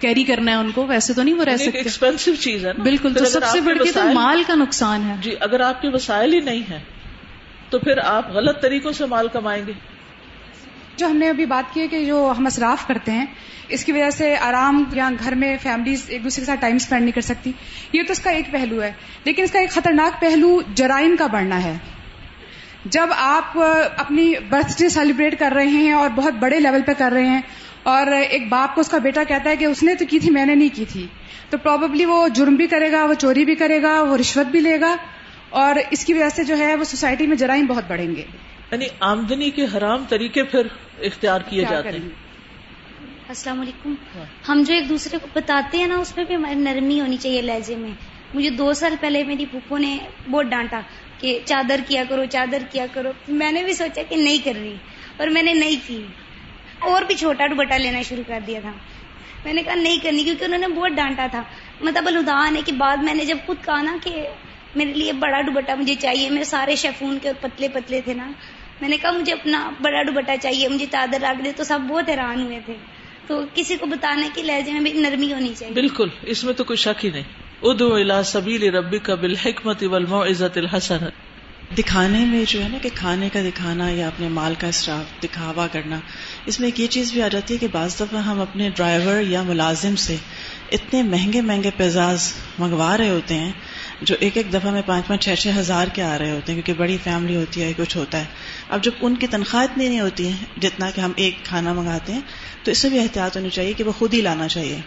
کیری 0.00 0.24
کرنا 0.24 0.50
ہے 0.50 0.56
ان 0.56 0.70
کو 0.70 0.86
ویسے 0.86 1.14
تو 1.14 1.22
نہیں 1.22 1.34
وہ 1.34 1.44
رہ 1.44 1.56
سکتے۔ 1.56 1.78
ایکسپینسو 1.78 2.34
چیز 2.34 2.66
ہے 2.66 2.72
بالکل 2.72 3.14
تو 3.14 3.24
سب 3.24 3.44
سے 3.44 3.60
بڑھ 3.60 3.78
کے 3.82 3.92
تو 3.92 4.00
مال 4.14 4.42
کا 4.46 4.54
نقصان 4.54 5.10
ہے۔ 5.10 5.14
جی 5.20 5.34
اگر 5.40 5.60
آپ 5.60 5.82
کے 5.82 5.88
وسائل 5.88 6.34
ہی 6.34 6.40
نہیں 6.40 6.70
ہے 6.70 6.80
تو 7.70 7.78
پھر 7.78 7.98
آپ 8.04 8.30
غلط 8.32 8.62
طریقوں 8.62 8.92
سے 8.92 9.06
مال 9.06 9.28
کمائیں 9.28 9.66
گے۔ 9.66 9.72
جو 10.96 11.06
ہم 11.06 11.16
نے 11.16 11.28
ابھی 11.28 11.46
بات 11.46 11.74
کی 11.74 11.80
ہے 11.80 11.88
کہ 11.88 12.04
جو 12.04 12.32
ہم 12.38 12.46
اصراف 12.46 12.86
کرتے 12.86 13.12
ہیں 13.12 13.26
اس 13.68 13.84
کی 13.84 13.92
وجہ 13.92 14.10
سے 14.10 14.36
آرام 14.36 14.84
یا 14.92 15.10
گھر 15.24 15.34
میں 15.34 15.56
فیملیز 15.62 16.04
ایک 16.08 16.24
دوسرے 16.24 16.42
کے 16.42 16.46
ساتھ 16.46 16.60
ٹائم 16.60 16.76
اسپینڈ 16.76 17.02
نہیں 17.02 17.12
کر 17.12 17.20
سکتی۔ 17.20 17.52
یہ 17.92 18.02
تو 18.06 18.12
اس 18.12 18.20
کا 18.20 18.30
ایک 18.30 18.52
پہلو 18.52 18.82
ہے 18.82 18.92
لیکن 19.24 19.42
اس 19.42 19.50
کا 19.50 19.58
ایک 19.58 19.70
خطرناک 19.70 20.20
پہلو 20.20 20.60
جرائم 20.74 21.16
کا 21.18 21.26
بڑھنا 21.26 21.62
ہے۔ 21.62 21.76
جب 22.84 23.06
آپ 23.10 23.58
اپنی 23.96 24.34
برتھ 24.48 24.72
ڈے 24.78 24.88
سیلیبریٹ 24.88 25.38
کر 25.38 25.52
رہے 25.54 25.66
ہیں 25.66 25.92
اور 25.92 26.10
بہت 26.14 26.34
بڑے 26.34 26.60
لیول 26.60 26.82
پہ 26.82 26.92
کر 26.98 27.10
رہے 27.12 27.26
ہیں 27.26 27.40
اور 27.82 28.06
ایک 28.06 28.48
باپ 28.48 28.74
کو 28.74 28.80
اس 28.80 28.88
کا 28.88 28.98
بیٹا 28.98 29.24
کہتا 29.24 29.50
ہے 29.50 29.56
کہ 29.56 29.64
اس 29.64 29.82
نے 29.82 29.94
تو 29.94 30.04
کی 30.10 30.18
تھی 30.18 30.30
میں 30.30 30.46
نے 30.46 30.54
نہیں 30.54 30.76
کی 30.76 30.84
تھی۔ 30.88 31.06
تو 31.50 31.58
پروبیبلی 31.58 32.04
وہ 32.04 32.28
جرم 32.28 32.54
بھی 32.54 32.66
کرے 32.66 32.92
گا 32.92 33.04
وہ 33.04 33.14
چوری 33.14 33.44
بھی 33.44 33.54
کرے 33.54 33.82
گا 33.82 34.02
وہ 34.02 34.16
رشوت 34.16 34.46
بھی 34.46 34.60
لے 34.60 34.80
گا 34.80 34.96
اور 35.50 35.74
اس 35.90 36.04
کی 36.04 36.12
وجہ 36.12 36.28
سے 36.28 36.44
جو 36.44 36.58
ہے 36.58 36.74
وہ 36.76 36.84
سوسائٹی 36.84 37.26
میں 37.26 37.36
جرائم 37.36 37.66
بہت 37.66 37.84
بڑھیں 37.88 38.16
گے۔ 38.16 38.24
یعنی 38.70 38.86
آمدنی 39.00 39.50
کے 39.50 39.64
حرام 39.64 40.04
طریقے 40.08 40.42
پھر 40.44 40.66
اختیار 41.02 41.40
کیے 41.48 41.64
جاتے 41.70 41.88
ہیں۔ 41.88 42.08
السلام 43.28 43.60
علیکم۔ 43.60 43.94
ہم 44.48 44.62
جو 44.66 44.74
ایک 44.74 44.88
دوسرے 44.88 45.18
کو 45.18 45.26
بتاتے 45.34 45.78
ہیں 45.78 45.86
نا 45.86 45.96
اس 45.96 46.16
میں 46.16 46.24
بھی 46.24 46.34
ہماری 46.34 46.54
نرمی 46.54 47.00
ہونی 47.00 47.16
چاہیے 47.16 47.42
لہجے 47.42 47.76
میں۔ 47.76 47.90
مجھے 48.34 48.50
دو 48.50 48.72
سال 48.72 48.94
پہلے 49.00 49.24
میری 49.24 49.46
پھپھو 49.46 49.78
نے 49.78 49.98
بہت 50.30 50.46
ڈانٹا 50.46 50.80
کہ 51.18 51.38
چادر 51.44 51.80
کیا 51.88 52.02
کرو 52.08 52.24
چادر 52.30 52.58
کیا 52.70 52.86
کرو۔ 52.92 53.10
میں 53.28 53.52
نے 53.52 53.64
بھی 53.64 53.72
سوچا 53.72 54.02
کہ 54.08 54.16
نہیں 54.16 54.38
کر 54.44 54.52
رہی 54.60 54.74
اور 55.16 55.28
میں 55.28 55.42
نے 55.42 55.52
نہیں 55.54 55.76
کی۔ 55.86 56.06
اور 56.80 57.02
بھی 57.02 57.14
چھوٹا 57.14 57.46
دوپٹا 57.46 57.76
لینا 57.76 58.02
شروع 58.02 58.22
کر 58.26 58.38
دیا 58.46 58.60
تھا۔ 58.60 58.72
میں 59.44 59.52
نے 59.52 59.62
کہا 59.62 59.74
نہیں 59.74 59.98
کرنی، 60.02 60.24
کیونکہ 60.24 60.44
انہوں 60.44 60.58
نے 60.58 60.68
بہت 60.68 60.92
ڈانٹا 60.92 61.26
تھا۔ 61.30 61.42
مطلب 61.80 62.06
الدان 62.06 62.56
ہے 62.56 62.60
کہ 62.66 62.72
بعد 62.72 62.96
میں 62.96 63.14
نے 63.14 63.24
جب 63.24 63.38
خود 63.46 63.56
کہا 63.64 63.82
نا 63.82 63.96
کہ 64.04 64.28
میرے 64.76 64.92
لیے 64.92 65.12
بڑا 65.12 65.40
دوپٹا 65.40 65.74
مجھے 65.74 65.94
چاہیے، 65.94 66.30
میرے 66.30 66.44
سارے 66.44 66.76
شیفون 66.76 67.18
کے 67.22 67.32
پتلے 67.40 67.68
پتلے 67.68 68.00
تھے 68.00 68.14
نا، 68.14 68.30
میں 68.80 68.88
نے 68.88 68.96
کہا 68.96 69.10
مجھے 69.10 69.32
اپنا 69.32 69.70
بڑا 69.80 70.02
دوپٹا 70.02 70.36
چاہیے، 70.36 70.68
مجھے 70.68 70.86
چادر 70.90 71.20
رکھ 71.22 71.44
دے، 71.44 71.52
تو 71.56 71.64
سب 71.64 71.78
بہت 71.88 72.08
حیران 72.08 72.42
ہوئے 72.42 72.60
تھے۔ 72.66 72.74
تو 73.26 73.44
کسی 73.54 73.76
کو 73.76 73.86
بتانے 73.86 74.28
کی 74.34 74.42
لہجے 74.42 74.72
میں 74.72 74.80
بھی 74.80 74.92
نرمی 74.92 75.32
ہونی 75.32 75.52
چاہیے۔ 75.58 75.74
بالکل، 75.74 76.08
اس 76.22 76.44
میں 76.44 76.54
تو 76.54 76.64
کوئی 76.64 76.76
شک 76.76 77.04
ہی 77.04 77.10
نہیں۔ 77.10 77.22
ادو 77.62 77.94
الا 77.94 78.22
سبیل 78.22 78.74
ربی 78.74 78.98
کا 78.98 79.14
بالحکمت 79.14 79.82
والموعظت 79.82 80.58
الحسن 80.58 80.98
دکھانے 81.78 82.24
میں 82.24 82.44
جو 82.48 82.62
ہے 82.62 82.68
نا 82.68 82.78
کہ 82.82 82.88
کھانے 82.94 83.28
کا 83.32 83.40
دکھانا 83.40 83.88
یا 83.88 84.06
اپنے 84.06 84.28
مال 84.28 84.54
کا 84.58 84.66
اسٹاف 84.66 85.22
دکھاوا 85.22 85.66
کرنا، 85.66 86.00
اس 86.46 86.60
میں 86.60 86.68
ایک 86.68 86.80
یہ 86.80 86.86
چیز 86.86 87.12
بھی 87.12 87.22
آ 87.22 87.28
جاتی 87.28 87.54
ہے 87.54 87.58
کہ 87.58 87.66
بعض 87.72 88.00
دفعہ 88.00 88.20
ہم 88.20 88.40
اپنے 88.40 88.70
ڈرائیور 88.70 89.20
یا 89.20 89.42
ملازم 89.42 89.96
سے 89.96 90.16
اتنے 90.72 91.02
مہنگے 91.02 91.40
مہنگے 91.40 91.70
پیزاز 91.76 92.32
منگوا 92.58 92.98
رہے 92.98 93.08
ہوتے 93.08 93.34
ہیں 93.34 93.52
جو 94.02 94.14
ایک 94.20 94.36
ایک 94.36 94.52
دفعہ 94.52 94.70
میں 94.70 94.82
پانچ 94.86 95.06
پانچ 95.06 95.24
چھ 95.24 95.34
چھ 95.38 95.48
ہزار 95.56 95.86
کے 95.86 96.02
آ 96.02 96.18
رہے 96.18 96.30
ہوتے 96.30 96.52
ہیں، 96.52 96.62
کیونکہ 96.62 96.82
بڑی 96.82 96.96
فیملی 97.04 97.36
ہوتی 97.36 97.62
ہے، 97.62 97.72
کچھ 97.76 97.96
ہوتا 97.96 98.18
ہے۔ 98.18 98.24
اب 98.68 98.84
جب 98.84 98.90
ان 99.00 99.16
کی 99.16 99.26
تنخواہ 99.26 99.64
اتنی 99.64 99.88
نہیں 99.88 100.00
ہوتی 100.00 100.28
ہے 100.28 100.60
جتنا 100.60 100.90
کہ 100.90 101.00
ہم 101.00 101.12
ایک 101.16 101.44
کھانا 101.44 101.72
منگاتے 101.72 102.12
ہیں، 102.12 102.20
تو 102.62 102.70
اس 102.70 102.78
سے 102.78 102.88
بھی 102.88 102.98
احتیاط 102.98 103.36
ہونی 103.36 103.50
چاہیے 103.50 103.72
کہ 103.72 103.84
وہ 103.84 103.92
خود 103.92 104.14
ہی 104.14 104.20
لانا 104.20 104.48
چاہیے۔ 104.48 104.80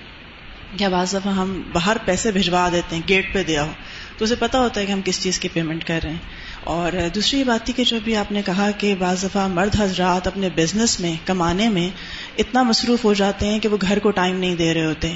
یا 0.80 0.90
بعض 0.90 1.14
دفعہ 1.14 1.34
ہم 1.34 1.64
باہر 1.74 1.98
پیسے 2.06 2.32
بھجوا 2.32 2.70
دیتے 2.72 2.96
ہیں، 2.96 3.04
گیٹ 3.10 3.34
پہ 3.34 3.44
دیا 3.44 3.64
ہو، 3.64 3.72
تو 4.18 4.26
اسے 4.26 4.36
پتا 4.36 4.60
ہوتا 4.60 4.82
ہے 4.82 4.86
کہ 4.86 4.92
ہم 4.92 5.02
کس 5.06 5.24
چیز 5.24 5.40
کی 5.40 5.48
پیمنٹ 5.54 5.84
کر 5.84 6.00
رہے 6.04 6.12
ہیں۔ 6.12 6.43
اور 6.64 6.92
دوسری 7.16 7.44
بات 7.44 7.66
تھی 7.66 7.74
کہ 7.74 7.84
جو 7.84 7.98
بھی 8.04 8.16
آپ 8.16 8.32
نے 8.32 8.42
کہا 8.46 8.72
کہ 8.78 8.96
بعض 9.00 9.24
دفعہ 9.24 9.48
مرد 9.48 9.82
حضرات 9.82 10.28
اپنے 10.28 10.50
بزنس 10.56 11.00
میں 11.00 11.16
کمانے 11.26 11.70
میں 11.70 11.90
اتنا 12.38 12.64
مصروف 12.64 13.06
ہو 13.06 13.14
جاتے 13.14 13.48
ہیں 13.48 13.60
کہ 13.60 13.68
وہ 13.68 13.78
گھر 13.82 14.00
کو 14.00 14.12
ٹائم 14.12 14.38
نہیں 14.38 14.56
دے 14.56 14.74
رہے 14.74 14.86
ہوتے۔ 14.86 15.14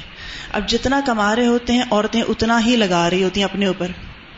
اب 0.51 0.69
جتنا 0.69 1.01
کما 1.05 1.35
رہے 1.35 1.47
ہوتے 1.47 1.73
ہیں، 1.73 1.83
عورتیں 1.91 2.21
اتنا 2.21 2.65
ہی 2.65 2.75
لگا 2.75 3.09
رہی 3.09 3.23
ہوتی 3.23 3.39
ہیں 3.39 3.45
اپنے 3.45 3.65
اوپر، 3.65 3.87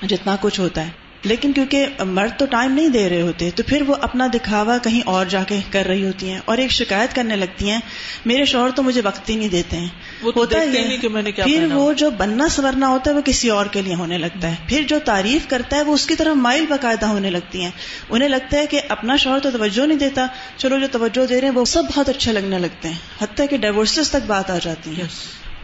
جتنا 0.02 0.36
کچھ 0.42 0.60
ہوتا 0.60 0.86
ہے۔ 0.86 1.09
لیکن 1.24 1.54
کیونکہ 1.54 1.86
مرد 2.06 2.40
تو 2.40 2.46
ٹائم 2.46 2.72
نہیں 2.72 2.90
دے 2.90 3.10
رہے 3.10 3.22
ہوتے 3.22 3.50
تو 3.56 3.64
پھر 3.68 3.82
وہ 3.88 3.96
اپنا 4.02 4.28
دکھاوا 4.34 4.78
کہیں 4.78 5.02
اور 5.06 5.26
جا 5.26 5.44
کے 5.48 5.60
کر 5.72 5.86
رہی 5.86 6.06
ہوتی 6.06 6.30
ہیں 6.30 6.40
اور 6.46 6.58
ایک 6.58 6.72
شکایت 6.72 7.16
کرنے 7.16 7.36
لگتی 7.36 7.70
ہیں 7.70 7.80
میرے 8.26 8.46
شوہر 8.46 8.70
تو 8.76 8.84
مجھے 8.84 9.02
وقت 9.04 9.30
ہی 9.30 9.36
نہیں 9.36 9.50
دیتے 9.50 9.78
ہیں۔ 9.78 9.88
وہ 10.22 10.32
ہوتا 10.36 10.60
ہے 10.60 10.98
کہ 11.02 11.10
میں 11.10 11.22
نے 11.22 11.32
کیا 11.32 11.46
پھر 11.46 11.68
وہ 11.74 11.94
جو 11.94 12.10
بننا 12.10 12.50
سورنا 12.50 12.88
ہوتا 12.88 13.12
ہے 13.12 13.16
وہ 13.16 13.22
کسی 13.26 13.50
اور 13.50 13.66
کے 13.66 13.82
لیے 13.82 13.96
ہونے 13.96 14.18
لگتا 14.18 14.52
ہے۔ 14.52 14.56
پھر 14.68 14.84
جو 14.88 15.00
تعریف 15.06 15.48
کرتا 15.48 15.78
ہے 15.78 15.82
وہ 15.82 15.94
اس 15.94 16.08
کی 16.08 16.16
طرف 16.16 16.36
مائل 16.36 16.66
باقاعدہ 16.70 17.06
ہونے 17.06 17.30
لگتی 17.30 17.62
ہیں۔ 17.62 17.72
انہیں 18.10 18.30
لگتا 18.30 18.58
ہے 18.58 18.66
کہ 18.68 18.82
اپنا 18.90 19.16
شوہر 19.16 19.40
تو 19.40 19.52
توجہ 19.52 19.88
نہیں 19.88 20.00
دیتا 20.00 20.28
چلو 20.58 20.80
جو 20.80 20.88
توجہ 20.92 21.26
دے 21.26 21.42
رہے 21.42 21.48
ہیں 21.48 21.56
وہ 21.56 21.66
سب 21.66 21.84
بہت 21.96 22.10
اچھے 22.10 22.34
لگنے 22.34 22.60
لگتے 22.60 22.88
ہیں۔ 22.88 22.96
حتیٰ 23.22 23.46
کہ 23.50 23.58
ڈائیورسز 23.58 24.10
تک 24.10 24.26
بات 24.28 24.50
آ 24.50 24.58
جاتی 24.62 24.98
ہے۔ 24.98 25.04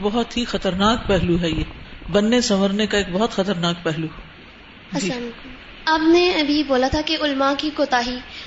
بہت 0.02 0.38
ہی 0.38 0.46
خطرناک 0.46 1.08
پہلو 1.08 1.42
ہے 1.42 1.50
یہ۔ 1.50 1.64
بننے 2.12 2.42
سنورنے 2.42 2.88
کا 2.88 2.98
ایک 2.98 3.10
بہت 3.12 3.32
خطرناک 3.32 3.84
پہلو۔ 3.84 4.08
جی۔ 4.94 5.12
آپ 5.86 6.00
نے 6.08 6.34
ابھی 6.40 6.64
بولا 6.64 6.88
تھا 6.88 7.02
کہ 7.06 7.18
علماء 7.22 7.54
کی 7.58 7.70
کوتا 7.74 8.02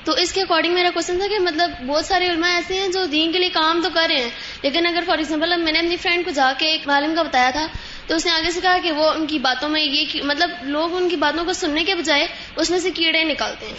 تو 0.04 0.12
اس 0.12 0.32
کے 0.32 0.42
اکارڈنگ 0.42 0.74
میرا 0.74 0.90
کوشچن 0.94 1.18
تھا 1.18 1.26
کہ 1.26 1.38
مطلب 1.38 1.70
بہت 1.86 2.04
سارے 2.04 2.28
علماء 2.28 2.54
ایسے 2.54 2.80
ہیں 2.80 2.88
جو 2.88 3.04
دین 3.04 3.32
کے 3.32 3.38
لیے 3.38 3.48
کام 3.48 3.80
تو 3.82 3.88
کر 3.94 4.06
رہے 4.08 4.22
ہیں 4.22 4.30
لیکن 4.62 4.86
اگر 4.86 5.02
فار 5.06 5.18
ایگزامپل 5.18 5.56
میں 5.56 5.72
نے 5.72 5.78
اپنی 5.78 5.96
فرینڈ 5.96 6.24
کو 6.24 6.30
جا 6.30 6.52
کے 6.58 6.66
ایک 6.66 6.86
معلوم 6.86 7.14
کا 7.14 7.22
بتایا 7.22 7.50
تھا 7.50 7.66
تو 8.06 8.14
اس 8.14 8.26
نے 8.26 8.32
آگے 8.32 8.50
سے 8.50 8.60
کہا 8.60 8.78
کہ 8.82 8.92
وہ 8.92 9.10
ان 9.10 9.26
کی 9.26 9.38
باتوں 9.38 9.68
میں 9.68 9.82
یہ 9.82 10.22
مطلب 10.22 10.50
لوگ 10.62 10.96
ان 10.96 11.08
کی 11.08 11.16
باتوں 11.16 11.44
کو 11.44 11.52
سننے 11.52 11.84
کے 11.84 11.94
بجائے 11.94 12.26
اس 12.56 12.70
میں 12.70 12.78
سے 12.78 12.90
کیڑے 12.90 13.24
نکالتے 13.24 13.66
ہیں۔ 13.66 13.74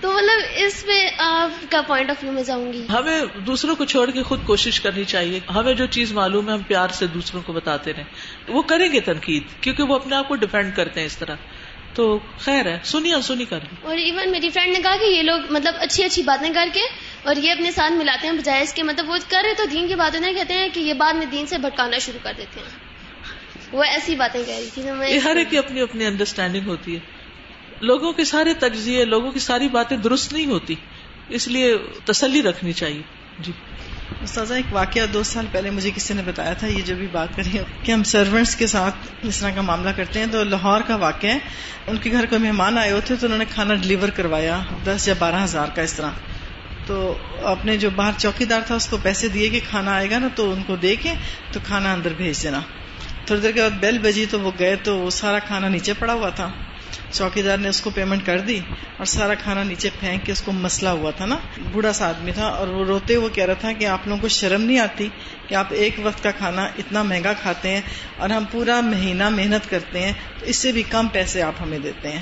تو 0.00 0.12
مطلب 0.12 0.42
اس 0.56 0.84
میں 0.86 1.10
آپ 1.18 1.70
کا 1.70 1.82
پوائنٹ 1.82 2.10
آف 2.10 2.16
ویو 2.22 2.32
میں 2.32 2.42
جاؤں 2.42 2.72
گی۔ 2.72 2.86
ہمیں 2.92 3.20
دوسروں 3.46 3.76
کو 3.76 3.84
چھوڑ 3.84 4.10
کے 4.10 4.22
خود 4.22 4.44
کوشش 4.46 4.80
کرنی 4.80 5.04
چاہیے۔ 5.04 5.40
ہمیں 5.54 5.74
جو 5.74 5.86
چیز 5.86 6.12
معلوم 6.12 6.48
ہے 6.48 6.52
ہم 6.52 6.62
پیار 6.62 6.88
سے 6.88 7.06
دوسروں 7.06 7.42
کو 7.42 7.52
بتاتے 7.52 7.92
رہیں۔ 7.92 8.04
وہ 8.48 8.62
کریں 8.62 8.92
گے 8.92 9.00
تنقید 9.00 9.42
کیونکہ 9.60 9.82
وہ 9.82 9.94
اپنے 9.94 10.16
آپ 10.16 10.28
کو 10.28 10.34
ڈیپینڈ 10.34 10.76
کرتے 10.76 11.00
ہیں 11.00 11.06
اس 11.06 11.18
طرح۔ 11.18 11.34
تو 11.94 12.18
خیر 12.38 12.66
ہے 12.66 12.78
سنیا 12.84 13.20
سنی 13.22 13.44
کر۔ 13.44 13.58
اور 13.82 13.96
ایون 13.96 14.30
میری 14.30 14.50
فرینڈ 14.50 14.76
نے 14.76 14.82
کہا 14.82 14.96
کہ 14.96 15.04
یہ 15.04 15.22
لوگ 15.22 15.40
مطلب 15.50 15.74
اچھی 15.78 16.04
اچھی 16.04 16.22
باتیں 16.22 16.54
کر 16.54 16.68
کے 16.72 16.80
اور 17.22 17.36
یہ 17.36 17.52
اپنے 17.52 17.70
ساتھ 17.70 17.92
ملاتے 17.92 18.26
ہیں 18.26 18.34
بجائے 18.34 18.62
اس 18.62 18.72
کے 18.72 18.82
مطلب 18.82 19.10
وہ 19.10 19.16
کر 19.28 19.42
رہے 19.44 19.54
تو 19.54 19.64
دین 19.64 19.88
کی 19.88 19.94
باتیں 19.94 20.20
نہیں 20.20 20.34
کہتے 20.34 20.54
ہیں 20.54 20.68
کہ 20.72 20.80
یہ 20.80 20.94
بعد 20.94 21.14
میں 21.14 21.26
دین 21.26 21.46
سے 21.46 21.58
بھٹکانا 21.58 21.98
شروع 21.98 22.18
کر 22.22 22.32
دیتے 22.36 22.60
ہیں۔ 22.60 22.86
وہ 23.72 23.84
ایسی 23.84 24.14
باتیں 24.14 24.42
کہہ 24.46 24.54
رہی 24.54 24.68
تھی 24.74 25.18
ہر 25.18 25.36
ایک 25.36 25.50
کی 25.50 25.58
اپنی 25.58 25.80
اپنی 25.80 26.06
انڈرسٹینڈنگ 26.06 26.66
ہوتی 26.66 26.94
ہے۔ 26.94 27.15
لوگوں 27.80 28.12
کے 28.12 28.24
سارے 28.24 28.54
تجزیے، 28.54 29.04
لوگوں 29.04 29.32
کی 29.32 29.38
ساری 29.38 29.68
باتیں 29.68 29.96
درست 29.96 30.32
نہیں 30.32 30.46
ہوتی، 30.46 30.74
اس 31.28 31.48
لیے 31.48 31.76
تسلی 32.04 32.42
رکھنی 32.42 32.72
چاہیے۔ 32.72 33.02
جی۔ 33.38 33.52
استاذہ، 34.22 34.54
ایک 34.54 34.64
واقعہ 34.72 35.06
دو 35.06 35.22
سال 35.22 35.46
پہلے 35.52 35.70
مجھے 35.70 35.90
کسی 35.94 36.14
نے 36.14 36.22
بتایا 36.24 36.52
تھا، 36.52 36.66
یہ 36.66 36.82
جو 36.82 36.94
بھی 36.94 37.06
بات 37.12 37.28
کری 37.36 37.58
کہ 37.82 37.92
ہم 37.92 38.02
سرونٹس 38.02 38.56
کے 38.56 38.66
ساتھ 38.66 38.94
اس 39.22 39.40
طرح 39.40 39.50
کا 39.54 39.60
معاملہ 39.60 39.90
کرتے 39.96 40.18
ہیں، 40.18 40.26
تو 40.32 40.44
لاہور 40.44 40.80
کا 40.80 40.96
واقعہ 40.96 41.30
ہے۔ 41.30 41.38
ان 41.86 41.96
کے 41.96 42.12
گھر 42.12 42.26
کو 42.26 42.38
مہمان 42.38 42.78
آئے 42.78 42.92
ہوتے 42.92 43.16
تو 43.16 43.26
انہوں 43.26 43.38
نے 43.38 43.44
کھانا 43.50 43.74
ڈلیور 43.74 44.08
کروایا، 44.08 44.60
دس 44.84 45.08
یا 45.08 45.14
بارہ 45.18 45.44
ہزار 45.44 45.66
کا 45.74 45.82
اس 45.82 45.92
طرح۔ 45.92 46.10
تو 46.86 47.18
اپنے 47.42 47.76
جو 47.76 47.90
باہر 47.90 48.12
چوکی 48.18 48.44
دار 48.44 48.60
تھا، 48.66 48.74
اس 48.74 48.88
کو 48.88 48.96
پیسے 49.02 49.28
دیے 49.28 49.48
کہ 49.48 49.60
کھانا 49.70 49.92
آئے 49.94 50.10
گا 50.10 50.18
نا، 50.18 50.28
تو 50.34 50.52
ان 50.52 50.62
کو 50.66 50.76
دے 50.76 50.96
کے 50.96 51.12
تو 51.52 51.60
کھانا 51.64 51.92
اندر 51.92 52.12
بھیج 52.16 52.42
دینا۔ 52.42 52.60
تھوڑی 53.26 53.40
دیر 53.40 53.52
کے 53.52 53.60
بعد 53.60 53.70
بیل 53.70 53.98
بجی 53.98 54.26
تو 54.30 54.40
وہ 54.40 54.50
گئے، 54.58 54.76
تو 54.76 54.98
وہ 54.98 55.10
سارا 55.10 55.38
کھانا 55.38 55.68
نیچے 55.68 55.92
پڑا 55.98 56.12
ہوا 56.12 56.28
تھا۔ 56.28 56.52
چوکی 57.18 57.42
دار 57.42 57.58
نے 57.58 57.68
اس 57.68 57.80
کو 57.80 57.90
پیمنٹ 57.90 58.26
کر 58.26 58.38
دی 58.38 58.60
اور 58.96 59.04
سارا 59.04 59.34
کھانا 59.34 59.62
نیچے 59.62 59.90
پھینک 60.00 60.26
کے 60.26 60.32
اس 60.32 60.42
کو 60.42 60.52
مسئلہ 60.52 60.88
ہوا 60.88 61.10
تھا 61.10 61.26
نا۔ 61.26 61.36
بوڑھا 61.72 61.92
سا 61.92 62.08
آدمی 62.08 62.32
تھا 62.32 62.46
اور 62.46 62.68
وہ 62.68 62.84
روتے 62.84 63.16
وہ 63.16 63.28
کہہ 63.28 63.44
رہا 63.44 63.54
تھا 63.54 63.72
کہ 63.72 63.86
آپ 63.86 64.08
لوگوں 64.08 64.22
کو 64.22 64.28
شرم 64.28 64.62
نہیں 64.62 64.78
آتی 64.78 65.08
کہ 65.48 65.54
آپ 65.54 65.66
ایک 65.70 65.96
وقت 66.02 66.22
کا 66.22 66.30
کھانا 66.30 66.62
اتنا 66.62 67.02
مہنگا 67.02 67.32
کھاتے 67.32 67.70
ہیں 67.70 67.80
اور 68.16 68.30
ہم 68.30 68.44
پورا 68.50 68.80
مہینہ 68.80 69.28
محنت 69.28 69.70
کرتے 69.70 70.00
ہیں 70.00 70.12
تو 70.38 70.46
اس 70.46 70.56
سے 70.56 70.72
بھی 70.72 70.82
کم 70.82 71.08
پیسے 71.08 71.42
آپ 71.42 71.52
ہمیں 71.60 71.78
دیتے 71.78 72.12
ہیں۔ 72.12 72.20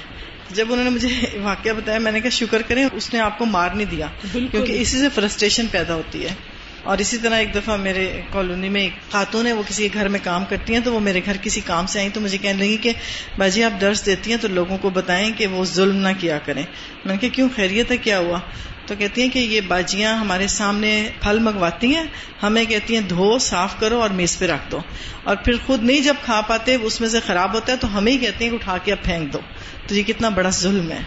جب 0.51 0.67
انہوں 0.71 0.85
نے 0.85 0.91
مجھے 0.91 1.39
واقعہ 1.43 1.73
بتایا 1.73 1.99
میں 1.99 2.13
نے 2.13 2.21
کہا 2.21 2.31
شکر 2.31 2.63
کریں 2.63 2.89
اس 2.93 3.15
نے 3.15 3.21
آپ 3.21 3.39
کو 3.39 3.45
مار 3.47 3.71
نہیں 3.71 3.91
دیا۔ 3.91 4.07
کیونکہ 4.33 4.81
اسی 4.81 4.99
سے 4.99 5.09
فرسٹریشن 5.15 5.67
پیدا 5.67 5.95
ہوتی 5.95 6.25
ہے۔ 6.25 6.35
اور 6.85 6.99
اسی 6.99 7.19
طرح 7.19 7.35
ایک 7.35 7.55
دفعہ 7.55 7.77
میرے 7.77 8.21
کالونی 8.33 8.69
میں 8.69 8.81
ایک 8.81 9.13
خاتون 9.13 9.47
ہے، 9.47 9.53
وہ 9.53 9.63
کسی 9.69 9.89
کے 9.89 9.99
گھر 9.99 10.09
میں 10.09 10.21
کام 10.23 10.45
کرتی 10.45 10.75
ہیں 10.75 10.81
تو 10.81 10.93
وہ 10.93 11.01
میرے 11.01 11.21
گھر 11.25 11.37
کسی 11.43 11.61
کام 11.61 11.87
سے 11.87 11.99
آئی 11.99 12.09
تو 12.15 12.21
مجھے 12.21 12.39
کہنے 12.39 12.59
لگی 12.59 12.77
کہ 12.77 12.93
باجی 13.39 13.65
آپ 13.65 13.81
درس 13.81 14.07
دیتی 14.07 14.31
ہیں 14.31 14.39
تو 14.41 14.49
لوگوں 14.49 14.79
کو 14.79 14.91
بتائیں 14.91 15.33
کہ 15.37 15.47
وہ 15.47 15.65
ظلم 15.65 15.97
نہ 15.97 16.09
کیا 16.19 16.39
کریں۔ 16.39 16.63
میں 17.05 17.15
نے 17.15 17.17
کہا، 17.17 17.29
کیوں؟ 17.29 17.49
خیریت 17.57 17.91
ہے، 17.91 17.97
کیا 17.97 18.19
ہوا؟ 18.19 18.41
تو 18.87 18.95
کہتی 18.99 19.23
ہیں 19.23 19.29
کہ 19.29 19.39
یہ 19.39 19.61
باجیاں 19.61 20.17
ہمارے 20.17 20.47
سامنے 20.47 21.11
پھل 21.23 21.39
منگواتی 21.39 21.95
ہیں، 21.95 22.05
ہمیں 22.43 22.65
کہتی 22.65 22.95
ہیں، 22.95 23.01
دھو، 23.01 23.39
صاف 23.39 23.81
کرو 23.81 24.03
اور 24.03 24.11
میز 24.11 24.39
پہ 24.39 24.47
رکھ 24.47 24.71
دو۔ 24.71 24.79
اور 25.25 25.37
پھر 25.37 25.53
خود 25.67 25.83
نہیں 25.83 26.01
جب 26.01 26.15
کھا 26.25 26.41
پاتے، 26.41 26.75
اس 26.75 27.01
میں 27.01 27.09
سے 27.09 27.21
خراب 27.27 27.55
ہوتا 27.55 27.73
ہے 27.73 27.77
تو 27.77 27.99
ہمیں 27.99 28.13
ہی 28.13 28.19
کہتے 28.19 28.45
ہیں 28.45 28.51
کہ 28.51 28.57
اٹھا 28.57 28.79
کے 28.79 28.93
اب 28.93 29.05
پھینک 29.05 29.33
دو۔ 29.33 29.39
تو 29.87 29.95
یہ 29.95 30.03
کتنا 30.03 30.29
بڑا 30.29 30.51
ظلم 30.51 30.91
ہے۔ 30.91 31.01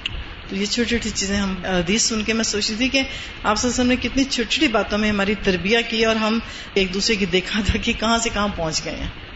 تو 0.49 0.55
یہ 0.55 0.65
چھوٹی 0.65 0.89
چھوٹی 0.89 1.09
چیزیں 1.09 1.37
ہم 1.37 1.55
حدیث 1.65 2.01
سن 2.01 2.23
کے 2.23 2.33
میں 2.33 2.43
سوچی 2.43 2.75
تھی 2.77 2.89
کہ 2.89 3.01
آپ 3.43 3.65
نے 3.79 3.95
کتنی 3.95 4.23
چھوٹی 4.23 4.49
چھوٹی 4.49 4.67
باتوں 4.67 4.97
میں 4.97 5.09
ہماری 5.09 5.35
تربیہ 5.43 5.77
کی 5.89 6.05
اور 6.05 6.15
ہم 6.15 6.39
ایک 6.73 6.93
دوسرے 6.93 7.15
کی 7.15 7.25
دیکھا 7.25 7.61
تھا 7.65 7.77
کہ 7.77 7.93
کہاں 7.99 8.17
سے 8.17 8.29
کہاں 8.33 8.47
پہنچ 8.55 8.85
گئے 8.85 8.95
ہیں۔ 8.95 9.26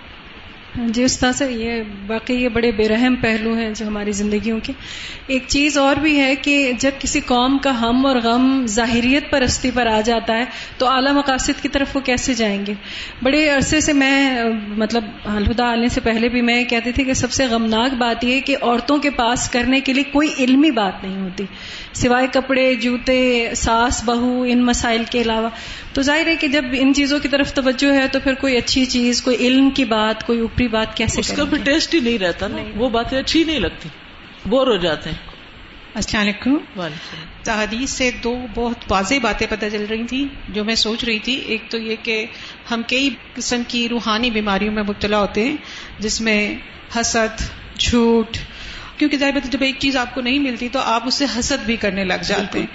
جی 0.75 1.03
استاد 1.03 1.33
سے 1.33 1.45
یہ 1.51 1.81
باقی 2.07 2.33
یہ 2.33 2.49
بڑے 2.49 2.71
بے 2.71 2.87
رحم 2.87 3.15
پہلو 3.15 3.53
ہیں 3.53 3.69
جو 3.75 3.87
ہماری 3.87 4.11
زندگیوں 4.11 4.59
کے۔ 4.63 4.73
ایک 5.27 5.43
چیز 5.47 5.77
اور 5.77 5.95
بھی 5.95 6.19
ہے 6.19 6.35
کہ 6.35 6.71
جب 6.79 6.91
کسی 6.99 7.19
قوم 7.19 7.57
کا 7.57 7.81
ہم 7.81 8.05
اور 8.05 8.15
غم 8.15 8.65
ظاہریت 8.65 9.31
پرستی 9.31 9.71
پر 9.73 9.87
آ 9.87 10.01
جاتا 10.01 10.37
ہے، 10.37 10.45
تو 10.77 10.87
اعلی 10.87 11.11
مقاصد 11.13 11.61
کی 11.61 11.69
طرف 11.69 11.95
وہ 11.95 12.01
کیسے 12.01 12.33
جائیں 12.33 12.65
گے؟ 12.65 12.73
بڑے 13.23 13.49
عرصے 13.49 13.79
سے 13.79 13.93
میں 13.93 14.43
مطلب 14.67 15.03
الہدا 15.25 15.65
آنے 15.65 15.87
سے 15.87 16.01
پہلے 16.01 16.29
بھی 16.29 16.41
میں 16.41 16.63
کہتی 16.63 16.91
تھی 16.91 17.03
کہ 17.03 17.13
سب 17.13 17.31
سے 17.31 17.45
غمناک 17.45 17.93
بات 17.93 18.23
یہ 18.23 18.41
کہ 18.41 18.55
عورتوں 18.61 18.97
کے 18.97 19.09
پاس 19.09 19.49
کرنے 19.49 19.79
کے 19.79 19.93
لیے 19.93 20.03
کوئی 20.03 20.29
علمی 20.39 20.71
بات 20.71 21.03
نہیں 21.03 21.21
ہوتی، 21.21 21.43
سوائے 21.93 22.27
کپڑے، 22.31 22.73
جوتے، 22.75 23.49
ساس، 23.55 24.03
بہو، 24.05 24.45
ان 24.47 24.65
مسائل 24.65 25.03
کے 25.09 25.21
علاوہ۔ 25.21 25.49
تو 25.93 26.01
ظاہر 26.01 26.27
ہے 26.27 26.35
کہ 26.35 26.47
جب 26.47 26.65
ان 26.73 26.93
چیزوں 26.93 27.19
کی 27.19 27.27
طرف 27.27 27.53
توجہ 27.53 27.93
ہے 27.93 28.07
تو 28.07 28.19
پھر 28.19 28.33
کوئی 28.33 28.57
اچھی 28.57 28.85
چیز 28.85 29.21
کوئی 29.21 29.37
علم 29.37 29.69
کی 29.69 29.85
بات 29.85 30.27
کوئی 30.27 30.39
اوپری 30.39 30.67
بات 30.67 30.97
کیسے 30.97 31.19
اس 31.19 31.33
کا 31.37 31.43
بھی 31.43 31.57
ٹیسٹ 31.57 31.93
ہی 31.93 31.99
نہیں 31.99 32.17
رہتا 32.17 32.47
نا 32.47 32.57
وہ 32.75 32.89
باتیں 32.89 33.19
اچھی 33.19 33.43
نہیں 33.43 33.59
لگتی 33.59 33.89
بور 34.45 34.67
ہو 34.67 34.77
جاتے 34.77 35.09
ہیں۔ 35.09 35.17
السلام 35.95 36.23
علیکم۔ 36.23 36.81
حدیث 37.47 37.89
سے 37.89 38.11
دو 38.23 38.45
بہت 38.53 38.77
واضح 38.89 39.15
باتیں 39.21 39.47
پتہ 39.49 39.65
چل 39.71 39.85
رہی 39.89 40.03
تھی 40.03 40.27
جو 40.49 40.63
میں 40.63 40.75
سوچ 40.75 41.03
رہی 41.03 41.19
تھی۔ 41.19 41.33
ایک 41.33 41.61
تو 41.69 41.77
یہ 41.77 41.95
کہ 42.03 42.25
ہم 42.71 42.81
کئی 42.87 43.09
قسم 43.33 43.61
کی 43.67 43.89
روحانی 43.89 44.29
بیماریوں 44.29 44.73
میں 44.73 44.83
مبتلا 44.83 45.19
ہوتے 45.19 45.45
ہیں 45.45 45.57
جس 45.99 46.21
میں 46.21 46.55
حسد 46.99 47.41
جھوٹ 47.79 48.37
کیونکہ 49.01 49.17
ظاہر 49.17 49.31
جب 49.43 49.61
ایک 49.61 49.75
چیز 49.79 49.97
آپ 49.97 50.15
کو 50.15 50.21
نہیں 50.21 50.39
ملتی 50.39 50.69
تو 50.69 50.79
آپ 50.79 51.07
اسے 51.07 51.25
حسد 51.39 51.65
بھی 51.65 51.75
کرنے 51.75 52.03
لگ 52.03 52.23
جاتے 52.27 52.59
ہیں۔ 52.59 52.67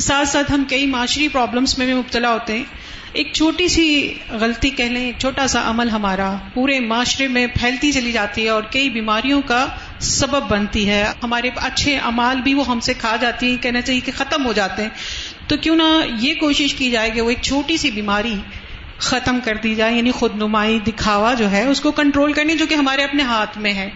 ساتھ 0.00 0.28
ساتھ 0.28 0.52
ہم 0.52 0.64
کئی 0.68 0.86
معاشری 0.86 1.28
پرابلمس 1.28 1.78
میں 1.78 1.86
بھی 1.86 1.94
مبتلا 1.94 2.32
ہوتے 2.32 2.56
ہیں۔ 2.56 2.64
ایک 3.12 3.32
چھوٹی 3.32 3.68
سی 3.68 4.14
غلطی 4.30 4.70
کہہ 4.70 4.84
لیں 4.84 5.06
ایک 5.06 5.14
چھوٹا 5.18 5.46
سا 5.46 5.70
عمل 5.70 5.88
ہمارا 5.88 6.36
پورے 6.54 6.80
معاشرے 6.80 7.28
میں 7.28 7.46
پھیلتی 7.46 7.92
چلی 7.92 8.12
جاتی 8.12 8.44
ہے 8.44 8.48
اور 8.48 8.62
کئی 8.70 8.90
بیماریوں 8.90 9.42
کا 9.46 9.66
سبب 9.98 10.42
بنتی 10.48 10.88
ہے۔ 10.88 11.12
ہمارے 11.22 11.50
اچھے 11.56 11.96
امال 11.96 12.40
بھی 12.40 12.54
وہ 12.54 12.66
ہم 12.66 12.80
سے 12.80 12.94
کھا 12.94 13.16
جاتی 13.20 13.50
ہیں 13.50 13.62
کہنا 13.62 13.80
چاہیے 13.80 14.00
کہ 14.00 14.12
ختم 14.14 14.46
ہو 14.46 14.52
جاتے 14.52 14.82
ہیں۔ 14.82 14.90
تو 15.46 15.56
کیوں 15.56 15.76
نہ 15.76 16.00
یہ 16.20 16.34
کوشش 16.34 16.74
کی 16.74 16.90
جائے 16.90 17.10
کہ 17.10 17.20
وہ 17.20 17.28
ایک 17.28 17.42
چھوٹی 17.42 17.76
سی 17.76 17.90
بیماری 17.90 18.34
ختم 19.00 19.38
کر 19.44 19.54
دی 19.54 19.74
جائے 19.74 19.96
یعنی 19.96 20.10
خود 20.10 20.36
نمائی 20.36 20.78
دکھاوا 20.78 21.34
جو 21.34 21.50
ہے 21.50 21.66
اس 21.66 21.80
کو 21.80 21.92
کنٹرول 21.92 22.32
کرنی 22.32 22.56
جو 22.56 22.66
کہ 22.68 22.74
ہمارے 22.74 23.04
اپنے 23.04 23.22
ہاتھ 23.22 23.58
میں 23.58 23.74
ہے۔ 23.74 23.90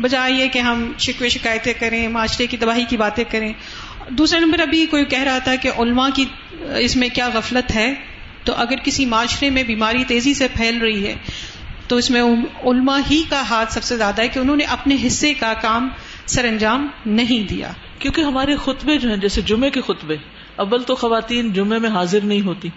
بجائے 0.00 0.32
یہ 0.32 0.48
کہ 0.48 0.58
ہم 0.58 0.92
شکوے 0.98 1.28
شکایتیں 1.28 1.72
کریں 1.72 2.08
معاشرے 2.08 2.46
کی 2.46 2.56
تباہی 2.56 2.84
کی 2.84 2.96
باتیں 2.96 3.24
کریں۔ 3.30 3.52
دوسرا 4.10 4.40
نمبر 4.40 4.60
ابھی 4.60 4.86
کوئی 4.86 5.04
کہہ 5.04 5.22
رہا 5.22 5.38
تھا 5.38 5.54
کہ 5.54 5.70
علماء 5.78 6.08
کی 6.14 6.24
اس 6.78 6.96
میں 6.96 7.08
کیا 7.08 7.28
غفلت 7.34 7.74
ہے؟ 7.74 7.94
تو 8.44 8.54
اگر 8.56 8.76
کسی 8.84 9.06
معاشرے 9.06 9.50
میں 9.50 9.62
بیماری 9.62 10.04
تیزی 10.04 10.34
سے 10.34 10.46
پھیل 10.54 10.78
رہی 10.78 11.06
ہے 11.06 11.14
تو 11.88 11.96
اس 11.96 12.10
میں 12.10 12.22
علماء 12.64 12.98
ہی 13.10 13.22
کا 13.28 13.42
ہاتھ 13.50 13.72
سب 13.72 13.82
سے 13.82 13.96
زیادہ 13.96 14.22
ہے 14.22 14.28
کہ 14.28 14.38
انہوں 14.38 14.56
نے 14.56 14.64
اپنے 14.64 14.96
حصے 15.06 15.34
کا 15.34 15.54
کام 15.54 15.88
سر 16.26 16.44
انجام 16.44 16.88
نہیں 17.06 17.48
دیا۔ 17.48 17.72
کیونکہ 17.98 18.20
ہمارے 18.20 18.56
خطبے 18.56 18.98
جو 18.98 19.08
ہیں 19.08 19.16
جیسے 19.16 19.40
جمعے 19.40 19.70
کے 19.70 19.80
خطبے 19.80 20.16
اول 20.56 20.82
تو 20.82 20.94
خواتین 20.94 21.52
جمعے 21.52 21.78
میں 21.78 21.90
حاضر 21.90 22.20
نہیں 22.24 22.40
ہوتی۔ 22.40 22.68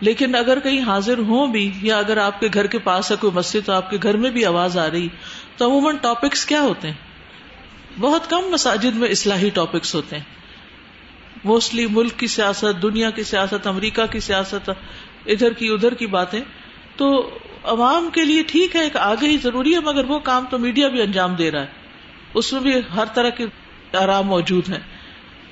لیکن 0.00 0.34
اگر 0.34 0.60
کہیں 0.60 0.80
حاضر 0.80 1.18
ہوں 1.18 1.46
بھی 1.46 1.72
یا 1.82 1.98
اگر 1.98 2.16
آپ 2.16 2.40
کے 2.40 2.48
گھر 2.54 2.66
کے 2.66 2.78
پاس 2.78 3.10
ہے 3.10 3.16
کوئی 3.20 3.32
مسجد 3.32 3.66
تو 3.66 3.72
آپ 3.72 3.90
کے 3.90 3.98
گھر 4.02 4.16
میں 4.16 4.30
بھی 4.30 4.44
آواز 4.44 4.78
آ 4.78 4.90
رہی، 4.90 5.08
تو 5.56 5.66
عموماً 5.66 5.96
ٹاپکس 5.96 6.46
کیا 6.46 6.60
ہوتے 6.60 6.88
ہیں؟ 6.88 6.94
بہت 8.00 8.30
کم 8.30 8.42
مساجد 8.50 8.96
میں 8.96 9.08
اصلاحی 9.08 9.50
ٹاپکس 9.50 9.94
ہوتے 9.94 10.16
ہیں۔ 10.16 10.24
موسٹلی 11.44 11.86
ملک 11.90 12.16
کی 12.16 12.26
سیاست، 12.26 12.82
دنیا 12.82 13.10
کی 13.10 13.22
سیاست، 13.22 13.66
امریکہ 13.66 14.06
کی 14.06 14.20
سیاست، 14.20 14.70
ادھر 15.26 15.52
کی 15.52 15.68
ادھر 15.68 15.94
کی 15.94 16.06
باتیں۔ 16.06 16.40
تو 16.96 17.38
عوام 17.64 18.08
کے 18.12 18.24
لیے 18.24 18.42
ٹھیک 18.42 18.76
ہے 18.76 18.98
آگے 18.98 19.28
ہی 19.28 19.36
ضروری 19.36 19.74
ہے، 19.74 19.80
مگر 19.80 20.04
وہ 20.04 20.18
کام 20.18 20.44
تو 20.50 20.58
میڈیا 20.58 20.88
بھی 20.88 21.02
انجام 21.02 21.34
دے 21.34 21.50
رہا 21.50 21.60
ہے۔ 21.60 21.66
اس 22.34 22.52
میں 22.52 22.60
بھی 22.60 22.72
ہر 22.94 23.04
طرح 23.14 23.28
کے 23.28 23.46
آرام 23.98 24.26
موجود 24.26 24.68
ہیں۔ 24.68 24.80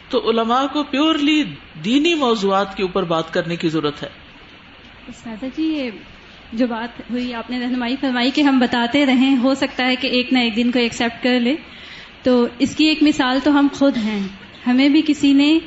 تو 0.08 0.30
علماء 0.30 0.66
کو 0.72 0.82
پیورلی 0.82 1.44
دینی 1.84 2.14
موضوعات 2.14 2.76
کے 2.76 2.82
اوپر 2.82 3.02
بات 3.02 3.34
کرنے 3.34 3.56
کی 3.56 3.68
ضرورت 3.68 4.02
ہے۔ 4.02 4.25
سادہ 5.14 5.46
جی 5.56 5.62
یہ 5.62 5.90
جو 6.52 6.66
بات 6.66 7.00
ہوئی، 7.10 7.34
آپ 7.34 7.50
نے 7.50 7.60
رہنمائی 7.60 7.96
فرمائی 8.00 8.30
کہ 8.30 8.40
ہم 8.40 8.58
بتاتے 8.58 9.06
رہیں، 9.06 9.36
ہو 9.36 9.54
سکتا 9.54 9.86
ہے 9.86 9.96
کہ 9.96 10.06
ایک 10.06 10.32
نہ 10.32 10.38
ایک 10.38 10.56
دن 10.56 10.70
کو 10.70 10.78
ایکسپٹ 10.78 11.22
کر 11.22 11.40
لے۔ 11.40 11.54
تو 12.22 12.46
اس 12.58 12.76
کی 12.76 12.84
ایک 12.84 13.02
مثال 13.02 13.38
تو 13.44 13.58
ہم 13.58 13.68
خود 13.72 13.96
ہیں۔ 13.96 14.28
ہمیں 14.66 14.88
بھی 14.88 15.02
کسی 15.06 15.32
نے 15.32 15.58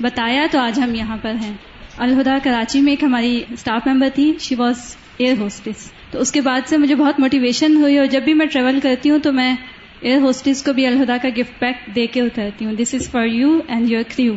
بتایا 0.00 0.46
تو 0.50 0.58
آج 0.58 0.80
ہم 0.80 0.94
یہاں 0.94 1.16
پر 1.22 1.34
ہیں۔ 1.34 1.54
الہدا 1.98 2.38
کراچی 2.42 2.80
میں 2.80 2.92
ایک 2.92 3.04
ہماری 3.04 3.44
اسٹاف 3.52 3.86
ممبر 3.86 4.08
تھی 4.14 4.32
شی 4.40 4.54
واز 4.54 4.96
ایئر 5.18 5.34
ہوسٹس 5.38 5.92
تو 6.10 6.20
اس 6.20 6.32
کے 6.32 6.40
بعد 6.40 6.60
سے 6.66 6.76
مجھے 6.76 6.94
بہت 6.94 7.20
موٹیویشن 7.20 7.76
ہوئی 7.76 7.98
اور 7.98 8.06
جب 8.06 8.22
بھی 8.22 8.34
میں 8.34 8.46
ٹریول 8.46 8.80
کرتی 8.80 9.10
ہوں 9.10 9.18
تو 9.18 9.32
میں 9.32 9.56
ایئر 10.00 10.20
ہوسٹس 10.20 10.62
کو 10.62 10.72
بھی 10.72 10.86
الہدا 10.86 11.16
کا 11.22 11.28
گفٹ 11.28 11.58
پیک 11.58 11.94
دے 11.94 12.06
کے 12.06 12.20
اترتی 12.20 12.64
ہوں۔ 12.64 12.72
This 12.72 12.94
is 12.94 13.10
for 13.10 13.24
you 13.24 13.60
and 13.68 13.90
your 13.90 14.02
crew 14.02 14.34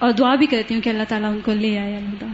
اور 0.00 0.10
دعا 0.10 0.34
بھی 0.34 0.46
کرتی 0.46 0.74
ہوں 0.74 0.82
کہ 0.82 0.90
اللہ 0.90 1.02
تعالیٰ 1.08 1.32
ان 1.32 1.40
کو 1.40 1.52
لے 1.52 1.78
آئے 1.78 1.96
الہدا 1.96 2.26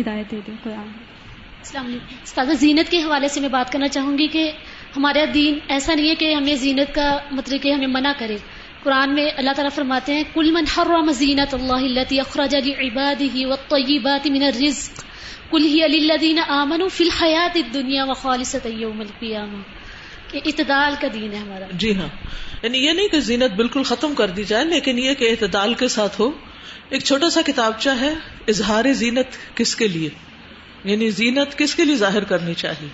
ہدایت 0.00 0.30
دے 0.30 0.40
دے 0.46 0.52
قرآن۔ 0.64 0.78
السلام 0.78 1.86
علیکم۔ 1.86 2.16
استاد 2.22 2.46
زینت 2.46 2.90
کے 2.90 2.98
حوالے 2.98 3.28
سے 3.28 3.40
میں 3.40 3.48
بات 3.48 3.72
کرنا 3.72 3.88
چاہوں 3.88 4.18
گی 4.18 4.26
کہ 4.26 4.52
ہمارا 4.96 5.24
دین 5.34 5.58
ایسا 5.68 5.94
نہیں 5.94 6.08
ہے 6.08 6.14
کہ 6.14 6.34
ہمیں 6.34 6.54
زینت 6.54 6.94
کا 6.94 7.18
مطلب 7.30 7.62
کہ 7.62 7.72
ہمیں 7.72 7.86
منع 7.86 8.12
کرے۔ 8.18 8.36
قرآن 8.82 9.14
میں 9.14 9.30
اللہ 9.36 9.50
تعالیٰ 9.50 9.70
فرماتے 9.74 10.14
ہیں 10.14 10.22
کل 10.34 10.50
من 10.50 10.64
حرم 10.76 11.10
زینت 11.10 11.54
اللہ 11.54 11.72
التي 11.72 12.20
اخرج 12.20 12.54
لعباده 12.54 13.48
والطیبات 13.48 14.26
من 14.26 14.42
الرزق 14.42 15.04
کل 15.50 15.64
ہی 15.64 15.88
للذین 15.88 16.38
آمنوا 16.48 16.88
فی 16.88 17.04
الحیات 17.04 17.56
الدنیا 17.56 18.04
وخالصۃ 18.04 18.66
یوم 18.66 19.00
القیامہ۔ 19.00 19.62
کہ 20.30 20.40
اعتدال 20.46 20.94
کا 21.00 21.08
دین 21.14 21.32
ہے 21.32 21.38
ہمارا۔ 21.38 21.64
جی 21.72 21.94
ہاں۔ 21.94 22.08
یعنی 22.62 22.78
یہ 22.78 22.92
نہیں 22.92 23.08
کہ 23.08 23.20
زینت 23.20 23.54
بالکل 23.56 23.82
ختم 23.82 24.14
کر 24.14 24.26
دی 24.28 24.44
جائے 24.44 24.64
لیکن 24.64 24.98
یہ 24.98 25.14
کہ 25.14 25.30
اعتدال 25.30 25.74
کے 25.74 25.88
ساتھ 25.88 26.20
ہو۔ 26.20 26.30
ایک 26.94 27.02
چھوٹا 27.02 27.30
سا 27.30 27.40
کتابچہ 27.46 27.90
ہے، 28.00 28.12
اظہار 28.48 28.84
زینت 28.92 29.56
کس 29.56 29.76
کے 29.76 29.88
لیے؟ 29.88 30.08
یعنی 30.84 31.10
زینت 31.10 31.58
کس 31.58 31.74
کے 31.74 31.84
لیے 31.84 31.96
ظاہر 31.96 32.24
کرنی 32.24 32.54
چاہیے؟ 32.54 32.88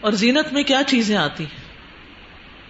اور 0.00 0.12
زینت 0.12 0.52
میں 0.52 0.62
کیا 0.62 0.80
چیزیں 0.86 1.16
آتی 1.16 1.44
ہیں؟ 1.44 1.58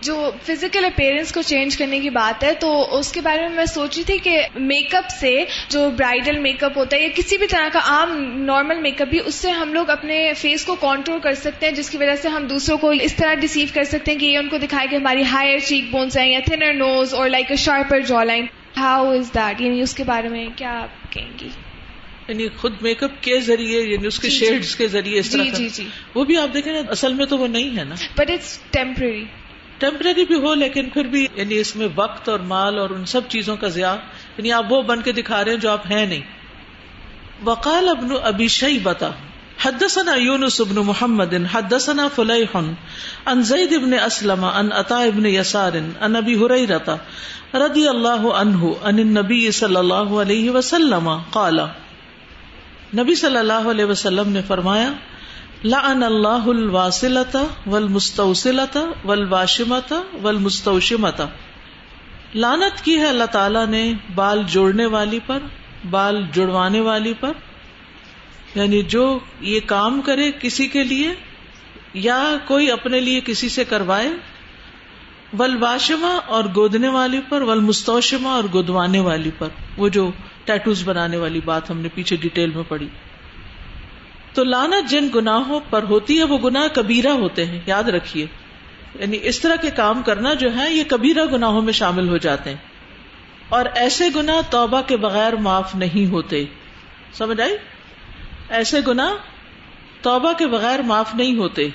جو 0.01 0.31
فزیکل 0.47 0.85
اپیرنس 0.85 1.33
کو 1.33 1.43
چینج 1.43 1.77
کرنے 1.77 2.01
کی 2.01 2.11
بات 2.11 2.45
ہے، 2.45 2.55
تو 2.55 2.99
اس 2.99 3.13
کے 3.13 3.21
بارے 3.21 3.41
میں 3.41 3.49
میں 3.49 3.65
سوچی 3.65 4.03
تھی 4.03 4.19
کہ 4.19 4.41
میک 4.57 4.95
اپ 4.95 5.09
سے 5.21 5.45
جو 5.69 5.91
برائڈل 5.91 6.39
میک 6.39 6.65
اپ 6.65 6.79
ہوتا 6.79 6.97
ہے 6.97 7.03
یا 7.03 7.09
کسی 7.15 7.37
بھی 7.37 7.47
طرح 7.47 7.69
کا 7.73 7.81
عام 7.85 8.43
نارمل 8.45 8.81
میک 8.81 9.03
اپ 9.03 9.09
بھی، 9.09 9.21
اس 9.25 9.35
سے 9.35 9.51
ہم 9.51 9.73
لوگ 9.73 9.91
اپنے 9.91 10.33
فیس 10.37 10.65
کو 10.65 10.75
کنٹرول 10.75 11.21
کر 11.21 11.35
سکتے 11.35 11.67
ہیں، 11.67 11.73
جس 11.73 11.91
کی 11.91 11.99
وجہ 11.99 12.17
سے 12.23 12.29
ہم 12.29 12.47
دوسروں 12.47 12.79
کو 12.79 12.91
اس 12.91 13.15
طرح 13.15 13.35
ڈیسیو 13.35 13.67
کر 13.75 13.85
سکتے 13.85 14.13
ہیں 14.13 14.19
کہ 14.19 14.27
یہ 14.27 14.39
ان 14.39 14.49
کو 14.49 14.59
دکھائے 14.59 14.87
کہ 14.87 14.97
ہماری 14.97 15.23
ہائر 15.23 15.59
چیک 15.59 15.91
بونس 15.91 16.17
ہیں 16.17 16.33
یا 16.33 16.41
تھنر 16.45 16.73
نوز 16.75 17.15
اور 17.15 17.29
لائک 17.29 17.51
اے 17.51 17.57
شارپر 17.57 18.01
جو 18.01 18.23
لائن 18.23 18.47
ہاؤ 18.77 19.11
از 19.11 19.35
دیٹ 19.35 19.61
یعنی 19.61 19.81
اس 19.81 19.95
کے 19.95 20.05
بارے 20.05 20.29
میں 20.29 20.49
کیا 20.57 20.81
آپ 20.83 21.13
کہیں 21.13 21.31
گی؟ 21.41 21.49
یعنی 22.29 22.49
خود 22.57 22.73
میک 22.81 23.03
اپ 23.03 23.11
کے 23.21 23.41
ذریعے 23.41 23.83
یعنی 23.83 24.07
اس 24.07 24.19
کے 24.19 24.29
جی، 24.29 24.39
شیڈز 24.39 24.71
جی۔ 24.71 24.75
کے 24.79 24.87
ذریعے 24.89 25.19
اس 25.19 25.31
طرح 25.31 25.43
جی 25.43 25.51
جی 25.51 25.69
جی. 25.69 25.89
وہ 26.15 26.25
بھی 26.25 26.37
آپ 26.37 26.55
دیکھیں 26.55 26.73
نا 26.73 26.79
اصل 26.89 27.13
میں 27.13 27.27
تو 27.27 27.39
وہ 27.39 27.47
نہیں 27.47 27.79
ہے 27.79 27.85
نا۔ 27.85 27.95
بٹ 28.15 28.31
اٹس 28.31 28.59
ٹیمپرری 28.71 29.25
ٹیمپرری 29.79 30.25
بھی 30.25 30.35
ہو 30.35 30.55
لیکن 30.55 30.89
پھر 30.89 31.05
بھی 31.05 31.27
یعنی 31.35 31.59
اس 31.59 31.77
میں 31.77 31.89
وقت 31.95 32.29
اور 32.29 32.41
مال 32.41 32.79
اور 32.79 32.91
ان 32.91 33.05
سب 33.05 33.21
چیزوں 33.29 33.57
کا 33.57 33.69
ضیاع۔ 33.69 33.95
یعنی 34.39 34.53
آپ 34.53 34.73
وہ 34.73 34.83
بن 34.83 35.03
کے 35.03 35.13
دکھا 35.13 35.45
رہے 35.45 35.53
ہیں 35.53 35.59
جو 35.59 35.71
آپ 35.71 35.87
ہیں 35.91 36.07
نہیں۔ 36.07 36.21
وقال 37.45 37.89
ابن 37.89 38.09
ابی 38.23 38.49
شیبتا 38.49 39.11
حدثنا 39.63 40.15
یونس 40.15 40.61
ابن 40.61 40.75
محمد 40.75 41.35
حدثنا 41.53 42.09
فلیح 42.09 42.59
عن 43.27 43.43
زید 43.43 43.73
ابن 43.73 43.93
اسلم 43.95 44.45
عن 44.45 44.73
عطا 44.73 45.03
ابن 45.03 45.27
یسار 45.27 45.73
عن 46.01 46.17
ابی 46.17 46.35
ہریرہ 46.35 46.97
رضی 47.55 47.89
اللہ 47.89 48.27
عنہ 48.33 48.67
عن 48.83 48.99
النبی 48.99 49.51
صلی 49.51 49.77
اللہ 49.77 50.13
علیہ 50.23 50.51
وسلم 50.51 51.09
قال، 51.31 51.59
نبی 52.97 53.15
صلی 53.15 53.37
اللہ 53.37 53.69
علیہ 53.71 53.85
وسلم 53.85 54.29
نے 54.29 54.43
فرمایا، 54.47 54.93
لعن 55.65 56.03
اللہ 56.03 56.47
الواصلۃ 56.47 57.37
والمستوصلۃ 57.67 58.77
والواشمۃ 59.05 59.93
والمستوشمۃ۔ 60.23 61.21
لعنت 62.35 62.85
کی 62.85 62.99
ہے 62.99 63.07
اللہ 63.07 63.25
تعالی 63.25 63.65
نے 63.71 63.93
بال 64.15 64.43
جوڑنے 64.47 64.87
والی 64.87 65.19
پر، 65.27 65.39
بال 65.91 66.23
جڑوانے 66.33 66.81
والی 66.81 67.13
پر۔ 67.21 67.33
یعنی 68.55 68.83
جو 68.83 69.19
یہ 69.41 69.61
کام 69.67 70.01
کرے 70.01 70.31
کسی 70.41 70.67
کے 70.67 70.85
لیے 70.85 71.15
یا 71.95 72.37
کوئی 72.47 72.71
اپنے 72.71 73.01
لیے 73.01 73.21
کسی 73.21 73.49
سے 73.49 73.65
کروائے 73.65 74.11
ولواشما 75.39 76.19
اور 76.27 76.45
گودنے 76.57 76.89
والی 76.89 77.21
پر 77.29 77.43
ولمستوشما 77.43 78.33
اور 78.33 78.45
گودوانے 78.53 79.01
والی 79.01 79.31
پر۔ 79.39 79.49
وہ 79.77 79.89
جو 79.89 80.11
ٹیٹوز 80.45 80.83
بنانے 80.85 81.17
والی 81.17 81.41
بات 81.45 81.71
ہم 81.71 81.79
نے 81.79 81.89
پیچھے 81.95 82.17
ڈیٹیل 82.17 82.51
میں 82.51 82.63
پڑھی۔ 82.69 82.89
تو 84.35 84.45
لانت 84.45 84.91
جن 84.91 85.09
گناہوں 85.15 85.61
پر 85.71 85.83
ہوتی 85.83 86.19
ہے، 86.19 86.25
وہ 86.25 86.39
گناہ 86.39 86.69
کبیرہ 86.69 87.09
ہوتے 87.09 87.47
ہیں، 87.47 87.61
یاد 87.67 87.83
رکھیے۔ 87.83 88.27
یعنی 89.01 89.19
اس 89.23 89.41
طرح 89.41 89.57
کے 89.57 89.71
کام 89.71 90.03
کرنا 90.03 90.35
جو 90.35 90.57
ہے 90.57 90.75
یہ 90.75 90.85
کبیرہ 90.89 91.25
گناہوں 91.25 91.63
میں 91.63 91.73
شامل 91.73 92.09
ہو 92.09 92.17
جاتے 92.17 92.51
ہیں۔ 92.51 92.57
اور 93.49 93.65
ایسے 93.75 94.05
گناہ 94.17 94.41
توبہ 94.51 94.81
کے 94.83 94.97
بغیر 94.97 95.33
معاف 95.33 95.75
نہیں 95.75 96.11
ہوتے۔ 96.11 96.45
سمجھ 97.13 97.41
آئی؟ 97.41 97.57
ایسے 98.49 98.79
گناہ 98.87 99.13
توبہ 100.03 100.33
کے 100.33 100.47
بغیر 100.47 100.83
معاف 100.83 101.15
نہیں 101.15 101.37
ہوتے۔ 101.37 101.69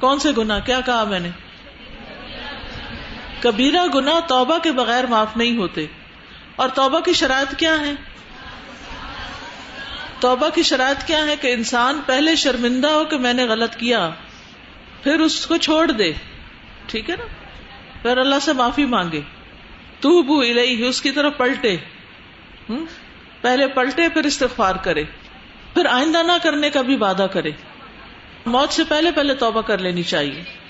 کون 0.00 0.18
سے 0.18 0.28
گناہ؟ 0.38 0.60
کیا 0.66 0.80
کہا 0.86 1.04
میں 1.04 1.20
نے؟ 1.20 1.30
کبیرہ 3.40 3.86
گناہ 3.94 4.20
توبہ 4.28 4.58
کے 4.58 4.72
بغیر 4.72 5.06
معاف 5.06 5.36
نہیں 5.36 5.56
ہوتے۔ 5.56 5.86
اور 6.56 6.68
توبہ 6.68 7.00
کی 7.00 7.12
شرائط 7.12 7.56
کیا 7.56 7.80
ہے 7.80 7.92
توبہ 10.20 10.48
کی 10.48 10.62
شرائط 10.62 11.04
کیا 11.04 11.26
ہے 11.26 11.36
کہ 11.36 11.52
انسان 11.52 12.00
پہلے 12.06 12.36
شرمندہ 12.36 12.88
ہو 12.88 13.04
کہ 13.04 13.18
میں 13.18 13.32
نے 13.32 13.44
غلط 13.44 13.76
کیا، 13.76 14.10
پھر 15.02 15.20
اس 15.20 15.46
کو 15.46 15.56
چھوڑ 15.56 15.90
دے۔ 15.90 16.12
ٹھیک 16.86 17.10
ہے 17.10 17.16
نا؟ 17.16 17.24
پھر 18.02 18.18
اللہ 18.18 18.34
سے 18.42 18.52
معافی 18.52 18.84
مانگے۔ 18.84 19.20
تو 20.00 20.22
بو 20.22 20.40
الہی 20.40 20.86
اس 20.86 21.02
کی 21.02 21.10
طرف 21.10 21.36
پلٹے۔ 21.36 21.76
پہلے 23.40 23.66
پلٹے، 23.66 24.08
پھر 24.08 24.24
استغفار 24.24 24.74
کرے۔ 24.74 25.04
پھر 25.74 25.86
آئندہ 25.86 26.22
نہ 26.22 26.32
کرنے 26.42 26.70
کا 26.70 26.82
بھی 26.82 26.96
وعدہ 26.96 27.26
کرے۔ 27.32 27.50
موت 28.46 28.72
سے 28.72 28.84
پہلے 28.84 29.10
پہلے 29.10 29.34
توبہ 29.34 29.62
کر 29.62 29.78
لینی 29.78 30.02
چاہیے۔ 30.02 30.65